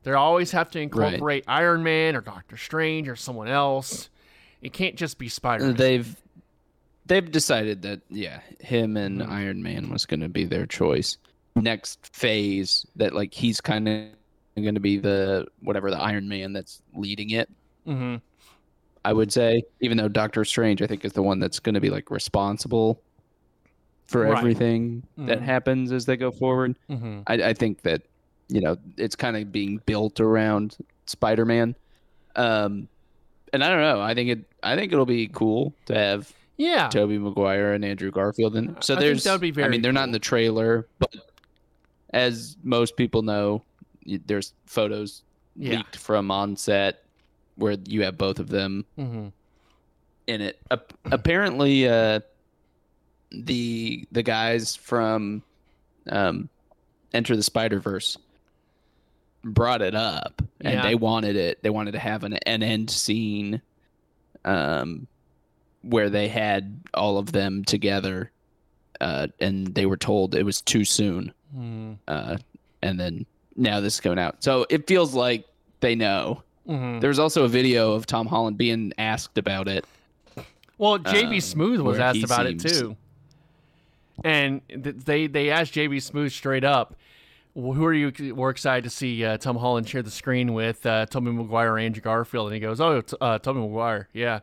They 0.04 0.14
always 0.14 0.52
have 0.52 0.70
to 0.72 0.80
incorporate 0.80 1.44
Iron 1.48 1.84
Man 1.84 2.16
or 2.16 2.22
Doctor 2.22 2.56
Strange 2.56 3.10
or 3.10 3.16
someone 3.18 3.48
else. 3.50 4.10
It 4.62 4.72
can't 4.74 4.96
just 4.96 5.18
be 5.18 5.28
Spider 5.28 5.66
Man. 5.66 5.76
They've 5.76 6.16
they've 7.06 7.30
decided 7.32 7.82
that 7.84 8.02
yeah, 8.10 8.42
him 8.60 8.98
and 8.98 9.22
Mhm. 9.22 9.30
Iron 9.30 9.64
Man 9.64 9.90
was 9.90 10.06
going 10.06 10.20
to 10.22 10.30
be 10.30 10.46
their 10.46 10.66
choice. 10.66 11.18
Next 11.56 12.16
phase 12.16 12.86
that 12.98 13.14
like 13.16 13.34
he's 13.34 13.60
kind 13.62 13.88
of 13.88 14.06
going 14.64 14.76
to 14.76 14.82
be 14.82 14.98
the 14.98 15.46
whatever 15.62 15.90
the 15.92 16.00
Iron 16.00 16.28
Man 16.28 16.54
that's 16.54 16.82
leading 16.94 17.32
it. 17.32 17.50
mm-hmm. 17.88 18.16
I 19.06 19.14
would 19.14 19.32
say, 19.32 19.64
even 19.80 19.96
though 19.98 20.10
Doctor 20.10 20.44
Strange, 20.44 20.82
I 20.82 20.88
think, 20.88 21.06
is 21.06 21.14
the 21.14 21.24
one 21.24 21.40
that's 21.40 21.60
going 21.60 21.76
to 21.76 21.80
be 21.82 21.90
like 21.90 22.12
responsible 22.12 23.02
for 24.08 24.24
Right. 24.24 24.38
everything 24.38 25.04
that 25.18 25.40
Mhm. 25.40 25.44
happens 25.44 25.92
as 25.94 26.06
they 26.06 26.18
go 26.18 26.30
forward. 26.32 26.76
Mm-hmm. 26.90 27.20
I, 27.28 27.34
I 27.36 27.54
think 27.54 27.82
that 27.84 28.02
you 28.50 28.60
know 28.62 28.76
it's 28.98 29.16
kind 29.16 29.38
of 29.38 29.52
being 29.52 29.82
built 29.86 30.20
around 30.20 30.76
Spider-Man, 31.06 31.76
um, 32.36 32.90
and 33.54 33.64
I 33.64 33.70
don't 33.70 33.82
know. 33.82 34.02
I 34.02 34.14
think 34.14 34.30
it. 34.30 34.40
I 34.64 34.76
think 34.76 34.92
it'll 34.92 35.06
be 35.06 35.28
cool 35.30 35.74
to 35.86 35.96
have 35.96 36.34
Yeah. 36.58 36.90
Tobey 36.90 37.18
Maguire 37.18 37.74
and 37.74 37.86
Andrew 37.86 38.12
Garfield 38.12 38.58
in. 38.58 38.76
So 38.82 38.96
I 38.96 39.00
there's. 39.00 39.24
that 39.24 39.32
would 39.32 39.42
be 39.42 39.52
very 39.52 39.68
I 39.68 39.70
mean, 39.70 39.82
they're 39.82 39.94
not 39.94 40.06
in 40.08 40.12
the 40.12 40.20
trailer, 40.20 40.86
but 41.00 41.16
as 42.14 42.58
most 42.64 42.98
people 42.98 43.22
know, 43.22 43.64
there's 44.26 44.54
photos 44.66 45.24
Yeah. 45.56 45.78
leaked 45.78 45.96
from 45.98 46.32
on 46.32 46.56
set 46.56 47.04
where 47.56 47.78
you 47.88 48.04
have 48.04 48.18
both 48.18 48.40
of 48.40 48.50
them 48.50 48.86
Mm-hmm. 48.98 49.28
in 50.28 50.42
it. 50.42 50.60
Ap- 50.72 50.94
apparently, 51.06 51.88
uh, 51.88 52.20
the 53.32 54.08
the 54.12 54.24
guys 54.24 54.76
from 54.76 55.44
um, 56.10 56.50
Into 57.14 57.36
the 57.36 57.44
Spider 57.44 57.80
Verse 57.80 58.18
brought 59.44 59.82
it 59.82 59.96
up, 59.96 60.42
and 60.62 60.76
Yeah. 60.76 60.82
they 60.84 60.96
wanted 60.96 61.36
it. 61.36 61.62
They 61.64 61.70
wanted 61.70 61.92
to 61.92 62.00
have 62.00 62.24
an 62.24 62.34
an 62.46 62.64
end 62.64 62.90
scene, 62.90 63.62
um, 64.46 65.08
where 65.82 66.10
they 66.10 66.28
had 66.30 66.80
all 66.94 67.18
of 67.18 67.32
them 67.34 67.64
together, 67.66 68.32
uh, 69.02 69.28
and 69.40 69.68
they 69.76 69.86
were 69.86 69.98
told 69.98 70.36
it 70.36 70.44
was 70.44 70.62
too 70.62 70.86
soon. 70.86 71.34
Mm-hmm. 71.56 71.94
Uh, 72.08 72.38
and 72.82 73.00
then 73.00 73.26
now 73.58 73.80
this 73.82 73.96
is 73.96 74.00
coming 74.00 74.20
out, 74.20 74.44
so 74.44 74.66
it 74.70 74.88
feels 74.88 75.14
like 75.14 75.46
they 75.82 75.96
know. 75.96 76.44
Mm-hmm. 76.68 77.00
There 77.00 77.08
was 77.10 77.20
also 77.20 77.44
a 77.44 77.48
video 77.48 77.94
of 77.94 78.06
Tom 78.06 78.28
Holland 78.28 78.58
being 78.58 78.94
asked 78.98 79.38
about 79.38 79.68
it. 79.68 79.86
Well, 80.78 81.00
JB 81.00 81.36
um, 81.36 81.42
Smooth 81.42 81.80
was 81.82 81.98
asked 82.00 82.24
about 82.24 82.46
it 82.46 82.60
too, 82.60 82.96
and 84.24 84.62
th- 84.70 84.96
they 84.98 85.28
they 85.28 85.50
asked 85.50 85.74
JB 85.74 85.96
Smoove 85.98 86.32
straight 86.32 86.64
up, 86.64 86.96
"Who 87.56 87.84
are 87.86 87.94
you 87.94 88.12
more 88.36 88.50
excited 88.50 88.84
to 88.84 88.90
see 88.90 89.24
uh, 89.26 89.38
Tom 89.38 89.58
Holland 89.58 89.88
share 89.90 90.04
the 90.04 90.12
screen 90.12 90.54
with, 90.54 90.86
uh, 90.86 91.06
Tobey 91.08 91.32
Maguire 91.32 91.74
or 91.74 91.80
Andrew 91.80 92.02
Garfield?" 92.02 92.48
And 92.48 92.54
he 92.56 92.60
goes, 92.60 92.80
"Oh, 92.82 93.02
t- 93.02 93.18
uh, 93.20 93.40
Tobey 93.40 93.60
Maguire, 93.60 94.08
yeah." 94.14 94.42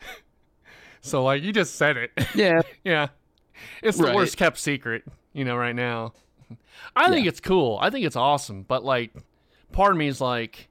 so 1.00 1.24
like 1.24 1.42
you 1.42 1.52
just 1.52 1.76
said 1.76 1.96
it, 1.96 2.10
Yeah, 2.34 2.62
yeah. 2.84 3.08
It's 3.82 3.98
the 3.98 4.04
Right. 4.04 4.14
worst 4.14 4.36
kept 4.36 4.58
secret, 4.58 5.04
you 5.32 5.44
know, 5.44 5.56
right 5.56 5.74
now. 5.74 6.12
I 6.96 7.08
think 7.10 7.26
it's 7.26 7.40
cool. 7.40 7.78
I 7.80 7.90
think 7.90 8.04
it's 8.06 8.16
awesome, 8.16 8.62
but 8.62 8.84
like, 8.84 9.12
part 9.72 9.92
of 9.92 9.98
me 9.98 10.08
is 10.08 10.20
like, 10.20 10.68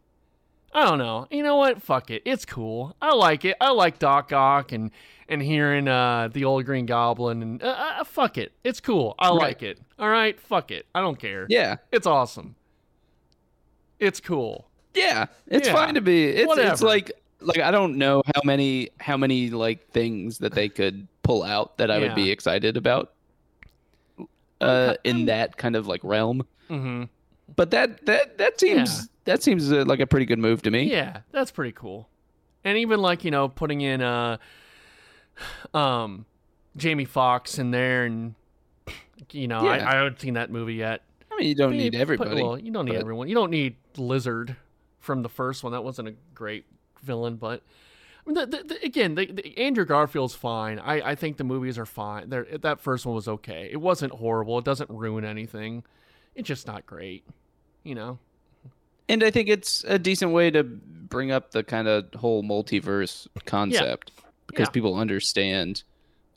I 0.74 0.86
don't 0.86 1.00
know. 1.00 1.28
You 1.32 1.41
know 1.43 1.56
what? 1.58 1.82
Fuck 1.82 2.12
it. 2.12 2.22
It's 2.26 2.45
cool. 2.45 2.95
I 3.02 3.13
like 3.15 3.45
it. 3.45 3.58
I 3.60 3.72
like 3.72 3.98
Doc 4.00 4.32
Ock 4.34 4.72
and 4.72 4.91
and 5.28 5.41
hearing 5.41 5.88
uh, 5.88 6.28
the 6.32 6.45
old 6.45 6.65
Green 6.65 6.86
Goblin 6.86 7.41
and 7.43 7.63
uh, 7.63 7.67
uh, 8.00 8.04
fuck 8.04 8.38
it. 8.38 8.52
It's 8.63 8.80
cool. 8.80 9.15
I 9.19 9.30
Right. 9.30 9.38
like 9.39 9.63
it. 9.63 9.80
All 10.00 10.10
right. 10.10 10.39
Fuck 10.39 10.72
it. 10.72 10.86
I 10.93 11.02
don't 11.02 11.19
care. 11.19 11.45
yeah. 11.50 11.78
It's 11.91 12.06
awesome. 12.08 12.56
It's 14.00 14.19
cool. 14.19 14.67
Yeah, 14.95 15.28
it's 15.48 15.67
Yeah, 15.67 15.74
fine 15.74 15.93
to 15.95 16.02
be. 16.02 16.26
It's 16.28 16.52
it's 16.58 16.82
like 16.82 17.12
like 17.41 17.60
I 17.60 17.69
don't 17.72 17.98
know 17.98 18.24
how 18.34 18.41
many 18.43 18.89
how 19.00 19.17
many 19.17 19.50
like 19.50 19.88
things 19.91 20.39
that 20.39 20.54
they 20.54 20.67
could 20.69 21.08
pull 21.24 21.43
out 21.43 21.78
that 21.78 21.91
I 21.91 22.00
would 22.00 22.15
be 22.15 22.32
excited 22.32 22.76
about. 22.78 23.13
Uh, 24.62 24.95
in 25.06 25.26
that 25.28 25.56
kind 25.58 25.76
of 25.76 25.88
like 25.88 26.02
realm, 26.04 26.45
Mm-hmm. 26.69 27.04
but 27.56 27.72
that 27.72 28.06
that 28.06 28.38
that 28.38 28.60
seems 28.60 29.08
that 29.26 29.41
seems 29.41 29.72
uh, 29.72 29.86
like 29.86 30.00
a 30.02 30.08
pretty 30.08 30.26
good 30.26 30.39
move 30.39 30.62
to 30.63 30.72
me. 30.72 30.84
Yeah, 30.84 31.22
that's 31.32 31.50
pretty 31.52 31.72
cool. 31.72 32.10
And 32.65 32.78
even 32.78 33.00
like, 33.02 33.24
you 33.24 33.32
know, 33.32 33.48
putting 33.48 33.80
in 33.82 34.02
uh 34.02 34.38
um 35.74 36.26
Jamie 36.78 37.06
Foxx 37.06 37.58
in 37.60 37.72
there 37.72 38.06
and 38.06 38.36
you 39.32 39.48
know, 39.48 39.63
Yeah. 39.63 39.72
I, 39.72 39.91
I 39.91 39.95
haven't 39.95 40.19
seen 40.22 40.34
that 40.36 40.50
movie 40.52 40.76
yet. 40.76 41.04
I 41.32 41.36
mean, 41.38 41.48
you 41.48 41.56
don't 41.56 41.72
But- 41.72 41.78
need 41.78 41.91
but, 41.93 42.02
everybody. 42.02 42.41
well, 42.41 42.58
you 42.58 42.72
don't 42.72 42.86
need 42.86 42.93
but- 42.93 43.02
everyone. 43.02 43.28
You 43.28 43.36
don't 43.36 43.52
need 43.52 43.76
Lizard 43.98 44.56
from 45.00 45.22
the 45.24 45.30
first 45.30 45.63
one. 45.63 45.72
That 45.74 45.84
wasn't 45.84 46.08
a 46.10 46.15
great 46.34 46.65
villain, 47.02 47.36
but 47.36 47.62
I 48.25 48.29
mean, 48.29 48.36
the, 48.36 48.45
the, 48.58 48.63
the, 48.63 48.86
again, 48.86 49.15
the, 49.15 49.25
the, 49.32 49.58
Andrew 49.58 49.86
Garfield's 49.86 50.36
fine. 50.36 50.77
I, 50.79 51.12
I 51.12 51.15
think 51.15 51.38
the 51.38 51.43
movies 51.43 51.77
are 51.77 51.86
fine. 51.86 52.29
They're, 52.29 52.45
that 52.60 52.79
first 52.82 53.05
one 53.05 53.15
was 53.15 53.27
okay. 53.27 53.69
It 53.71 53.77
wasn't 53.77 54.13
horrible. 54.13 54.58
It 54.60 54.65
doesn't 54.65 54.89
ruin 54.89 55.23
anything. 55.25 55.84
It's 56.36 56.47
just 56.47 56.67
not 56.67 56.86
great, 56.86 57.25
you 57.84 57.95
know. 57.95 58.19
and 59.08 59.23
I 59.23 59.32
think 59.32 59.49
it's 59.49 59.84
a 59.88 59.97
decent 59.97 60.32
way 60.32 60.51
to 60.51 60.63
bring 60.63 61.32
up 61.32 61.51
the 61.51 61.63
kind 61.63 61.88
of 61.88 62.13
whole 62.15 62.43
multiverse 62.43 63.27
concept 63.45 64.12
because 64.47 64.67
Yeah. 64.67 64.71
people 64.71 64.95
understand. 64.95 65.84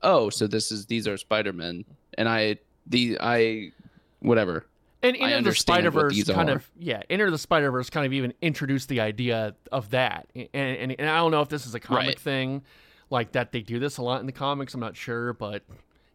Oh, 0.03 0.31
so 0.31 0.47
this 0.47 0.73
is 0.73 0.87
these 0.87 1.07
are 1.07 1.17
Spider 1.17 1.53
Men, 1.53 1.85
and 2.17 2.29
I 2.29 2.57
the 2.87 3.19
I 3.21 3.73
whatever. 4.21 4.67
And 5.03 5.17
Into 5.17 5.51
the 5.51 5.57
Spider 5.57 5.91
Verse 5.91 6.23
kind 6.25 6.49
are. 6.51 6.57
of 6.57 6.71
yeah, 6.79 7.03
Into 7.09 7.31
the 7.31 7.39
Spider 7.39 7.71
Verse 7.71 7.91
kind 7.91 8.07
of 8.07 8.13
even 8.13 8.33
introduced 8.41 8.89
the 8.89 9.01
idea 9.01 9.55
of 9.73 9.91
that, 9.91 10.29
and, 10.35 10.49
and 10.55 10.95
and 10.99 11.09
I 11.09 11.17
don't 11.17 11.31
know 11.33 11.41
if 11.43 11.49
this 11.49 11.67
is 11.67 11.75
a 11.75 11.81
comic 11.81 12.07
Right. 12.07 12.21
thing, 12.21 12.63
like 13.11 13.33
that 13.33 13.51
they 13.53 13.61
do 13.63 13.79
this 13.79 13.97
a 13.99 14.03
lot 14.03 14.21
in 14.21 14.27
the 14.27 14.33
comics. 14.33 14.75
I'm 14.75 14.81
not 14.81 14.97
sure, 14.97 15.33
but 15.33 15.63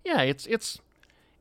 yeah, 0.06 0.22
it's 0.22 0.46
it's 0.48 0.80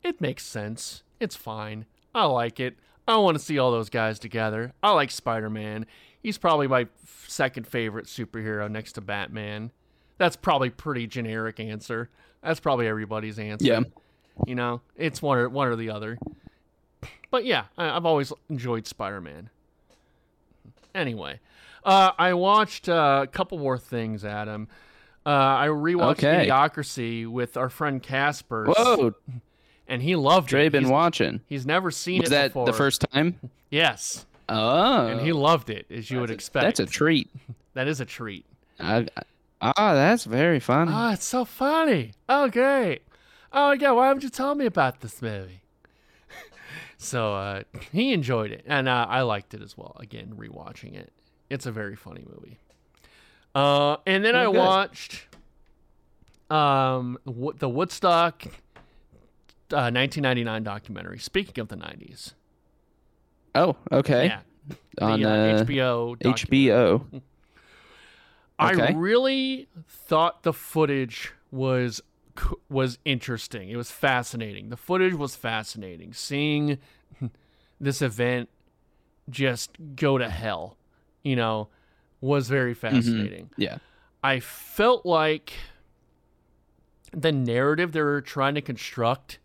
it 0.03 0.21
makes 0.21 0.45
sense. 0.45 1.03
It's 1.21 1.37
fine. 1.37 1.87
I 2.15 2.25
like 2.25 2.59
it. 2.61 2.77
I 3.09 3.17
want 3.19 3.39
to 3.39 3.45
see 3.45 3.59
all 3.59 3.71
those 3.71 3.91
guys 3.91 4.19
together. 4.19 4.73
I 4.83 4.91
like 4.93 5.11
Spider 5.13 5.49
Man. 5.49 5.87
He's 6.21 6.39
probably 6.39 6.67
my 6.67 6.81
f- 6.83 7.25
second 7.29 7.67
favorite 7.69 8.07
superhero 8.07 8.69
next 8.69 8.95
to 8.95 9.01
Batman. 9.01 9.71
That's 10.19 10.35
probably 10.35 10.71
pretty 10.71 11.07
generic 11.07 11.61
answer. 11.61 12.11
That's 12.43 12.59
probably 12.59 12.89
everybody's 12.89 13.39
answer. 13.39 13.65
Yeah. 13.65 13.81
You 14.47 14.57
know, 14.57 14.81
it's 14.97 15.23
one 15.23 15.39
or 15.39 15.49
one 15.49 15.69
or 15.69 15.77
the 15.77 15.91
other. 15.91 16.19
But 17.31 17.45
yeah, 17.45 17.65
I, 17.77 17.91
I've 17.91 18.07
always 18.07 18.33
enjoyed 18.49 18.87
Spider-Man. 18.87 19.51
Anyway, 20.95 21.41
uh, 21.85 22.13
I 22.19 22.35
watched 22.35 22.89
uh, 22.89 23.21
a 23.25 23.27
couple 23.27 23.59
more 23.59 23.79
things, 23.79 24.25
Adam. 24.25 24.69
Uh, 25.25 25.31
I 25.31 25.67
rewatched 25.69 26.13
Okay. 26.25 26.49
Idiocracy 26.49 27.27
with 27.27 27.57
our 27.57 27.69
friend 27.69 28.03
Casper, 28.03 28.67
Whoa, 28.75 29.15
and 29.89 30.01
he 30.03 30.17
loved 30.17 30.49
it. 30.49 30.51
Dre 30.51 30.67
it. 30.67 30.73
been 30.73 30.85
He's, 30.85 30.91
watching. 30.91 31.41
he's 31.47 31.67
never 31.67 31.91
seen 31.91 32.21
Was 32.21 32.31
it 32.31 32.31
that 32.31 32.49
before. 32.51 32.67
the 32.67 32.73
first 32.73 33.05
time? 33.13 33.39
Yes, 33.71 34.25
Oh, 34.49 35.07
and 35.09 35.21
he 35.21 35.33
loved 35.33 35.69
it, 35.71 35.87
as 35.91 36.09
you 36.11 36.21
would 36.21 36.31
expect. 36.31 36.63
That's 36.65 36.81
a 36.81 36.87
treat. 36.87 37.29
that 37.75 37.89
is 37.89 38.01
a 38.01 38.05
treat. 38.05 38.47
I, 38.79 39.07
I- 39.61 39.73
ah, 39.77 39.95
that's 39.95 40.25
very 40.25 40.61
fun. 40.61 40.89
Oh, 40.91 41.11
it's 41.11 41.25
so 41.25 41.45
funny. 41.45 42.13
Oh, 42.29 42.49
great. 42.49 43.03
Oh, 43.53 43.73
yeah. 43.73 43.91
Why 43.91 44.07
haven't 44.07 44.23
you 44.23 44.29
told 44.29 44.59
me 44.59 44.67
about 44.67 45.01
this 45.01 45.21
movie? 45.21 45.63
So 46.99 47.35
uh, 47.35 47.63
he 47.93 48.13
enjoyed 48.13 48.51
it, 48.51 48.65
and 48.67 48.89
uh, 48.89 49.07
I 49.09 49.23
liked 49.23 49.55
it 49.55 49.63
as 49.63 49.77
well. 49.77 49.97
Again, 50.01 50.35
rewatching 50.37 50.95
it, 50.95 51.13
it's 51.51 51.67
a 51.67 51.73
very 51.73 51.97
funny 51.97 52.25
movie. 52.29 52.59
Uh, 53.55 53.97
and 54.07 54.25
then 54.25 54.35
Oh, 54.35 54.41
I 54.41 54.45
good. 54.47 54.55
watched 54.55 55.27
um, 56.51 57.19
the 57.25 57.69
Woodstock 57.69 58.45
uh, 59.73 59.91
1999 59.91 60.63
documentary. 60.63 61.19
Speaking 61.19 61.61
of 61.63 61.69
the 61.69 61.77
90s, 61.77 62.35
oh, 63.55 63.77
okay. 63.91 64.27
yeah, 64.27 64.41
On 65.01 65.21
the, 65.21 65.29
uh, 65.29 65.33
uh, 65.33 65.65
HBO. 65.65 66.19
HBO. 66.19 67.23
I 68.59 68.73
Okay. 68.73 68.95
really 68.95 69.69
thought 69.89 70.43
the 70.43 70.53
footage 70.53 71.33
was 71.51 72.01
was 72.69 72.99
interesting. 73.05 73.71
It 73.71 73.77
was 73.77 73.91
fascinating. 73.91 74.69
The 74.69 74.77
footage 74.77 75.15
was 75.15 75.37
fascinating. 75.37 76.13
Seeing 76.13 76.79
this 77.81 78.03
event 78.03 78.49
just 79.29 79.71
go 79.97 80.19
to 80.19 80.29
hell, 80.29 80.77
you 81.23 81.37
know, 81.37 81.69
was 82.21 82.49
very 82.49 82.75
fascinating. 82.75 83.51
Yeah. 83.57 83.79
I 84.23 84.41
felt 84.41 85.05
like 85.05 85.53
the 87.13 87.33
narrative 87.33 87.93
they 87.93 88.03
were 88.03 88.21
trying 88.21 88.55
to 88.55 88.61
construct 88.61 89.39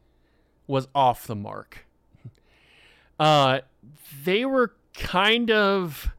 was 0.67 0.87
off 0.93 1.27
the 1.27 1.35
mark. 1.35 1.85
Uh, 3.19 3.59
they 4.23 4.45
were 4.45 4.73
kind 4.95 5.51
of 5.51 6.09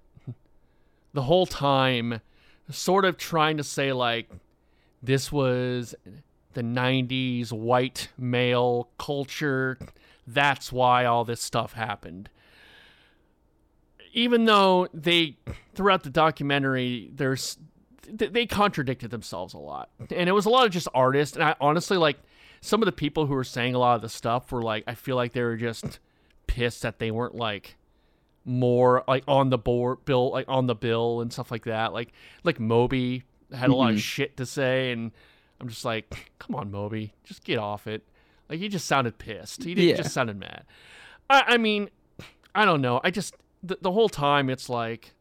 the 1.15 1.23
whole 1.23 1.47
time 1.47 2.21
sort 2.71 3.05
of 3.05 3.17
trying 3.17 3.57
to 3.57 3.65
say 3.65 3.93
like 3.93 4.31
this 5.03 5.33
was 5.33 5.95
the 6.55 6.63
90s 6.63 7.53
white 7.53 8.09
male 8.19 8.89
culture. 8.99 9.79
That's 10.27 10.73
why 10.73 11.05
all 11.05 11.25
this 11.25 11.41
stuff 11.41 11.73
happened. 11.75 12.29
Even 14.13 14.45
though 14.45 14.89
they 14.93 15.37
throughout 15.75 16.03
the 16.03 16.11
documentary 16.11 17.11
there's 17.15 17.57
they 18.09 18.47
contradicted 18.47 19.11
themselves 19.11 19.55
a 19.55 19.59
lot. 19.59 19.89
And 20.15 20.29
it 20.29 20.33
was 20.33 20.45
a 20.45 20.51
lot 20.51 20.67
of 20.67 20.73
just 20.73 20.89
artists. 20.93 21.37
And 21.37 21.45
i 21.45 21.55
honestly 21.61 21.97
like 21.97 22.19
some 22.61 22.83
of 22.83 22.87
the 22.87 22.93
people 22.93 23.27
who 23.27 23.35
were 23.35 23.45
saying 23.45 23.75
a 23.75 23.79
lot 23.79 23.97
of 23.97 24.03
the 24.03 24.09
stuff 24.09 24.53
were 24.53 24.63
like 24.63 24.85
i 24.87 24.95
feel 24.95 25.17
like 25.17 25.33
they 25.33 25.43
were 25.43 25.57
just 25.57 25.99
pissed 26.47 26.83
that 26.83 26.99
they 26.99 27.11
weren't 27.11 27.35
like 27.35 27.77
more 28.45 29.03
like 29.09 29.25
on 29.27 29.49
the 29.51 29.59
board 29.59 30.05
bill 30.05 30.31
like 30.31 30.45
on 30.49 30.67
the 30.67 30.75
bill 30.75 31.21
and 31.21 31.33
stuff 31.33 31.51
like 31.51 31.65
that. 31.65 31.93
Like 31.93 32.13
like 32.45 32.61
moby 32.61 33.23
had 33.55 33.71
a 33.71 33.75
lot 33.75 33.91
of 33.91 33.97
Mhm. 33.97 34.01
shit 34.01 34.37
to 34.39 34.47
say, 34.47 34.93
and 34.93 35.13
I'm 35.63 35.69
just 35.69 35.85
like, 35.85 36.33
come 36.39 36.57
on, 36.57 36.71
Moby, 36.71 37.15
just 37.25 37.45
get 37.45 37.59
off 37.59 37.87
it. 37.87 38.03
Like 38.51 38.59
he 38.59 38.69
just 38.69 38.87
sounded 38.87 39.17
pissed. 39.19 39.63
He 39.65 39.91
Yeah. 39.91 39.97
just 39.97 40.13
sounded 40.13 40.37
mad. 40.39 40.65
I, 41.31 41.43
I 41.49 41.57
mean, 41.57 41.89
I 42.55 42.65
don't 42.67 42.83
know. 42.83 43.01
I 43.05 43.11
just 43.11 43.35
the, 43.63 43.79
the 43.81 43.93
whole 43.93 44.09
time 44.09 44.51
it's 44.51 44.69
like 44.69 45.15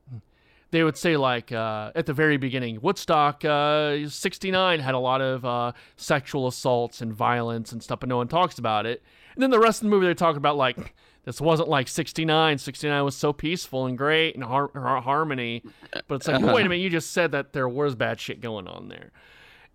they 0.71 0.83
would 0.83 0.97
say 0.97 1.15
like 1.17 1.51
uh, 1.51 1.91
at 1.95 2.05
the 2.07 2.13
very 2.13 2.37
beginning, 2.37 2.79
Woodstock 2.81 3.45
uh, 3.45 4.07
'69 4.09 4.79
had 4.79 4.95
a 4.95 4.99
lot 4.99 5.21
of 5.21 5.45
uh, 5.45 5.71
sexual 5.95 6.47
assaults 6.47 7.01
and 7.01 7.13
violence 7.13 7.71
and 7.71 7.83
stuff, 7.83 7.99
but 7.99 8.09
no 8.09 8.17
one 8.17 8.27
talks 8.27 8.57
about 8.57 8.85
it. 8.85 9.03
And 9.35 9.43
then 9.43 9.49
the 9.51 9.59
rest 9.59 9.79
of 9.81 9.85
the 9.85 9.89
movie, 9.91 10.05
they're 10.07 10.13
talking 10.15 10.37
about 10.37 10.57
like 10.57 10.95
this 11.23 11.39
wasn't 11.39 11.69
like 11.69 11.87
'69. 11.87 12.57
'69 12.57 13.03
was 13.05 13.15
so 13.15 13.31
peaceful 13.31 13.85
and 13.85 13.97
great 13.97 14.33
and 14.35 14.43
har- 14.43 14.71
har- 14.73 15.01
harmony. 15.01 15.61
But 16.07 16.15
it's 16.15 16.27
like, 16.27 16.41
Uh-huh. 16.43 16.53
wait 16.53 16.65
a 16.65 16.69
minute, 16.69 16.81
you 16.81 16.89
just 16.89 17.11
said 17.11 17.31
that 17.33 17.53
there 17.53 17.69
was 17.69 17.95
bad 17.95 18.19
shit 18.19 18.41
going 18.41 18.67
on 18.67 18.87
there, 18.89 19.11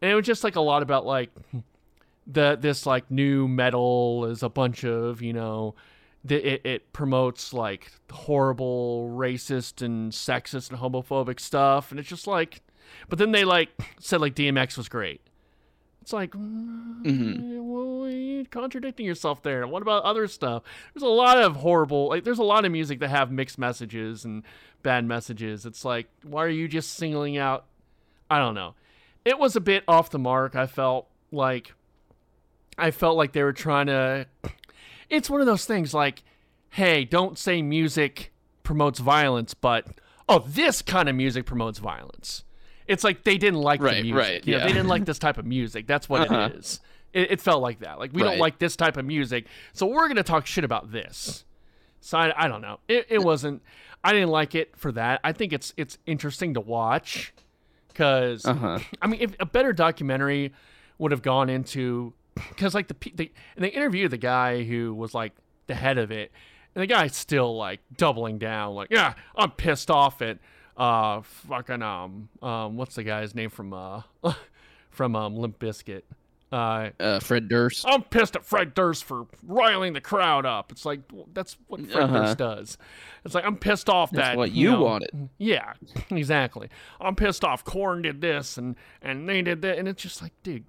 and 0.02 0.10
it 0.10 0.14
was 0.14 0.26
just 0.26 0.44
like 0.44 0.56
a 0.56 0.60
lot 0.60 0.82
about 0.82 1.06
like 1.06 1.30
the 2.26 2.56
this 2.60 2.86
like 2.86 3.10
nu 3.10 3.46
metal 3.48 4.24
is 4.26 4.42
a 4.42 4.48
bunch 4.48 4.84
of 4.84 5.22
you 5.22 5.32
know 5.32 5.74
th- 6.26 6.44
it, 6.44 6.66
it 6.66 6.92
promotes 6.92 7.52
like 7.54 7.90
horrible 8.10 9.10
racist 9.16 9.80
and 9.84 10.12
sexist 10.12 10.70
and 10.70 10.78
homophobic 10.80 11.38
stuff. 11.40 11.90
And 11.90 12.00
it's 12.00 12.08
just 12.08 12.26
like 12.26 12.62
but 13.08 13.18
then 13.18 13.32
they 13.32 13.44
like 13.44 13.68
said 14.00 14.20
like 14.20 14.34
dmx 14.34 14.76
was 14.76 14.88
great. 14.88 15.20
It's 16.02 16.12
like 16.12 16.32
Mhm. 16.32 17.62
well, 17.62 18.08
you're 18.10 18.44
contradicting 18.46 19.06
yourself 19.06 19.42
there. 19.42 19.66
What 19.66 19.82
about 19.82 20.04
other 20.04 20.26
stuff? 20.28 20.62
There's 20.94 21.02
a 21.02 21.08
lot 21.08 21.38
of 21.38 21.56
horrible 21.56 22.08
like 22.08 22.24
there's 22.24 22.38
a 22.38 22.44
lot 22.44 22.64
of 22.64 22.72
music 22.72 23.00
that 23.00 23.08
have 23.08 23.30
mixed 23.30 23.58
messages 23.58 24.24
and 24.24 24.42
bad 24.82 25.04
messages. 25.04 25.64
It's 25.66 25.84
like 25.84 26.08
why 26.22 26.44
are 26.44 26.48
you 26.48 26.68
just 26.68 26.94
singling 26.94 27.36
out 27.38 27.66
i 28.28 28.38
don't 28.38 28.54
know 28.56 28.74
it 29.26 29.38
was 29.38 29.54
a 29.56 29.60
bit 29.60 29.84
off 29.86 30.08
the 30.08 30.18
mark 30.18 30.56
i 30.56 30.66
felt 30.66 31.06
like 31.30 31.74
I 32.78 32.90
felt 32.90 33.16
like 33.16 33.32
they 33.32 33.42
were 33.42 33.54
trying 33.54 33.86
to. 33.86 34.26
It's 35.08 35.30
one 35.30 35.40
of 35.40 35.46
those 35.46 35.64
things 35.64 35.94
like, 35.94 36.22
hey, 36.68 37.06
don't 37.06 37.38
say 37.38 37.62
music 37.62 38.32
promotes 38.64 38.98
violence, 38.98 39.54
but 39.54 39.86
oh, 40.28 40.40
this 40.46 40.82
kind 40.82 41.08
of 41.08 41.14
music 41.14 41.46
promotes 41.46 41.78
violence. 41.78 42.44
It's 42.86 43.02
like 43.02 43.24
they 43.24 43.38
didn't 43.38 43.60
like 43.62 43.80
the 43.80 44.02
music. 44.02 44.14
right, 44.14 44.46
You 44.46 44.52
know, 44.52 44.58
yeah. 44.58 44.66
they 44.66 44.74
didn't 44.74 44.88
like 44.88 45.06
this 45.06 45.18
type 45.18 45.38
of 45.38 45.46
music. 45.46 45.86
That's 45.86 46.06
what 46.06 46.30
Uh-huh. 46.30 46.50
it 46.52 46.56
is. 46.58 46.80
It, 47.14 47.30
it 47.30 47.40
felt 47.40 47.62
like 47.62 47.78
that. 47.80 47.98
Like 47.98 48.12
we 48.12 48.20
don't 48.22 48.38
like 48.38 48.58
this 48.58 48.76
type 48.76 48.98
of 48.98 49.06
music, 49.06 49.46
so 49.72 49.86
we're 49.86 50.08
gonna 50.08 50.22
talk 50.22 50.44
shit 50.44 50.64
about 50.64 50.92
this. 50.92 51.46
So 52.02 52.18
I, 52.18 52.44
I 52.44 52.46
don't 52.46 52.60
know. 52.60 52.80
It, 52.88 53.06
it 53.08 53.22
wasn't. 53.22 53.62
I 54.04 54.12
didn't 54.12 54.28
like 54.28 54.54
it 54.54 54.76
for 54.76 54.92
that. 54.92 55.20
I 55.24 55.32
think 55.32 55.54
it's 55.54 55.72
it's 55.78 55.96
interesting 56.04 56.52
to 56.52 56.60
watch 56.60 57.32
because 57.96 58.44
Uh-huh. 58.44 58.78
I 59.02 59.06
mean, 59.06 59.20
if 59.22 59.34
a 59.40 59.46
better 59.46 59.72
documentary 59.72 60.52
would 60.98 61.12
have 61.12 61.22
gone 61.22 61.48
into 61.48 62.12
because 62.50 62.74
like 62.74 62.88
the 62.88 62.96
they 63.14 63.32
and 63.56 63.64
they 63.64 63.68
interviewed 63.68 64.10
the 64.10 64.18
guy 64.18 64.62
who 64.64 64.92
was 64.94 65.14
like 65.14 65.32
the 65.66 65.74
head 65.74 65.96
of 65.96 66.10
it, 66.10 66.30
and 66.74 66.82
the 66.82 66.86
guy's 66.86 67.16
still 67.16 67.56
like 67.56 67.80
doubling 67.96 68.38
down, 68.38 68.74
like 68.74 68.88
yeah, 68.90 69.14
I'm 69.34 69.50
pissed 69.52 69.90
off 69.90 70.20
at 70.20 70.38
uh 70.76 71.22
fucking 71.22 71.80
um 71.80 72.28
um 72.42 72.76
what's 72.76 72.96
the 72.96 73.02
guy's 73.02 73.34
name 73.34 73.48
from 73.48 73.72
uh 73.72 74.02
from 74.90 75.16
um 75.16 75.36
Limp 75.36 75.58
Bizkit. 75.58 76.02
Uh, 76.52 76.90
Uh, 77.00 77.18
Fred 77.20 77.48
Durst. 77.48 77.84
I'm 77.88 78.02
pissed 78.04 78.36
at 78.36 78.44
Fred 78.44 78.72
Durst 78.74 79.04
for 79.04 79.26
riling 79.42 79.92
the 79.94 80.00
crowd 80.00 80.46
up. 80.46 80.70
It's 80.70 80.84
like 80.86 81.00
that's 81.34 81.56
what 81.66 81.80
Fred 81.90 82.04
Uh-huh. 82.04 82.18
Durst 82.20 82.38
does. 82.38 82.78
It's 83.24 83.34
like 83.34 83.44
I'm 83.44 83.56
pissed 83.56 83.88
off 83.90 84.10
That's 84.12 84.28
that 84.28 84.36
what 84.36 84.52
you 84.52 84.70
know, 84.70 84.82
wanted. 84.82 85.28
yeah, 85.38 85.72
exactly. 86.10 86.68
I'm 87.00 87.16
pissed 87.16 87.42
off. 87.44 87.64
Korn 87.64 88.02
did 88.02 88.20
this 88.20 88.56
and 88.58 88.76
and 89.02 89.28
they 89.28 89.42
did 89.42 89.60
that, 89.62 89.78
and 89.78 89.88
it's 89.88 90.00
just 90.02 90.22
like, 90.22 90.32
dude, 90.44 90.64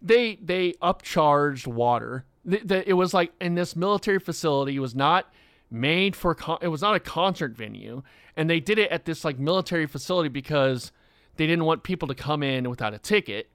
they 0.00 0.36
they 0.36 0.72
upcharged 0.82 1.66
water. 1.66 2.24
Th- 2.48 2.66
th- 2.66 2.84
It 2.86 2.94
was 2.94 3.12
like 3.12 3.32
in 3.40 3.54
this 3.54 3.74
military 3.76 4.18
facility. 4.20 4.76
It 4.76 4.80
was 4.80 4.94
not 4.94 5.32
made 5.70 6.14
for. 6.14 6.34
Con- 6.34 6.58
it 6.62 6.68
was 6.68 6.82
not 6.82 6.94
a 6.94 7.00
concert 7.00 7.56
venue, 7.56 8.02
and 8.36 8.48
they 8.48 8.60
did 8.60 8.78
it 8.78 8.90
at 8.90 9.04
this 9.04 9.24
like 9.24 9.38
military 9.38 9.86
facility 9.86 10.28
because 10.28 10.92
they 11.36 11.46
didn't 11.46 11.64
want 11.64 11.82
people 11.82 12.06
to 12.08 12.14
come 12.14 12.42
in 12.42 12.70
without 12.70 12.94
a 12.94 12.98
ticket. 12.98 13.48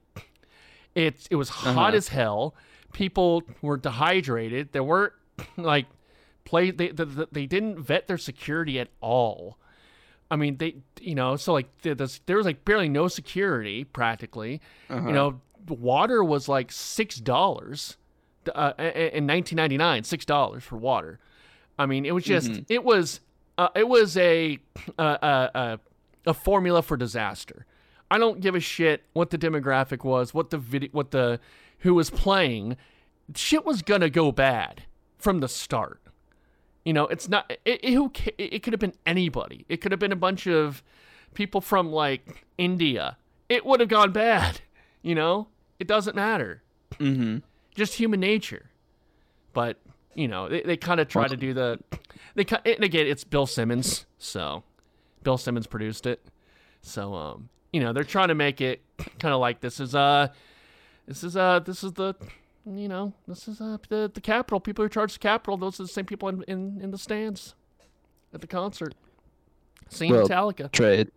It 1.06 1.28
it 1.30 1.36
was 1.36 1.48
hot 1.48 1.76
Uh-huh. 1.90 1.96
as 1.96 2.08
hell. 2.08 2.54
People 2.92 3.42
were 3.62 3.76
dehydrated. 3.76 4.72
There 4.72 4.82
weren't 4.82 5.12
like 5.56 5.86
play. 6.44 6.70
They, 6.70 6.88
they 6.88 7.04
they 7.30 7.46
didn't 7.46 7.78
vet 7.80 8.06
their 8.06 8.18
security 8.18 8.78
at 8.80 8.88
all. 9.00 9.58
I 10.30 10.36
mean, 10.36 10.56
they 10.58 10.76
you 11.00 11.14
know 11.14 11.36
so 11.36 11.52
like 11.52 11.68
there, 11.82 11.94
there's- 11.94 12.20
there 12.26 12.36
was 12.36 12.46
like 12.46 12.64
barely 12.64 12.88
no 12.88 13.08
security 13.08 13.84
practically. 13.84 14.60
Uh-huh. 14.90 15.06
You 15.06 15.12
know, 15.14 15.40
water 15.68 16.22
was 16.24 16.48
like 16.48 16.72
six 16.72 17.16
dollars 17.16 17.96
uh, 18.54 18.72
in 18.78 19.26
1999. 19.26 20.04
Six 20.04 20.24
dollars 20.24 20.64
for 20.64 20.76
water. 20.76 21.18
I 21.78 21.86
mean, 21.86 22.04
it 22.04 22.12
was 22.14 22.24
just 22.24 22.50
Mhm. 22.50 22.64
it 22.68 22.82
was 22.84 23.20
uh, 23.56 23.68
it 23.76 23.88
was 23.88 24.16
a 24.16 24.58
a, 24.98 25.02
a 25.04 25.50
a 25.54 25.80
a 26.26 26.34
formula 26.34 26.82
for 26.82 26.96
disaster. 26.96 27.64
I 28.10 28.18
don't 28.18 28.40
give 28.40 28.54
a 28.54 28.60
shit 28.60 29.04
what 29.12 29.30
the 29.30 29.38
demographic 29.38 30.04
was, 30.04 30.32
what 30.32 30.50
the 30.50 30.58
video, 30.58 30.88
what 30.92 31.10
the 31.10 31.40
who 31.80 31.94
was 31.94 32.10
playing. 32.10 32.76
Shit 33.34 33.66
was 33.66 33.82
gonna 33.82 34.10
go 34.10 34.32
bad 34.32 34.84
from 35.18 35.40
the 35.40 35.48
start. 35.48 36.00
You 36.84 36.94
know, 36.94 37.06
it's 37.06 37.28
not. 37.28 37.50
It, 37.64 37.80
it, 37.84 37.92
who 37.92 38.10
ca- 38.10 38.34
it 38.38 38.62
could 38.62 38.72
have 38.72 38.80
been 38.80 38.94
anybody. 39.04 39.66
It 39.68 39.78
could 39.82 39.92
have 39.92 39.98
been 39.98 40.12
a 40.12 40.16
bunch 40.16 40.46
of 40.46 40.82
people 41.34 41.60
from 41.60 41.92
like 41.92 42.46
India. 42.56 43.18
It 43.48 43.66
would 43.66 43.80
have 43.80 43.88
gone 43.88 44.12
bad. 44.12 44.60
You 45.00 45.14
know, 45.14 45.46
it 45.78 45.86
doesn't 45.86 46.16
matter. 46.16 46.60
Mm-hmm. 46.98 47.38
Just 47.76 47.94
human 47.94 48.18
nature. 48.18 48.68
But 49.52 49.78
you 50.14 50.26
know, 50.26 50.48
they, 50.48 50.60
they 50.62 50.76
kind 50.76 50.98
of 50.98 51.06
try 51.06 51.28
to 51.28 51.36
do 51.36 51.54
the. 51.54 51.78
They 52.34 52.44
and 52.64 52.82
again, 52.82 53.06
it's 53.06 53.22
Bill 53.22 53.46
Simmons, 53.46 54.06
so 54.18 54.64
Bill 55.22 55.38
Simmons 55.38 55.68
produced 55.68 56.04
it. 56.04 56.20
So 56.82 57.14
um, 57.14 57.48
you 57.72 57.80
know, 57.80 57.92
they're 57.92 58.04
trying 58.04 58.28
to 58.28 58.34
make 58.34 58.60
it 58.60 58.82
kind 59.18 59.34
of 59.34 59.40
like 59.40 59.60
this 59.60 59.80
is 59.80 59.94
uh, 59.94 60.28
this 61.06 61.22
is 61.24 61.36
uh, 61.36 61.60
this 61.60 61.82
is 61.84 61.92
the 61.92 62.14
you 62.66 62.88
know, 62.88 63.12
this 63.26 63.48
is 63.48 63.60
uh, 63.60 63.78
the 63.88 64.10
the 64.12 64.20
capital 64.20 64.60
People 64.60 64.84
who 64.84 64.88
charge 64.88 65.12
the 65.14 65.18
capital 65.18 65.56
those 65.56 65.80
are 65.80 65.84
the 65.84 65.88
same 65.88 66.04
people 66.04 66.28
in 66.28 66.42
in, 66.44 66.80
in 66.82 66.90
the 66.90 66.98
stands 66.98 67.54
at 68.32 68.40
the 68.40 68.46
concert. 68.46 68.94
Seeing 69.88 70.12
Well, 70.12 70.28
Metallica. 70.28 70.70
Trey, 70.70 70.98
it 71.00 71.12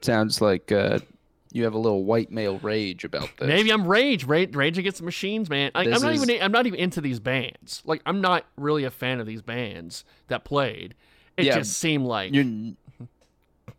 sounds 0.00 0.40
like 0.40 0.72
uh, 0.72 1.00
you 1.52 1.64
have 1.64 1.74
a 1.74 1.78
little 1.78 2.04
white 2.04 2.30
male 2.30 2.58
rage 2.60 3.04
about 3.04 3.28
this. 3.36 3.46
Maybe 3.46 3.70
I'm 3.70 3.86
rage, 3.86 4.24
rage, 4.24 4.54
rage 4.54 4.78
against 4.78 4.98
the 4.98 5.04
machines, 5.04 5.50
man. 5.50 5.70
I, 5.74 5.82
I'm 5.82 5.90
not 5.90 6.14
is- 6.14 6.22
even, 6.28 6.42
I'm 6.42 6.52
not 6.52 6.66
even 6.66 6.78
into 6.80 7.02
these 7.02 7.20
bands. 7.20 7.82
Like, 7.84 8.00
I'm 8.06 8.20
not 8.22 8.46
really 8.56 8.84
a 8.84 8.90
fan 8.90 9.20
of 9.20 9.26
these 9.26 9.42
bands 9.42 10.04
that 10.28 10.44
played. 10.44 10.94
It 11.36 11.44
Yeah, 11.46 11.58
just 11.58 11.74
seemed 11.76 12.06
like 12.06 12.32
you 12.32 12.76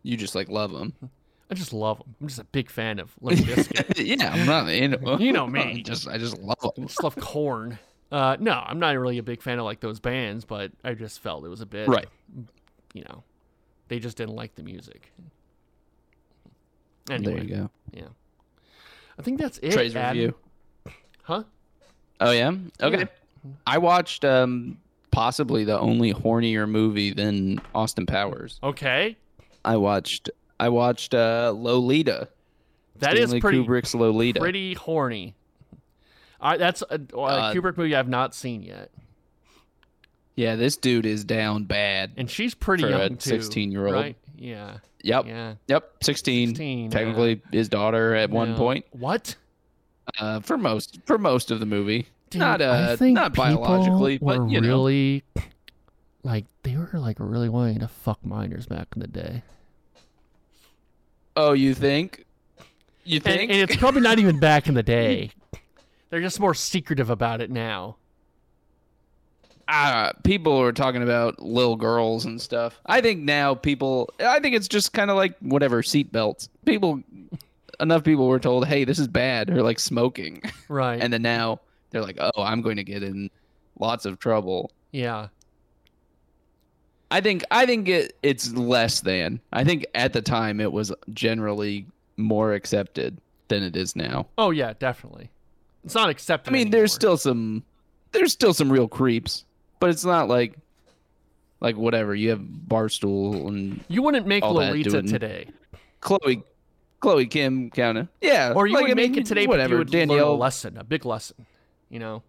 you 0.04 0.16
just 0.16 0.34
like 0.34 0.48
love 0.48 0.72
them. 0.72 0.94
I 1.52 1.54
just 1.54 1.72
love 1.72 1.98
them. 1.98 2.14
I'm 2.20 2.28
just 2.28 2.40
a 2.40 2.44
big 2.44 2.70
fan 2.70 2.98
of 2.98 3.10
Limp 3.20 3.40
Bizkit. 3.40 3.94
yeah, 4.20 4.32
I'm 4.32 4.46
not. 4.46 4.66
You 4.72 4.88
know, 4.88 5.18
You 5.20 5.32
know 5.32 5.46
me. 5.46 5.60
I 5.60 5.82
just 5.82 6.08
I 6.08 6.18
just 6.18 6.38
love 6.38 6.56
I 6.64 6.68
them. 6.74 6.86
just 6.86 7.02
love 7.02 7.14
Korn. 7.16 7.78
Uh, 8.10 8.36
no, 8.40 8.52
I'm 8.52 8.78
not 8.78 8.96
really 8.98 9.18
a 9.18 9.22
big 9.22 9.40
fan 9.42 9.58
of 9.58 9.64
like 9.64 9.80
those 9.80 10.00
bands, 10.00 10.44
but 10.44 10.70
I 10.84 10.94
just 10.94 11.20
felt 11.20 11.44
it 11.44 11.48
was 11.48 11.60
a 11.60 11.66
bit, 11.66 11.88
Right. 11.88 12.06
You 12.94 13.04
know, 13.08 13.22
they 13.88 13.98
just 13.98 14.16
didn't 14.16 14.34
like 14.36 14.54
the 14.54 14.62
music. 14.62 15.12
There 17.06 17.16
Anyway, 17.16 17.42
you 17.46 17.54
go. 17.56 17.70
yeah, 17.92 18.08
I 19.18 19.22
think 19.22 19.40
that's 19.40 19.58
it. 19.58 19.72
Trey's 19.72 19.96
Adam. 19.96 20.16
review. 20.18 20.34
huh? 21.22 21.42
Oh 22.20 22.30
yeah. 22.30 22.52
Okay. 22.80 22.98
Yeah. 23.00 23.50
I 23.66 23.78
watched 23.78 24.24
um 24.24 24.78
possibly 25.10 25.64
the 25.64 25.78
only 25.78 26.14
hornier 26.14 26.68
movie 26.68 27.12
than 27.12 27.60
Austin 27.74 28.06
Powers. 28.06 28.58
Okay, 28.62 29.16
I 29.64 29.76
watched 29.76 30.30
I 30.62 30.68
watched 30.68 31.12
uh 31.14 31.52
Lolita. 31.56 32.28
that 33.00 33.14
is 33.16 33.30
Stanley 33.30 33.40
pretty 33.40 33.58
Kubrick's 33.64 33.94
Lolita. 33.94 34.38
pretty 34.40 34.74
horny. 34.74 35.34
I 36.40 36.56
that's 36.56 36.82
a, 36.88 37.00
a 37.14 37.18
Uh, 37.18 37.52
Kubrick 37.54 37.76
movie 37.76 37.96
I've 37.96 38.08
not 38.08 38.34
seen 38.34 38.62
yet, 38.62 38.90
Yeah, 40.36 40.56
this 40.56 40.76
dude 40.76 41.04
is 41.06 41.24
down 41.24 41.64
bad. 41.64 42.12
and 42.16 42.30
she's 42.30 42.54
pretty 42.54 42.84
For 42.84 42.88
a 42.90 42.98
young 42.98 43.16
too. 43.16 43.38
16-year-old. 43.38 43.92
right? 43.94 44.16
Yeah, 44.36 44.78
Yep. 45.02 45.26
yeah. 45.26 45.54
Yep. 45.68 45.92
16. 46.02 46.48
16, 46.50 46.90
Technically 46.90 47.42
his 47.50 47.68
daughter 47.68 48.14
at 48.14 48.30
one 48.30 48.54
point. 48.54 48.84
What? 48.92 49.34
Uh 50.18 50.40
for 50.40 50.56
most 50.56 50.98
for 51.06 51.18
most 51.18 51.50
of 51.50 51.58
the 51.60 51.66
movie. 51.66 52.06
Dude, 52.30 52.38
not 52.40 52.60
uh 52.62 52.96
not 53.00 53.34
biologically, 53.34 54.18
but 54.18 54.48
you 54.48 54.60
know. 54.60 54.68
really 54.68 55.22
like 56.22 56.44
they 56.62 56.76
were 56.76 56.88
like 56.94 57.16
really 57.18 57.48
wanting 57.48 57.80
to 57.80 57.88
fuck 57.88 58.24
minors 58.24 58.66
back 58.66 58.88
in 58.94 59.00
the 59.00 59.08
day. 59.08 59.42
Oh, 61.36 61.52
you 61.52 61.74
think? 61.74 62.24
You 63.04 63.16
And, 63.16 63.24
think? 63.24 63.50
and 63.50 63.60
it's 63.60 63.76
probably 63.76 64.00
not 64.02 64.18
even 64.18 64.38
back 64.38 64.66
in 64.68 64.74
the 64.74 64.82
day. 65.00 65.30
They're 66.10 66.20
just 66.20 66.38
more 66.40 66.54
secretive 66.54 67.10
about 67.10 67.40
it 67.40 67.50
now. 67.50 67.96
uh, 69.68 70.12
people 70.24 70.60
are 70.60 70.72
talking 70.72 71.02
about 71.02 71.40
little 71.40 71.76
girls 71.76 72.24
and 72.26 72.40
stuff. 72.40 72.78
I 72.86 73.00
think 73.00 73.20
now 73.20 73.54
people, 73.54 74.10
I 74.20 74.38
think 74.40 74.54
it's 74.54 74.68
just 74.68 74.92
kind 74.92 75.10
of 75.10 75.16
like 75.16 75.36
whatever 75.40 75.82
seatbelts. 75.82 76.48
People 76.66 77.02
enough 77.80 78.04
people 78.04 78.26
were 78.28 78.38
told, 78.38 78.66
"Hey, 78.66 78.84
this 78.84 78.98
is 78.98 79.08
bad," 79.08 79.48
or 79.50 79.62
like 79.62 79.78
smoking, 79.80 80.42
Right. 80.68 81.00
and 81.00 81.12
then 81.12 81.22
now 81.22 81.60
they're 81.90 82.02
like, 82.02 82.18
"Oh, 82.20 82.42
I'm 82.42 82.60
going 82.60 82.76
to 82.76 82.84
get 82.84 83.02
in 83.02 83.30
lots 83.78 84.04
of 84.04 84.18
trouble." 84.18 84.70
yeah. 84.90 85.28
I 87.12 87.20
think 87.20 87.44
I 87.50 87.66
think 87.66 87.88
it 87.88 88.16
it's 88.22 88.52
less 88.54 89.00
than. 89.00 89.40
I 89.52 89.64
think 89.64 89.86
at 89.94 90.12
the 90.12 90.22
time 90.22 90.60
it 90.60 90.72
was 90.72 90.92
generally 91.12 91.86
more 92.16 92.54
accepted 92.54 93.18
than 93.48 93.62
it 93.62 93.76
is 93.76 93.94
now. 93.94 94.26
Oh 94.38 94.50
yeah, 94.50 94.72
definitely. 94.78 95.30
It's 95.84 95.94
not 95.94 96.08
accepted. 96.10 96.50
I 96.50 96.52
mean, 96.52 96.70
there's 96.70 96.92
still 96.92 97.16
some 97.16 97.62
there's 98.12 98.32
still 98.32 98.54
some 98.54 98.70
real 98.72 98.88
creeps, 98.88 99.44
but 99.80 99.90
it's 99.90 100.04
not 100.04 100.28
like 100.28 100.54
like 101.60 101.76
whatever. 101.76 102.14
You 102.14 102.30
have 102.30 102.40
Barstool 102.40 103.46
and 103.48 103.84
You 103.88 104.02
wouldn't 104.02 104.26
make 104.26 104.42
Lolita 104.44 105.02
today, 105.02 105.48
Chloe 106.00 106.42
Chloe 107.00 107.26
Kim 107.26 107.68
kind 107.70 107.98
of. 107.98 108.08
Yeah. 108.20 108.52
or 108.54 108.66
you 108.66 108.74
like, 108.74 108.84
would 108.84 108.90
I 108.92 108.94
make 108.94 109.10
mean, 109.12 109.20
it 109.20 109.26
today, 109.26 109.46
whatever. 109.46 109.84
but 109.84 109.92
you 109.92 109.98
would 110.00 110.08
learn 110.08 110.20
a 110.20 110.30
lesson, 110.32 110.78
a 110.78 110.84
big 110.84 111.04
lesson. 111.04 111.46
You 111.90 111.98
know. 111.98 112.22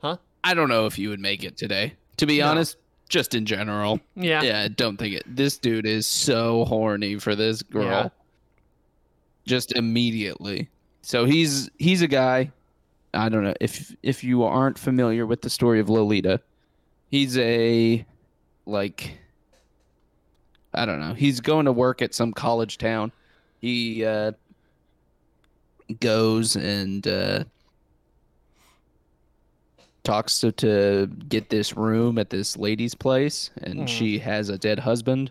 Huh? 0.00 0.16
I 0.42 0.54
don't 0.54 0.68
know 0.68 0.86
if 0.86 0.98
you 0.98 1.10
would 1.10 1.20
make 1.20 1.44
it 1.44 1.56
today. 1.56 1.94
To 2.16 2.26
be 2.26 2.38
No. 2.38 2.48
honest, 2.48 2.76
just 3.08 3.34
in 3.34 3.46
general. 3.46 4.00
Yeah. 4.14 4.42
Yeah, 4.42 4.62
I 4.62 4.68
don't 4.68 4.96
think 4.96 5.14
it. 5.14 5.24
This 5.26 5.58
dude 5.58 5.86
is 5.86 6.06
so 6.06 6.64
horny 6.64 7.18
for 7.18 7.34
this 7.34 7.62
girl. 7.62 7.84
Yeah. 7.84 8.08
Just 9.46 9.72
immediately. 9.72 10.68
So 11.02 11.24
he's 11.24 11.70
he's 11.78 12.02
a 12.02 12.08
guy. 12.08 12.52
I 13.14 13.28
don't 13.28 13.42
know 13.42 13.54
if 13.60 13.94
if 14.02 14.22
you 14.22 14.42
aren't 14.44 14.78
familiar 14.78 15.24
with 15.26 15.40
the 15.40 15.50
story 15.50 15.80
of 15.80 15.88
Lolita. 15.88 16.40
He's 17.10 17.38
a 17.38 18.04
like 18.66 19.18
I 20.74 20.84
don't 20.84 21.00
know. 21.00 21.14
He's 21.14 21.40
going 21.40 21.64
to 21.64 21.72
work 21.72 22.02
at 22.02 22.14
some 22.14 22.32
college 22.32 22.76
town. 22.76 23.10
He 23.60 24.04
uh 24.04 24.32
goes 26.00 26.54
and 26.54 27.06
uh 27.08 27.44
talks 30.04 30.40
to, 30.40 30.52
to 30.52 31.06
get 31.28 31.50
this 31.50 31.76
room 31.76 32.18
at 32.18 32.30
this 32.30 32.56
lady's 32.56 32.94
place 32.94 33.50
and 33.62 33.80
Mhm. 33.80 33.88
she 33.88 34.18
has 34.20 34.48
a 34.48 34.56
dead 34.58 34.78
husband 34.78 35.30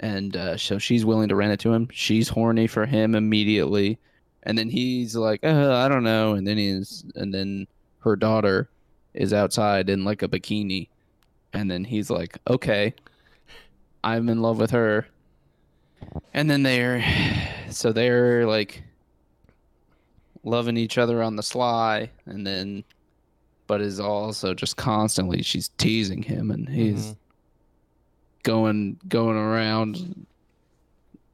and 0.00 0.36
uh, 0.36 0.56
so 0.56 0.78
she's 0.78 1.04
willing 1.04 1.28
to 1.28 1.34
rent 1.36 1.52
it 1.52 1.60
to 1.60 1.72
him 1.72 1.88
she's 1.92 2.28
horny 2.28 2.66
for 2.66 2.86
him 2.86 3.14
immediately 3.14 3.98
and 4.44 4.56
then 4.56 4.68
he's 4.70 5.14
like 5.16 5.44
uh, 5.44 5.74
i 5.74 5.88
don't 5.88 6.04
know 6.04 6.34
and 6.34 6.46
then 6.46 6.56
he's 6.56 7.04
and 7.16 7.32
then 7.34 7.66
her 8.00 8.16
daughter 8.16 8.68
is 9.14 9.32
outside 9.32 9.88
in 9.90 10.04
like 10.04 10.22
a 10.22 10.28
bikini 10.28 10.88
and 11.52 11.70
then 11.70 11.84
he's 11.84 12.08
like 12.10 12.38
okay 12.48 12.94
i'm 14.04 14.28
in 14.28 14.40
love 14.40 14.58
with 14.58 14.70
her 14.70 15.06
and 16.32 16.48
then 16.50 16.62
they're 16.62 17.04
so 17.70 17.92
they're 17.92 18.46
like 18.46 18.82
loving 20.44 20.76
each 20.76 20.98
other 20.98 21.22
on 21.22 21.36
the 21.36 21.42
sly 21.42 22.10
and 22.26 22.46
then 22.46 22.82
but 23.72 23.80
is 23.80 23.98
also 23.98 24.52
just 24.52 24.76
constantly 24.76 25.40
she's 25.42 25.68
teasing 25.78 26.20
him 26.22 26.50
and 26.50 26.68
he's 26.68 27.06
Mhm. 27.06 27.16
going 28.42 29.00
going 29.08 29.34
around 29.34 30.26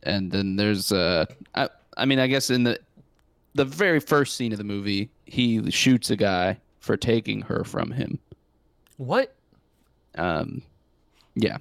and 0.04 0.30
then 0.30 0.54
there's 0.54 0.92
uh 0.92 1.24
I, 1.56 1.68
I 1.96 2.04
mean 2.04 2.20
i 2.20 2.28
guess 2.28 2.48
in 2.48 2.62
the 2.62 2.78
the 3.56 3.64
very 3.64 3.98
first 3.98 4.36
scene 4.36 4.52
of 4.52 4.58
the 4.58 4.62
movie 4.64 5.10
he 5.26 5.68
shoots 5.72 6.10
a 6.10 6.16
guy 6.16 6.58
for 6.78 6.96
taking 6.96 7.40
her 7.42 7.64
from 7.64 7.90
him 7.90 8.20
What? 8.98 9.34
um 10.14 10.62
yeah 11.34 11.58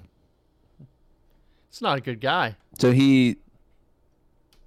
It's 1.70 1.82
not 1.82 1.98
a 1.98 2.00
good 2.00 2.20
guy. 2.20 2.54
so 2.78 2.92
he 2.92 3.36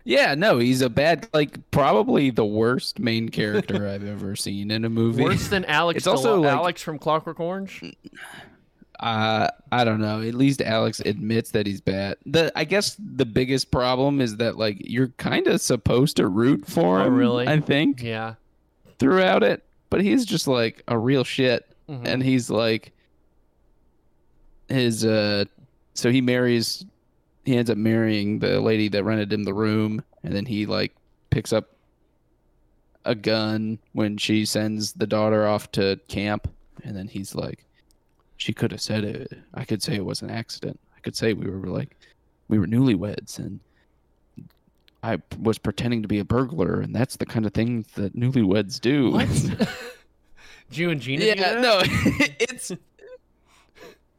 yeah 0.04 0.34
no 0.36 0.58
he's 0.58 0.82
a 0.82 0.89
bad 0.89 1.28
like 1.34 1.70
probably 1.72 2.30
the 2.30 2.45
worst 2.45 2.99
main 2.99 3.30
character 3.30 3.88
i've 3.93 4.04
ever 4.06 4.36
seen 4.36 4.72
in 4.72 4.84
a 4.86 4.89
movie 4.89 5.24
Worse 5.24 5.47
than 5.47 5.66
Alex. 5.66 5.97
It's 5.97 6.08
also 6.08 6.30
Delo- 6.36 6.41
like- 6.41 6.52
Alex 6.58 6.82
from 6.82 6.97
Clockwork 6.99 7.39
Orange. 7.39 7.84
uh 8.99 9.47
i 9.72 9.84
don't 9.84 9.99
know 9.99 10.22
at 10.22 10.36
least 10.36 10.62
alex 10.62 10.99
admits 11.06 11.52
that 11.52 11.66
he's 11.66 11.82
bad 11.82 12.18
the 12.26 12.52
i 12.56 12.64
guess 12.64 12.95
the 12.99 13.26
biggest 13.26 13.72
problem 13.72 14.22
is 14.22 14.38
that 14.38 14.58
like 14.58 14.78
you're 14.82 15.08
kind 15.18 15.47
of 15.47 15.60
supposed 15.60 16.18
to 16.18 16.28
root 16.28 16.68
for 16.68 16.99
Oh, 17.02 17.06
him 17.08 17.16
really? 17.16 17.47
i 17.47 17.60
think 17.60 18.04
Yeah. 18.04 18.36
throughout 18.99 19.41
it 19.43 19.64
but 19.89 20.02
he's 20.02 20.24
just 20.26 20.47
like 20.47 20.84
a 20.88 20.97
real 20.97 21.24
shit 21.24 21.66
Mhm. 21.89 22.06
and 22.06 22.24
he's 22.24 22.49
like 22.52 22.91
his 24.70 25.04
uh 25.06 25.45
so 25.93 26.12
he 26.12 26.22
marries 26.22 26.86
he 27.46 27.58
ends 27.58 27.70
up 27.70 27.78
marrying 27.78 28.39
the 28.39 28.60
lady 28.60 28.88
that 28.89 29.04
rented 29.04 29.32
him 29.34 29.44
the 29.44 29.54
room 29.54 30.04
and 30.24 30.36
then 30.36 30.46
he 30.46 30.66
like 30.66 30.96
picks 31.30 31.52
up 31.54 31.70
a 33.06 33.16
gun 33.16 33.80
when 33.94 34.18
she 34.18 34.46
sends 34.46 34.94
the 34.94 35.08
daughter 35.08 35.48
off 35.48 35.72
to 35.72 36.00
camp 36.08 36.48
and 36.84 36.96
then 36.96 37.08
he's 37.08 37.34
like 37.34 37.66
she 38.38 38.54
could 38.54 38.72
have 38.72 38.82
said 38.82 39.04
it 39.04 39.34
i 39.56 39.64
could 39.66 39.82
say 39.82 39.96
it 39.96 40.06
was 40.06 40.22
an 40.22 40.30
accident 40.30 40.80
i 40.96 41.00
could 41.00 41.16
say 41.16 41.34
we 41.34 41.50
were 41.50 41.68
like 41.68 41.98
we 42.48 42.60
were 42.60 42.68
newlyweds 42.68 43.39
and 43.39 43.60
i 45.02 45.18
was 45.39 45.58
pretending 45.58 46.02
to 46.04 46.08
be 46.08 46.20
a 46.20 46.26
burglar 46.26 46.80
and 46.82 46.94
that's 46.96 47.16
the 47.16 47.26
kind 47.26 47.46
of 47.48 47.54
thing 47.54 47.84
that 47.96 48.16
newlyweds 48.16 48.80
do 48.80 49.12
What? 49.12 49.28
Did 50.70 50.78
you 50.78 50.89
and 50.92 51.02
Gina? 51.02 51.22
do 51.22 51.28
yeah, 51.28 51.60
no, 51.60 51.82
it's. 51.84 52.72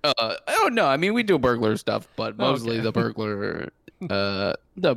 Uh, 0.04 0.34
oh 0.48 0.68
no, 0.72 0.86
I 0.86 0.96
mean 0.96 1.14
we 1.14 1.22
do 1.22 1.38
burglar 1.38 1.76
stuff, 1.76 2.08
but 2.16 2.36
mostly 2.36 2.74
Okay. 2.76 2.80
the 2.82 2.92
burglar, 2.92 3.68
uh, 4.10 4.52
the 4.76 4.96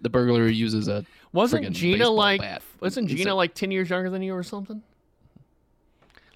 the 0.00 0.08
burglar 0.08 0.48
uses 0.48 0.88
a. 0.88 1.04
Wasn't 1.32 1.70
Gina 1.72 2.08
like? 2.08 2.40
bat. 2.40 2.62
Wasn't 2.80 3.08
Gina 3.08 3.34
like 3.34 3.54
ten 3.54 3.70
years 3.70 3.90
younger 3.90 4.08
than 4.10 4.22
you 4.22 4.34
or 4.34 4.42
something? 4.42 4.82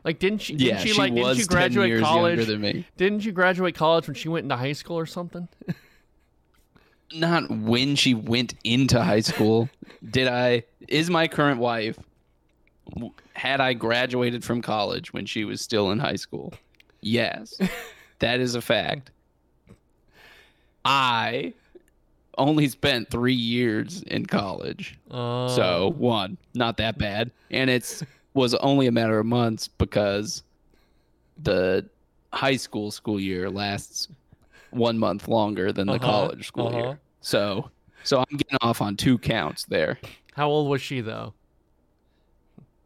Like, 0.05 0.19
didn't 0.19 0.41
she? 0.43 0.55
Didn't 0.57 0.69
Yeah, 0.69 0.79
she, 0.83 0.89
she, 0.91 0.99
like? 0.99 1.13
was 1.13 1.37
Didn't 1.39 1.51
10 1.51 1.57
graduate 1.57 1.89
years 1.89 2.03
college? 2.03 2.37
younger 2.39 2.53
than 2.53 2.61
me. 2.61 2.85
Didn't 2.97 3.25
you 3.25 3.31
graduate 3.31 3.77
college 3.77 4.09
when 4.09 4.17
she 4.17 4.29
went 4.29 4.43
into 4.45 4.57
high 4.57 4.73
school 4.73 4.99
or 4.99 5.07
something? 5.07 5.47
Not 7.15 7.49
when 7.51 7.95
she 7.95 8.13
went 8.15 8.55
into 8.65 9.03
high 9.03 9.21
school. 9.21 9.69
Did 10.11 10.29
I? 10.29 10.65
Is 10.89 11.09
my 11.11 11.29
current 11.29 11.61
wife? 11.61 11.99
Had 13.35 13.61
I 13.61 13.75
graduated 13.75 14.43
from 14.45 14.61
college 14.61 15.13
when 15.13 15.25
she 15.25 15.45
was 15.45 15.61
still 15.61 15.91
in 15.93 15.99
high 16.01 16.17
school? 16.17 16.53
Yes, 17.01 17.55
that 18.23 18.41
is 18.41 18.55
a 18.55 18.61
fact. 18.61 19.11
I 20.85 21.53
only 22.39 22.69
spent 22.69 23.11
three 23.11 23.35
years 23.35 24.03
in 24.05 24.27
college. 24.27 24.99
Uh, 25.11 25.49
So 25.49 25.95
one, 25.99 26.37
not 26.55 26.77
that 26.79 26.99
bad, 26.99 27.31
and 27.51 27.69
it's 27.71 28.03
was 28.35 28.55
only 28.55 28.87
a 28.87 28.93
matter 28.93 29.19
of 29.19 29.27
months 29.27 29.69
because 29.69 30.43
the 31.43 31.85
high 32.33 32.57
school 32.57 32.91
school 32.91 33.21
year 33.21 33.51
lasts 33.51 34.09
one 34.71 34.99
month 34.99 35.29
longer 35.29 35.71
than 35.73 35.87
the 35.87 35.95
Uh-huh, 35.95 36.05
college 36.11 36.47
school 36.47 36.69
uh-huh. 36.69 36.79
year. 36.79 37.01
So, 37.21 37.71
so 38.05 38.19
I'm 38.21 38.37
getting 38.39 38.59
off 38.63 38.81
on 38.81 38.97
two 38.97 39.19
counts 39.19 39.67
there. 39.67 39.99
how 40.35 40.49
old 40.49 40.69
was 40.71 40.81
she 40.81 41.01
though? 41.03 41.35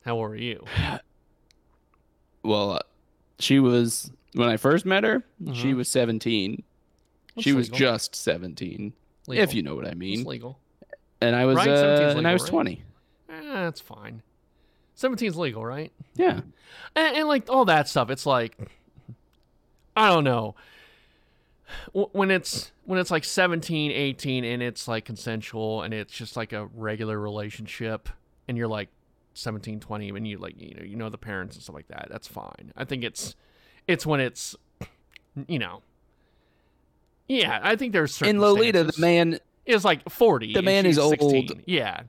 How 0.05 0.15
old 0.17 0.31
were 0.31 0.37
you? 0.37 0.65
Well, 2.43 2.73
uh, 2.73 2.79
she 3.39 3.61
was 3.61 4.11
when 4.37 4.49
I 4.49 4.57
first 4.57 4.87
met 4.87 5.05
her. 5.05 5.25
She 5.53 5.73
Mhm. 5.73 5.77
was 5.77 5.89
17. 5.89 6.63
That's 7.35 7.45
she 7.45 7.53
was 7.53 7.69
just 7.69 8.15
17, 8.15 8.93
Legal. 9.27 9.43
if 9.45 9.53
you 9.55 9.63
know 9.63 9.75
what 9.75 9.85
I 9.85 9.91
It's 9.91 9.97
mean. 9.99 10.25
legal. 10.25 10.59
And 11.21 11.35
I 11.37 11.45
was 11.45 11.57
Right, 11.57 11.65
17 11.67 12.09
is 12.09 12.15
uh, 12.15 12.19
and 12.19 12.27
I 12.27 12.33
legal, 12.33 12.33
was 12.35 12.43
right? 12.43 12.51
20. 12.51 12.83
Eh, 13.29 13.41
that's 13.65 13.81
fine. 13.81 14.23
17's 14.97 15.37
legal, 15.37 15.65
right? 15.65 15.93
Yeah. 16.15 16.41
and, 16.95 17.17
and 17.17 17.29
like 17.29 17.51
all 17.51 17.65
that 17.67 17.89
stuff 17.89 18.11
it's 18.11 18.25
like 18.27 18.57
i 19.97 20.09
don't 20.09 20.25
know 20.25 20.55
when 22.13 22.31
it's 22.31 22.73
when 22.85 22.99
it's 22.99 23.11
like 23.11 23.25
17 23.25 23.91
18 23.91 24.45
and 24.45 24.63
it's 24.63 24.87
like 24.89 25.05
consensual 25.05 25.83
and 25.83 25.93
it's 25.95 26.13
just 26.13 26.37
like 26.37 26.53
a 26.53 26.67
regular 26.75 27.19
relationship 27.19 28.09
and 28.49 28.57
you're 28.57 28.69
like 28.69 28.89
17 29.35 29.81
20 29.81 30.09
and 30.11 30.27
you 30.29 30.39
like 30.39 30.61
you 30.61 30.75
know 30.75 30.83
you 30.83 30.97
know 30.97 31.09
the 31.11 31.19
parents 31.19 31.57
and 31.57 31.63
stuff 31.63 31.75
like 31.75 31.89
that 31.89 32.09
that's 32.11 32.27
fine 32.29 32.73
i 32.77 32.85
think 32.85 33.05
it's 33.05 33.35
it's 33.89 34.05
when 34.07 34.21
it's 34.21 34.57
you 35.49 35.59
know 35.59 35.83
yeah 37.29 37.61
i 37.63 37.77
think 37.77 37.93
there's 37.93 38.15
certain. 38.15 38.37
In 38.37 38.41
Lolita, 38.41 38.85
the 38.85 39.01
man 39.01 39.39
is 39.65 39.85
like 39.85 40.09
40 40.09 40.53
the 40.55 40.63
man 40.63 40.87
is 40.87 40.97
she's 40.97 41.09
16. 41.09 41.35
old. 41.51 41.61
yeah 41.67 42.03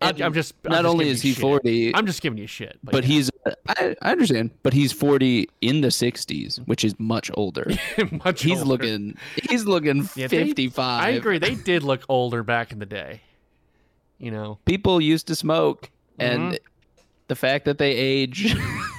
And 0.00 0.20
i'm 0.22 0.32
just 0.32 0.54
I'm 0.64 0.70
not 0.72 0.82
just 0.82 0.86
only 0.92 1.08
is 1.08 1.20
he 1.22 1.32
shit. 1.32 1.40
40, 1.42 1.94
i'm 1.94 2.06
just 2.06 2.22
giving 2.22 2.38
you 2.38 2.46
shit 2.46 2.78
but, 2.82 2.92
but 2.92 3.04
yeah. 3.04 3.08
he's 3.10 3.30
I, 3.68 3.96
I 4.00 4.12
understand 4.12 4.50
but 4.62 4.72
he's 4.72 4.92
40 4.92 5.48
in 5.60 5.80
the 5.82 5.88
60s 5.88 6.58
which 6.66 6.84
is 6.84 6.98
much 6.98 7.30
older 7.34 7.70
Much 8.24 8.42
he's 8.42 8.58
older. 8.58 8.64
looking 8.68 9.16
he's 9.50 9.64
looking 9.66 10.08
Yeah, 10.16 10.28
they- 10.28 10.44
55 10.46 11.04
I 11.04 11.08
agree. 11.10 11.38
They 11.38 11.54
did 11.56 11.82
look 11.82 12.02
older 12.08 12.42
back 12.42 12.72
in 12.72 12.78
the 12.78 12.86
day. 12.86 13.20
You 14.18 14.30
know. 14.30 14.58
people 14.64 15.00
used 15.00 15.26
to 15.26 15.34
smoke 15.34 15.90
and 16.18 16.52
Mhm. 16.52 16.58
the 17.28 17.34
fact 17.34 17.64
that 17.66 17.76
they 17.78 17.92
age 17.92 18.56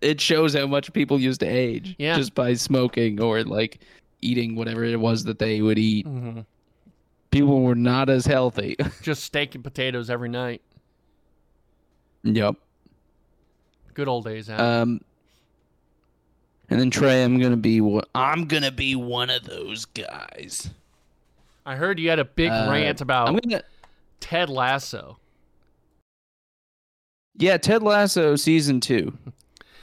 it 0.00 0.20
shows 0.20 0.54
how 0.54 0.66
much 0.66 0.92
people 0.92 1.18
used 1.20 1.40
to 1.40 1.46
age 1.46 1.94
Yeah. 1.98 2.16
just 2.16 2.34
by 2.34 2.54
smoking 2.54 3.20
or 3.20 3.42
like 3.44 3.80
eating 4.20 4.54
whatever 4.56 4.84
it 4.84 4.98
was 5.00 5.24
that 5.24 5.38
they 5.38 5.62
would 5.62 5.78
eat 5.78 6.06
Mhm. 6.06 6.44
people 7.30 7.62
were 7.62 7.74
not 7.74 8.08
as 8.10 8.26
healthy. 8.26 8.76
Just 9.02 9.22
steak 9.24 9.54
and 9.54 9.62
potatoes 9.64 10.10
every 10.10 10.28
night. 10.28 10.60
yep. 12.22 12.54
Good 13.94 14.08
old 14.08 14.24
days, 14.24 14.48
Adam. 14.50 14.66
Um, 14.66 15.00
and 16.68 16.78
then 16.80 16.90
Trey, 16.90 17.24
I'm 17.24 17.38
gonna 17.40 17.56
be 17.56 17.80
what 17.80 18.08
I'm 18.14 18.46
gonna 18.46 18.70
be 18.70 18.94
one 18.94 19.30
of 19.30 19.44
those 19.44 19.84
guys. 19.86 20.70
I 21.66 21.76
heard 21.76 21.98
you 21.98 22.08
had 22.10 22.18
a 22.18 22.24
big 22.24 22.50
uh, 22.50 22.68
rant 22.70 23.00
about 23.00 23.28
I'm 23.28 23.36
gonna 23.36 23.62
Ted 24.20 24.48
Lasso. 24.50 25.18
yeah, 27.36 27.56
Ted 27.56 27.82
Lasso 27.82 28.36
season 28.36 28.80
two 28.80 29.16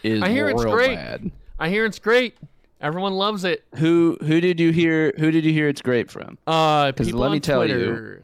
is 0.07 0.21
I 0.23 0.29
hear 0.29 0.49
it's 0.49 0.63
great. 0.63 0.95
bad. 0.95 1.31
I 1.59 1.69
hear 1.69 1.85
it's 1.85 1.99
great. 1.99 2.37
Everyone 2.79 3.13
loves 3.13 3.43
it. 3.43 3.63
Who 3.75 4.17
who 4.21 4.39
did 4.39 4.59
you 4.59 4.71
hear? 4.71 5.13
Who 5.17 5.31
did 5.31 5.43
you 5.45 5.51
hear 5.53 5.67
it's 5.67 5.81
great 5.81 6.11
from? 6.11 6.37
Uh, 6.45 6.91
'Cause 6.91 7.07
people 7.07 7.19
let 7.21 7.31
me 7.31 7.39
tell 7.39 7.67
you, 7.67 8.23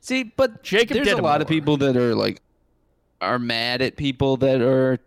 See, 0.00 0.22
but 0.22 0.62
Jacob 0.62 0.94
there's 0.96 1.08
a 1.08 1.16
lot 1.22 1.42
of 1.42 1.48
people 1.48 1.76
that 1.78 1.96
are 1.96 2.14
like 2.14 2.40
are 3.20 3.38
mad 3.38 3.82
at 3.82 3.96
people 3.96 4.36
that 4.38 4.60
are 4.60 4.98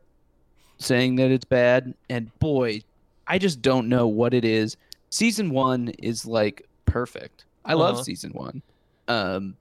saying 0.78 1.16
that 1.18 1.32
it's 1.32 1.46
bad, 1.46 1.94
and 2.10 2.38
boy, 2.40 2.82
I 3.28 3.38
just 3.38 3.62
don't 3.62 3.88
know 3.88 4.08
what 4.08 4.34
it 4.34 4.44
is. 4.46 4.78
Season 5.10 5.50
one 5.52 5.90
is 6.00 6.26
like 6.26 6.68
perfect. 6.86 7.46
I 7.64 7.74
love 7.74 7.96
Uh-huh. 7.96 8.04
season 8.04 8.32
one. 8.34 8.62
Um, 9.08 9.56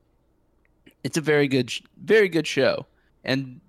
it's 1.04 1.16
a 1.16 1.20
very 1.20 1.48
good, 1.48 1.72
very 2.02 2.28
good 2.28 2.46
show, 2.46 2.86
and 3.24 3.60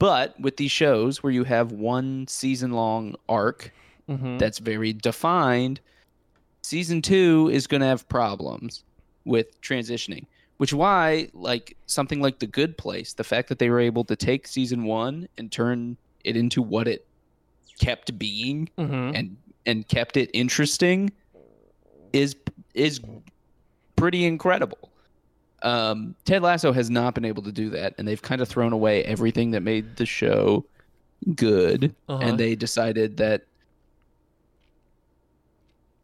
but 0.00 0.38
with 0.40 0.56
these 0.56 0.72
shows 0.72 1.22
where 1.22 1.32
you 1.32 1.44
have 1.44 1.70
one 1.70 2.26
season 2.26 2.72
long 2.72 3.14
arc 3.28 3.72
Mhm. 4.08 4.40
that's 4.40 4.58
very 4.58 4.92
defined. 4.92 5.78
Season 6.62 7.00
two 7.00 7.48
is 7.52 7.68
going 7.68 7.80
to 7.82 7.86
have 7.86 8.08
problems 8.08 8.82
with 9.24 9.60
transitioning, 9.60 10.24
which 10.56 10.72
why 10.72 11.28
like 11.32 11.76
something 11.86 12.20
like 12.20 12.40
The 12.40 12.46
Good 12.48 12.76
Place, 12.76 13.12
the 13.12 13.22
fact 13.24 13.48
that 13.50 13.58
they 13.60 13.70
were 13.70 13.78
able 13.78 14.02
to 14.04 14.16
take 14.16 14.48
season 14.48 14.84
one 14.84 15.28
and 15.38 15.52
turn 15.52 15.96
it 16.24 16.36
into 16.36 16.60
what 16.62 16.88
it 16.88 17.06
kept 17.78 18.18
being 18.18 18.68
Mhm. 18.76 19.14
and 19.16 19.36
and 19.66 19.86
kept 19.86 20.16
it 20.16 20.30
interesting 20.32 21.10
is 22.12 22.34
is 22.74 23.00
pretty 23.96 24.24
incredible. 24.24 24.89
Um, 25.62 26.14
Ted 26.24 26.42
Lasso 26.42 26.72
has 26.72 26.88
not 26.90 27.14
been 27.14 27.24
able 27.24 27.42
to 27.42 27.52
do 27.52 27.68
that, 27.70 27.94
and 27.98 28.06
they've 28.08 28.20
kind 28.22 28.40
of 28.40 28.48
thrown 28.48 28.72
away 28.72 29.04
everything 29.04 29.50
that 29.52 29.60
made 29.60 29.96
the 29.96 30.06
show 30.06 30.64
good 31.34 31.94
Uh-huh. 32.08 32.18
and 32.22 32.38
they 32.40 32.54
decided 32.54 33.18
that 33.18 33.44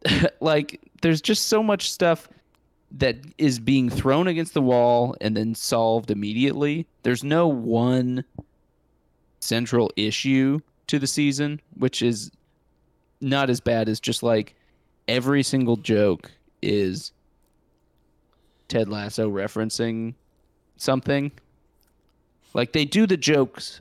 like 0.39 0.79
there's 1.01 1.21
just 1.21 1.47
so 1.47 1.63
much 1.63 1.91
stuff 1.91 2.27
that 2.91 3.17
is 3.37 3.59
being 3.59 3.89
thrown 3.89 4.27
against 4.27 4.53
the 4.53 4.61
wall 4.61 5.15
and 5.19 5.35
then 5.35 5.53
solved 5.55 6.09
immediately 6.11 6.85
there's 7.03 7.23
no 7.23 7.47
one 7.47 8.23
central 9.39 9.91
issue 9.97 10.59
to 10.87 10.97
the 10.99 11.07
season 11.07 11.59
which 11.75 12.01
is 12.01 12.31
not 13.19 13.49
as 13.49 13.59
bad 13.59 13.89
as 13.89 13.99
just 13.99 14.23
like 14.23 14.55
every 15.07 15.43
single 15.43 15.75
joke 15.77 16.31
is 16.61 17.11
ted 18.67 18.89
lasso 18.89 19.29
referencing 19.29 20.13
something 20.75 21.31
like 22.53 22.73
they 22.73 22.85
do 22.85 23.05
the 23.07 23.17
jokes 23.17 23.79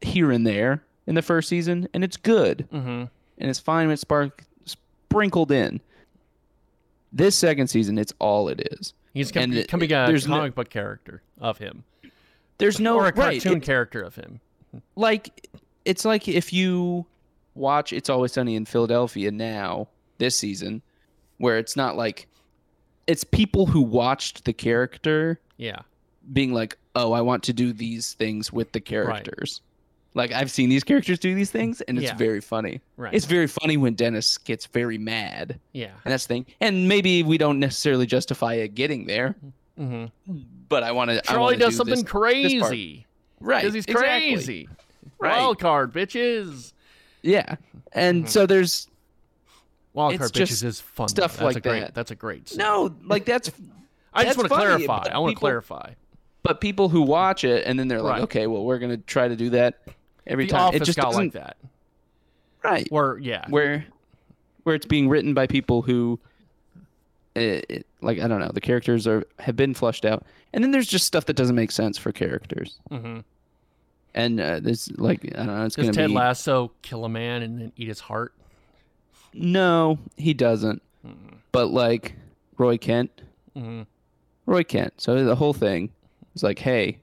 here 0.00 0.30
and 0.30 0.46
there 0.46 0.82
in 1.06 1.14
the 1.14 1.22
first 1.22 1.48
season, 1.48 1.88
and 1.92 2.02
it's 2.04 2.16
good 2.16 2.66
Mhm. 2.72 3.10
and 3.38 3.50
it's 3.50 3.58
fine 3.58 3.86
when 3.88 3.92
it's 3.94 4.02
spark 4.02 4.44
sprinkled 4.64 5.50
in. 5.50 5.80
This 7.12 7.36
second 7.36 7.66
season, 7.68 7.98
it's 7.98 8.12
all 8.18 8.48
it 8.48 8.68
is. 8.72 8.94
He's 9.12 9.32
com- 9.32 9.52
it- 9.52 9.62
becoming 9.66 9.92
a 9.92 10.06
there's 10.06 10.28
no- 10.28 10.36
comic 10.36 10.54
book 10.54 10.70
character 10.70 11.22
of 11.40 11.58
him, 11.58 11.82
There's 12.58 12.78
no 12.78 12.96
or 12.96 13.08
a 13.08 13.12
right, 13.14 13.42
cartoon 13.42 13.58
it- 13.58 13.64
character 13.64 14.00
of 14.00 14.14
him. 14.14 14.40
like 14.96 15.48
it's 15.84 16.04
like 16.04 16.28
if 16.28 16.52
you 16.52 17.06
watch 17.56 17.92
It's 17.92 18.08
Always 18.08 18.32
Sunny 18.32 18.54
in 18.54 18.64
Philadelphia 18.66 19.30
now 19.32 19.88
this 20.18 20.36
season, 20.36 20.82
where 21.38 21.58
it's 21.58 21.74
not 21.74 21.96
like 21.96 22.28
it's 23.10 23.24
people 23.24 23.66
who 23.66 23.80
watched 23.80 24.44
the 24.44 24.52
character 24.52 25.40
Yeah. 25.56 25.80
being 26.32 26.52
like, 26.52 26.78
"Oh, 26.94 27.12
I 27.12 27.20
want 27.22 27.42
to 27.44 27.52
do 27.52 27.72
these 27.72 28.12
things 28.14 28.52
with 28.52 28.72
the 28.72 28.80
characters." 28.80 29.60
Right. 29.60 29.66
Like 30.22 30.32
I've 30.32 30.50
seen 30.50 30.68
these 30.68 30.82
characters 30.84 31.18
do 31.18 31.34
these 31.34 31.50
things, 31.50 31.80
and 31.82 31.96
it's 31.98 32.06
Yeah. 32.08 32.16
very 32.16 32.40
funny. 32.40 32.80
Right. 32.96 33.14
It's 33.14 33.26
very 33.26 33.46
funny 33.46 33.76
when 33.76 33.94
Dennis 33.94 34.38
gets 34.38 34.66
very 34.66 34.98
mad, 34.98 35.58
yeah. 35.72 35.90
and 36.04 36.12
that's 36.12 36.24
the 36.26 36.34
thing. 36.34 36.46
And 36.60 36.88
maybe 36.88 37.22
we 37.22 37.38
don't 37.38 37.58
necessarily 37.60 38.06
justify 38.06 38.54
it 38.54 38.74
getting 38.74 39.06
there, 39.06 39.34
hmm 39.76 40.06
but 40.68 40.82
I 40.84 40.92
want 40.92 41.10
to. 41.10 41.20
Charlie 41.22 41.56
does 41.56 41.76
something 41.76 42.04
part. 42.04 42.06
crazy 42.32 43.06
right? 43.40 43.60
because 43.62 43.74
he's 43.74 43.84
exactly. 43.86 44.34
crazy. 44.34 44.68
Right. 45.18 45.36
Wild 45.36 45.58
card 45.58 45.92
bitches. 45.92 46.72
Yeah, 47.22 47.56
and 47.92 48.28
so 48.30 48.46
there's 48.46 48.88
Wild 49.92 50.16
card 50.18 50.32
bitches 50.32 50.62
is 50.64 50.80
fun. 50.80 51.08
stuff 51.08 51.36
though. 51.36 51.44
that's 51.46 51.56
like 51.56 51.64
a 51.64 51.68
great. 51.68 51.80
that. 51.80 51.94
That's 51.94 52.10
a 52.10 52.14
great. 52.14 52.48
scene. 52.48 52.58
no 52.58 52.94
like 53.04 53.24
that's. 53.24 53.50
I 54.12 54.24
just 54.24 54.36
want 54.36 54.48
to 54.48 54.54
clarify. 54.54 55.06
I 55.12 55.18
want 55.18 55.34
to 55.34 55.38
clarify. 55.38 55.92
But 56.42 56.60
people 56.60 56.88
who 56.88 57.02
watch 57.02 57.44
it 57.44 57.64
and 57.66 57.78
then 57.78 57.86
they're 57.88 58.00
like, 58.02 58.12
Right. 58.14 58.22
okay, 58.22 58.46
well, 58.46 58.64
we're 58.64 58.78
gonna 58.78 58.96
try 58.96 59.28
to 59.28 59.36
do 59.36 59.50
that 59.50 59.82
every 60.26 60.46
The 60.46 60.52
time. 60.52 60.60
Office 60.68 60.80
it 60.80 60.84
just 60.84 60.98
got 60.98 61.14
like 61.14 61.32
that. 61.32 61.56
right. 62.64 62.86
Where 62.90 63.18
yeah. 63.18 63.44
where 63.48 63.84
where 64.64 64.74
it's 64.74 64.86
being 64.86 65.08
written 65.08 65.34
by 65.34 65.46
people 65.46 65.82
who 65.82 66.18
it, 67.34 67.66
it- 67.68 67.86
like 68.02 68.18
I 68.18 68.26
don't 68.28 68.40
know 68.40 68.50
the 68.52 68.60
characters 68.60 69.06
are 69.06 69.24
have 69.38 69.56
been 69.56 69.74
flushed 69.74 70.04
out 70.06 70.24
and 70.54 70.64
then 70.64 70.70
there's 70.70 70.86
just 70.86 71.06
stuff 71.06 71.26
that 71.26 71.34
doesn't 71.36 71.54
make 71.56 71.70
sense 71.70 71.98
for 71.98 72.12
characters 72.12 72.78
hmm 72.88 73.18
and 74.14 74.40
uh, 74.40 74.58
there's 74.58 74.90
like 74.98 75.24
I 75.34 75.44
don't 75.44 75.46
know 75.58 75.64
it's 75.66 75.76
Does 75.76 75.84
gonna 75.84 75.92
Ted 75.92 76.08
be 76.08 76.14
Lasso 76.14 76.72
kill 76.82 77.04
a 77.04 77.08
man 77.10 77.42
and 77.42 77.60
then 77.60 77.72
eat 77.76 77.88
his 77.88 78.00
heart? 78.00 78.32
No 79.32 79.98
he 80.16 80.34
doesn't 80.34 80.82
Mhm. 81.06 81.36
but 81.52 81.68
like 81.70 82.14
Roy 82.58 82.76
Kent 82.78 83.22
hmm 83.54 83.82
Roy 84.46 84.62
Kent 84.64 84.94
so 84.98 85.24
the 85.24 85.36
whole 85.36 85.52
thing 85.54 85.90
is 86.34 86.42
like 86.42 86.58
hey 86.58 86.98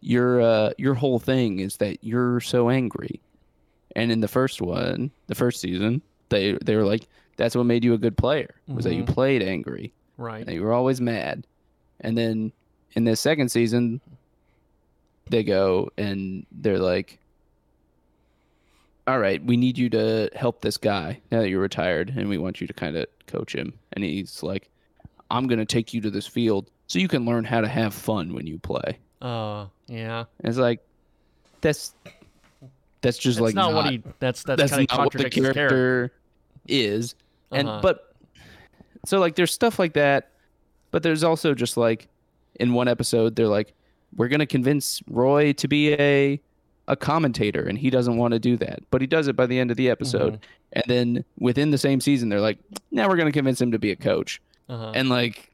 your 0.00 0.40
uh 0.40 0.70
your 0.78 0.94
whole 0.94 1.18
thing 1.18 1.58
is 1.58 1.78
that 1.78 1.98
you're 2.02 2.40
so 2.40 2.68
angry 2.70 3.20
and 3.96 4.12
in 4.12 4.20
the 4.20 4.28
first 4.28 4.60
one 4.60 5.10
the 5.26 5.34
first 5.34 5.60
season 5.60 6.02
they 6.28 6.56
they 6.64 6.76
were 6.76 6.84
like 6.84 7.08
that's 7.36 7.54
what 7.56 7.64
made 7.64 7.84
you 7.84 7.94
a 7.94 7.98
good 7.98 8.16
player 8.16 8.54
was 8.68 8.84
that 8.84 8.94
you 8.94 9.02
Mhm. 9.04 9.08
played 9.14 9.42
angry 9.42 9.92
Right. 10.18 10.46
and 10.46 10.54
you 10.54 10.62
were 10.62 10.72
always 10.72 11.00
mad. 11.02 11.46
And 12.00 12.16
then 12.16 12.50
in 12.94 13.04
the 13.04 13.14
second 13.16 13.50
season, 13.50 14.00
they 15.28 15.42
go 15.44 15.90
and 15.98 16.46
they're 16.50 16.78
like, 16.78 17.18
"All 19.06 19.18
right, 19.18 19.44
we 19.44 19.56
need 19.56 19.78
you 19.78 19.88
to 19.90 20.30
help 20.34 20.60
this 20.60 20.76
guy 20.76 21.20
now 21.30 21.40
that 21.40 21.48
you're 21.48 21.60
retired, 21.60 22.12
and 22.16 22.28
we 22.28 22.38
want 22.38 22.60
you 22.60 22.66
to 22.66 22.72
kind 22.72 22.96
of 22.96 23.06
coach 23.26 23.54
him." 23.54 23.72
And 23.92 24.04
he's 24.04 24.42
like, 24.42 24.68
"I'm 25.30 25.46
gonna 25.46 25.64
take 25.66 25.92
you 25.94 26.00
to 26.02 26.10
this 26.10 26.26
field 26.26 26.70
so 26.86 26.98
you 26.98 27.08
can 27.08 27.24
learn 27.24 27.44
how 27.44 27.60
to 27.60 27.68
have 27.68 27.94
fun 27.94 28.34
when 28.34 28.46
you 28.46 28.58
play." 28.58 28.98
Uh, 29.22 29.66
yeah. 29.88 30.20
And 30.40 30.48
it's 30.48 30.58
like, 30.58 30.80
that's 31.60 31.94
that's 33.00 33.18
just 33.18 33.38
That's 33.38 33.46
like 33.46 33.54
not, 33.54 33.72
what 33.72 33.90
he. 33.90 34.02
That's 34.18 34.42
that's, 34.42 34.60
that's 34.60 34.72
kind 34.72 34.88
of 34.90 34.98
not 34.98 35.04
what 35.06 35.12
the 35.12 35.30
character. 35.30 35.52
character 35.52 36.12
is 36.68 37.14
and 37.52 37.68
Uh-huh. 37.68 37.80
but 37.80 38.12
so 39.04 39.20
like 39.20 39.36
there's 39.36 39.52
stuff 39.52 39.78
like 39.78 39.92
that 39.92 40.32
but 40.90 41.04
there's 41.04 41.22
also 41.22 41.54
just 41.54 41.76
like 41.76 42.08
in 42.58 42.72
one 42.72 42.88
episode 42.88 43.36
they're 43.36 43.46
like 43.46 43.72
we're 44.16 44.26
going 44.26 44.40
to 44.40 44.46
convince 44.46 45.00
roy 45.08 45.52
to 45.52 45.68
be 45.68 45.92
a 45.92 46.40
a 46.88 46.96
commentator 46.96 47.62
and 47.62 47.78
he 47.78 47.90
doesn't 47.90 48.16
want 48.16 48.32
to 48.32 48.38
do 48.38 48.56
that 48.56 48.80
but 48.90 49.00
he 49.00 49.06
does 49.06 49.26
it 49.28 49.34
by 49.36 49.44
the 49.46 49.58
end 49.58 49.70
of 49.70 49.76
the 49.76 49.90
episode 49.90 50.34
Mm-hmm. 50.34 50.42
and 50.72 50.84
then 50.86 51.24
within 51.38 51.70
the 51.70 51.78
same 51.78 52.00
season 52.00 52.28
they're 52.28 52.40
like 52.40 52.58
now 52.90 53.08
we're 53.08 53.16
going 53.16 53.26
to 53.26 53.32
convince 53.32 53.60
him 53.60 53.72
to 53.72 53.78
be 53.78 53.90
a 53.90 53.96
coach 53.96 54.40
Uh-huh. 54.68 54.92
and 54.94 55.08
like 55.08 55.50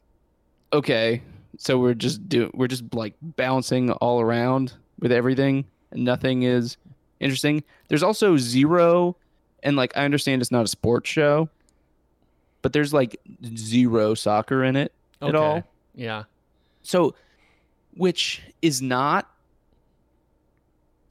okay 0.72 1.22
so 1.58 1.78
we're 1.78 1.94
just 1.94 2.28
do 2.28 2.50
we're 2.54 2.66
just 2.68 2.92
like 2.94 3.14
bouncing 3.22 3.90
all 3.92 4.20
around 4.20 4.74
with 5.00 5.12
everything 5.12 5.64
and 5.90 6.04
nothing 6.04 6.42
is 6.42 6.76
interesting 7.20 7.62
there's 7.88 8.02
also 8.02 8.36
zero 8.36 9.16
and 9.62 9.76
like 9.76 9.96
i 9.96 10.04
understand 10.04 10.42
it's 10.42 10.50
not 10.50 10.64
a 10.64 10.68
sports 10.68 11.08
show 11.08 11.48
but 12.62 12.72
there's 12.72 12.92
like 12.92 13.16
zero 13.56 14.14
soccer 14.14 14.62
in 14.64 14.76
it 14.76 14.92
at 15.22 15.34
all 15.34 15.62
Yeah. 15.94 16.24
so 16.82 17.14
which 17.94 18.42
is 18.62 18.80
not 18.82 19.28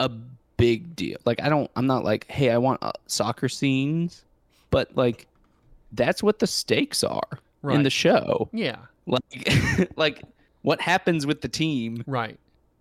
a 0.02 0.10
big 0.58 0.96
deal 0.96 1.18
like 1.26 1.42
i 1.42 1.50
don't 1.50 1.72
i'm 1.76 1.88
not 1.88 2.04
like 2.04 2.30
hey 2.30 2.52
i 2.52 2.58
want 2.58 2.78
uh, 2.84 2.92
soccer 3.08 3.50
scenes 3.50 4.24
but 4.70 4.96
like 4.96 5.26
that's 5.94 6.22
what 6.22 6.40
the 6.40 6.46
stakes 6.48 7.04
are 7.04 7.40
in 7.70 7.84
the 7.84 7.90
show 7.90 8.48
Yeah. 8.54 8.78
like 9.08 9.24
like 9.96 10.22
what 10.64 10.80
happens 10.82 11.26
with 11.26 11.42
the 11.42 11.48
team 11.48 12.04
Right. 12.08 12.38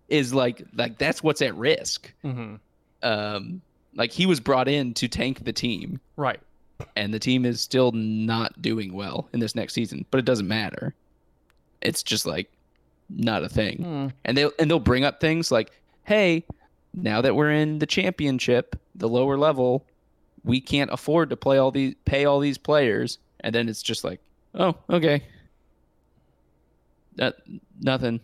is 0.09 0.33
like 0.33 0.61
like 0.75 0.97
that's 0.99 1.23
what's 1.23 1.41
at 1.41 1.55
risk 1.55 2.13
hmm 2.21 2.55
um 3.03 3.61
like 3.95 4.11
he 4.11 4.25
was 4.25 4.39
brought 4.39 4.67
in 4.67 4.93
to 4.95 5.07
tank 5.07 5.43
the 5.43 5.53
team 5.53 5.99
Right. 6.17 6.39
and 6.95 7.13
the 7.13 7.19
team 7.19 7.45
is 7.45 7.59
still 7.61 7.91
not 7.93 8.61
doing 8.61 8.93
well 8.93 9.27
in 9.33 9.39
this 9.39 9.55
next 9.55 9.73
season, 9.73 10.05
but 10.11 10.17
it 10.19 10.25
doesn't 10.25 10.47
matter. 10.47 10.93
It's 11.81 12.01
just 12.03 12.25
like 12.25 12.49
not 13.09 13.43
a 13.43 13.49
thing. 13.49 13.77
Hmm. 13.83 14.07
And 14.23 14.37
they 14.37 14.47
and 14.59 14.69
they'll 14.69 14.79
bring 14.79 15.03
up 15.03 15.19
things 15.19 15.51
like, 15.51 15.71
"Hey, 16.05 16.45
now 16.93 17.21
that 17.21 17.35
we're 17.35 17.51
in 17.51 17.79
the 17.79 17.85
championship, 17.85 18.75
the 18.95 19.07
lower 19.07 19.37
level, 19.37 19.85
we 20.43 20.59
can't 20.59 20.91
afford 20.91 21.29
to 21.29 21.37
play 21.37 21.57
all 21.57 21.71
these 21.71 21.95
pay 22.05 22.25
all 22.25 22.39
these 22.39 22.57
players." 22.57 23.19
And 23.41 23.53
then 23.55 23.69
it's 23.69 23.81
just 23.81 24.03
like, 24.03 24.19
"Oh, 24.53 24.75
okay." 24.89 25.23
That 27.15 27.35
nothing 27.79 28.19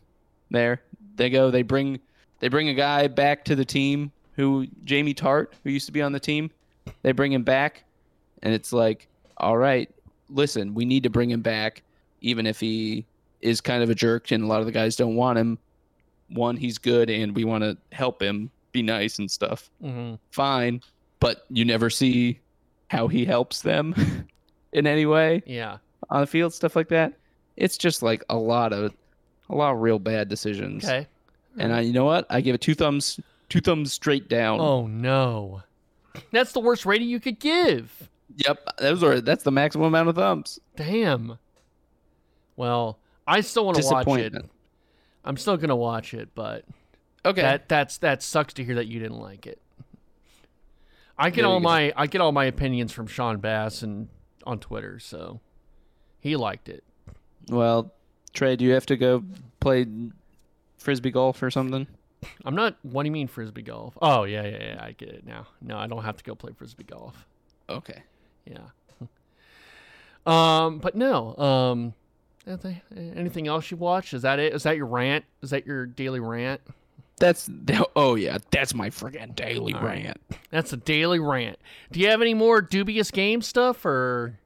there. 0.49 0.82
They 1.15 1.30
go, 1.30 1.51
they 1.51 1.63
bring 1.63 1.99
they 2.39 2.47
bring 2.47 2.70
a 2.70 2.74
guy 2.74 3.07
back 3.07 3.45
to 3.45 3.55
the 3.55 3.65
team 3.65 4.11
who 4.36 4.68
Jamie 4.84 5.13
Tartt, 5.13 5.47
who 5.63 5.70
used 5.70 5.88
to 5.88 5.91
be 5.91 6.01
on 6.01 6.11
the 6.11 6.20
team. 6.20 6.51
They 7.01 7.11
bring 7.11 7.34
him 7.34 7.43
back 7.43 7.84
and 8.43 8.53
it's 8.53 8.72
like, 8.72 9.07
"All 9.38 9.57
right, 9.57 9.89
listen, 10.30 10.74
we 10.74 10.86
need 10.86 11.03
to 11.03 11.09
bring 11.09 11.30
him 11.30 11.41
back 11.41 11.84
even 12.22 12.45
if 12.45 12.59
he 12.59 13.05
is 13.41 13.61
kind 13.61 13.84
of 13.84 13.89
a 13.89 13.95
jerk 13.95 14.32
and 14.32 14.43
a 14.43 14.47
lot 14.47 14.59
of 14.59 14.65
the 14.65 14.72
guys 14.72 14.95
don't 14.95 15.15
want 15.15 15.38
him. 15.38 15.57
One, 16.30 16.57
he's 16.57 16.78
good 16.78 17.09
and 17.09 17.36
we 17.36 17.43
want 17.43 17.63
to 17.63 17.78
help 17.91 18.22
him 18.22 18.51
be 18.78 18.84
nice 18.84 19.20
and 19.20 19.30
stuff. 19.30 19.70
hmm 19.82 20.16
Fine, 20.32 20.82
but 21.20 21.46
you 21.50 21.66
never 21.66 21.90
see 21.90 22.40
how 22.90 23.08
he 23.08 23.26
helps 23.26 23.62
them 23.62 23.94
in 24.72 24.88
any 24.88 25.06
way 25.06 25.44
Yeah. 25.46 25.78
on 26.10 26.22
the 26.22 26.28
field, 26.28 26.54
stuff 26.54 26.76
like 26.76 26.90
that. 26.90 27.14
It's 27.56 27.78
just 27.78 28.02
like 28.04 28.24
a 28.30 28.38
lot 28.38 28.72
of 28.74 28.94
a 29.50 29.56
lot 29.56 29.74
of 29.74 29.80
real 29.82 29.98
bad 30.00 30.28
decisions. 30.30 30.84
Okay. 30.86 31.08
And 31.58 31.74
I, 31.74 31.80
you 31.82 31.92
know 31.94 32.06
what? 32.06 32.26
I 32.30 32.42
give 32.42 32.54
it 32.54 32.62
two 32.62 32.76
thumbs, 32.76 33.20
two 33.50 33.62
thumbs 33.62 33.92
straight 33.94 34.30
down. 34.30 34.60
Oh 34.60 34.86
no. 34.88 35.64
That's 36.32 36.52
the 36.52 36.60
worst 36.60 36.86
rating 36.86 37.10
you 37.10 37.20
could 37.20 37.40
give. 37.40 38.10
Yep, 38.36 38.60
those 38.78 39.04
are 39.04 39.22
that's 39.22 39.44
the 39.44 39.52
maximum 39.52 39.88
amount 39.88 40.10
of 40.10 40.16
thumbs. 40.16 40.60
Damn. 40.76 41.38
Well, 42.56 43.00
I 43.26 43.42
still 43.42 43.66
want 43.66 43.78
to 43.78 43.84
watch 43.86 44.08
it. 44.20 44.36
I'm 45.26 45.38
still 45.38 45.58
gonna 45.58 45.76
watch 45.76 46.14
it, 46.14 46.30
but 46.36 46.64
Okay. 47.28 47.42
that 47.42 47.68
that's 47.70 47.98
that 48.00 48.22
sucks 48.24 48.54
to 48.56 48.64
hear 48.64 48.76
that 48.76 48.88
you 48.88 49.00
didn't 49.00 49.20
like 49.20 49.46
it. 49.48 49.62
I 51.18 51.30
get 51.30 51.38
There 51.42 51.46
all 51.52 51.60
go. 51.60 51.64
my 51.64 51.94
I 51.96 52.08
get 52.08 52.22
all 52.22 52.32
my 52.32 52.46
opinions 52.46 52.92
from 52.92 53.08
Sean 53.08 53.38
Bass 53.38 53.82
and 53.82 54.08
on 54.46 54.60
Twitter, 54.60 55.00
so 55.00 55.40
he 56.20 56.36
liked 56.36 56.70
it. 56.70 56.84
well, 57.50 57.94
Trey, 58.34 58.56
do 58.56 58.64
you 58.66 58.74
have 58.74 58.86
to 58.88 58.98
go 58.98 59.24
play 59.60 59.86
frisbee 60.78 61.12
golf 61.12 61.42
or 61.42 61.50
something? 61.50 61.88
I'm 62.46 62.56
not. 62.56 62.78
What 62.84 63.04
do 63.04 63.08
you 63.08 63.12
mean 63.12 63.28
frisbee 63.28 63.62
golf? 63.64 63.98
Oh 64.02 64.24
yeah, 64.24 64.44
yeah, 64.46 64.64
yeah. 64.74 64.80
I 64.84 64.92
get 64.92 65.10
it 65.10 65.26
now. 65.26 65.48
No, 65.62 65.78
I 65.78 65.88
don't 65.88 66.04
have 66.04 66.18
to 66.18 66.24
go 66.24 66.36
play 66.36 66.52
frisbee 66.54 66.84
golf. 66.86 67.26
Okay. 67.70 68.04
Yeah. 68.46 68.58
Um, 70.26 70.80
but 70.80 70.94
no. 70.96 71.38
Um, 71.38 71.94
anything- 72.46 72.82
anything 73.16 73.48
else 73.48 73.72
you 73.72 73.78
watched? 73.78 74.14
Is 74.14 74.24
that 74.24 74.40
it? 74.40 74.54
Is 74.54 74.64
that 74.64 74.76
your 74.76 74.86
rant? 74.88 75.24
Is 75.42 75.52
that 75.52 75.66
your 75.66 75.86
daily 75.86 76.20
rant? 76.20 76.60
That's 77.20 77.49
oh 77.95 78.15
yeah, 78.15 78.38
that's 78.51 78.74
my 78.74 78.89
friggin' 78.89 79.36
daily 79.36 79.74
All 79.74 79.82
right. 79.82 80.03
rant. 80.05 80.22
That's 80.51 80.74
a 80.74 80.78
daily 80.78 81.20
rant. 81.20 81.57
Do 81.91 81.99
you 81.99 82.09
have 82.09 82.22
any 82.22 82.34
more 82.34 82.61
dubious 82.61 83.11
game 83.11 83.41
stuff 83.41 83.86
or? 83.86 84.39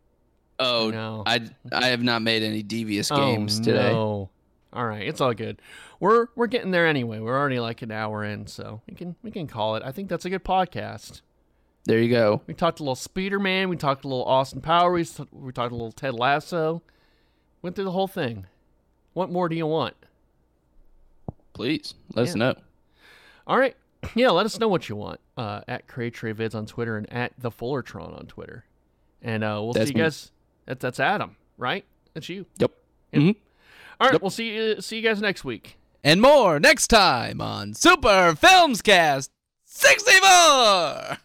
Oh 0.59 0.89
No. 0.91 1.24
I 1.26 1.41
I 1.72 1.88
have 1.88 2.03
not 2.03 2.22
made 2.22 2.43
any 2.43 2.63
devious 2.63 3.11
Oh, 3.11 3.17
games 3.17 3.59
today. 3.59 3.91
No. 3.91 4.30
All 4.74 4.86
right, 4.86 5.05
it's 5.05 5.19
all 5.19 5.34
good. 5.34 5.61
We're 5.99 6.28
we're 6.36 6.47
getting 6.47 6.72
there 6.72 6.88
anyway. 6.88 7.19
We're 7.19 7.38
already 7.38 7.59
like 7.59 7.82
an 7.82 7.91
hour 7.91 8.24
in, 8.24 8.47
so 8.47 8.82
we 8.88 8.95
can 8.95 9.15
we 9.22 9.32
can 9.32 9.47
call 9.47 9.76
it. 9.76 9.84
I 9.86 9.91
think 9.91 10.07
that's 10.07 10.24
a 10.26 10.30
good 10.30 10.45
podcast. 10.45 11.22
There 11.86 11.99
you 11.99 12.09
go. 12.09 12.41
We 12.47 12.53
talked 12.53 12.80
a 12.80 12.84
little 12.84 12.95
Spider-Man. 12.95 13.67
We 13.67 13.76
talked 13.76 14.05
a 14.05 14.07
little 14.07 14.24
Austin 14.24 14.61
Powers. 14.61 15.19
We, 15.19 15.26
we 15.32 15.51
talked 15.51 15.72
a 15.72 15.76
little 15.76 15.91
Ted 15.91 16.13
Lasso. 16.13 16.84
Went 17.63 17.76
through 17.76 17.86
the 17.86 17.91
whole 17.91 18.07
thing. 18.07 18.45
What 19.13 19.32
more 19.32 19.49
do 19.49 19.55
you 19.55 19.65
want? 19.65 19.95
Please 21.62 21.93
let 22.16 22.24
us 22.28 22.36
know. 22.36 22.55
All 23.47 23.57
right. 23.57 23.76
Yeah, 24.16 24.30
let 24.32 24.45
us 24.45 24.59
know 24.59 24.68
what 24.68 24.89
you 24.89 24.95
want. 24.95 25.20
Uh, 25.38 25.62
at 25.68 25.88
Vids 25.88 26.55
on 26.55 26.66
Twitter 26.66 26.97
and 26.97 27.12
at 27.14 27.34
the 27.38 27.51
Fullertron 27.51 28.18
on 28.20 28.26
Twitter. 28.26 28.66
And 29.22 29.43
uh, 29.43 29.59
we'll 29.62 29.74
That's 29.74 29.88
see 29.89 29.93
you 29.93 29.97
me. 29.99 30.03
guys. 30.05 30.32
That, 30.66 30.80
that's 30.80 30.99
Adam, 30.99 31.36
right? 31.57 31.86
That's 32.14 32.28
you. 32.30 32.45
Yep. 32.57 32.72
Yep. 33.12 33.22
Mhm. 33.22 33.36
All 33.99 34.07
right. 34.07 34.14
Yep. 34.14 34.22
We'll 34.22 34.32
see 34.32 34.55
you, 34.55 34.82
see 34.82 34.97
you 34.97 35.03
guys 35.03 35.22
next 35.22 35.43
week. 35.43 35.78
And 36.03 36.20
more 36.22 36.59
next 36.59 36.88
time 36.88 37.39
on 37.41 37.76
Super 37.76 38.36
Films 38.36 38.82
Cast 38.82 39.30
64! 39.66 41.18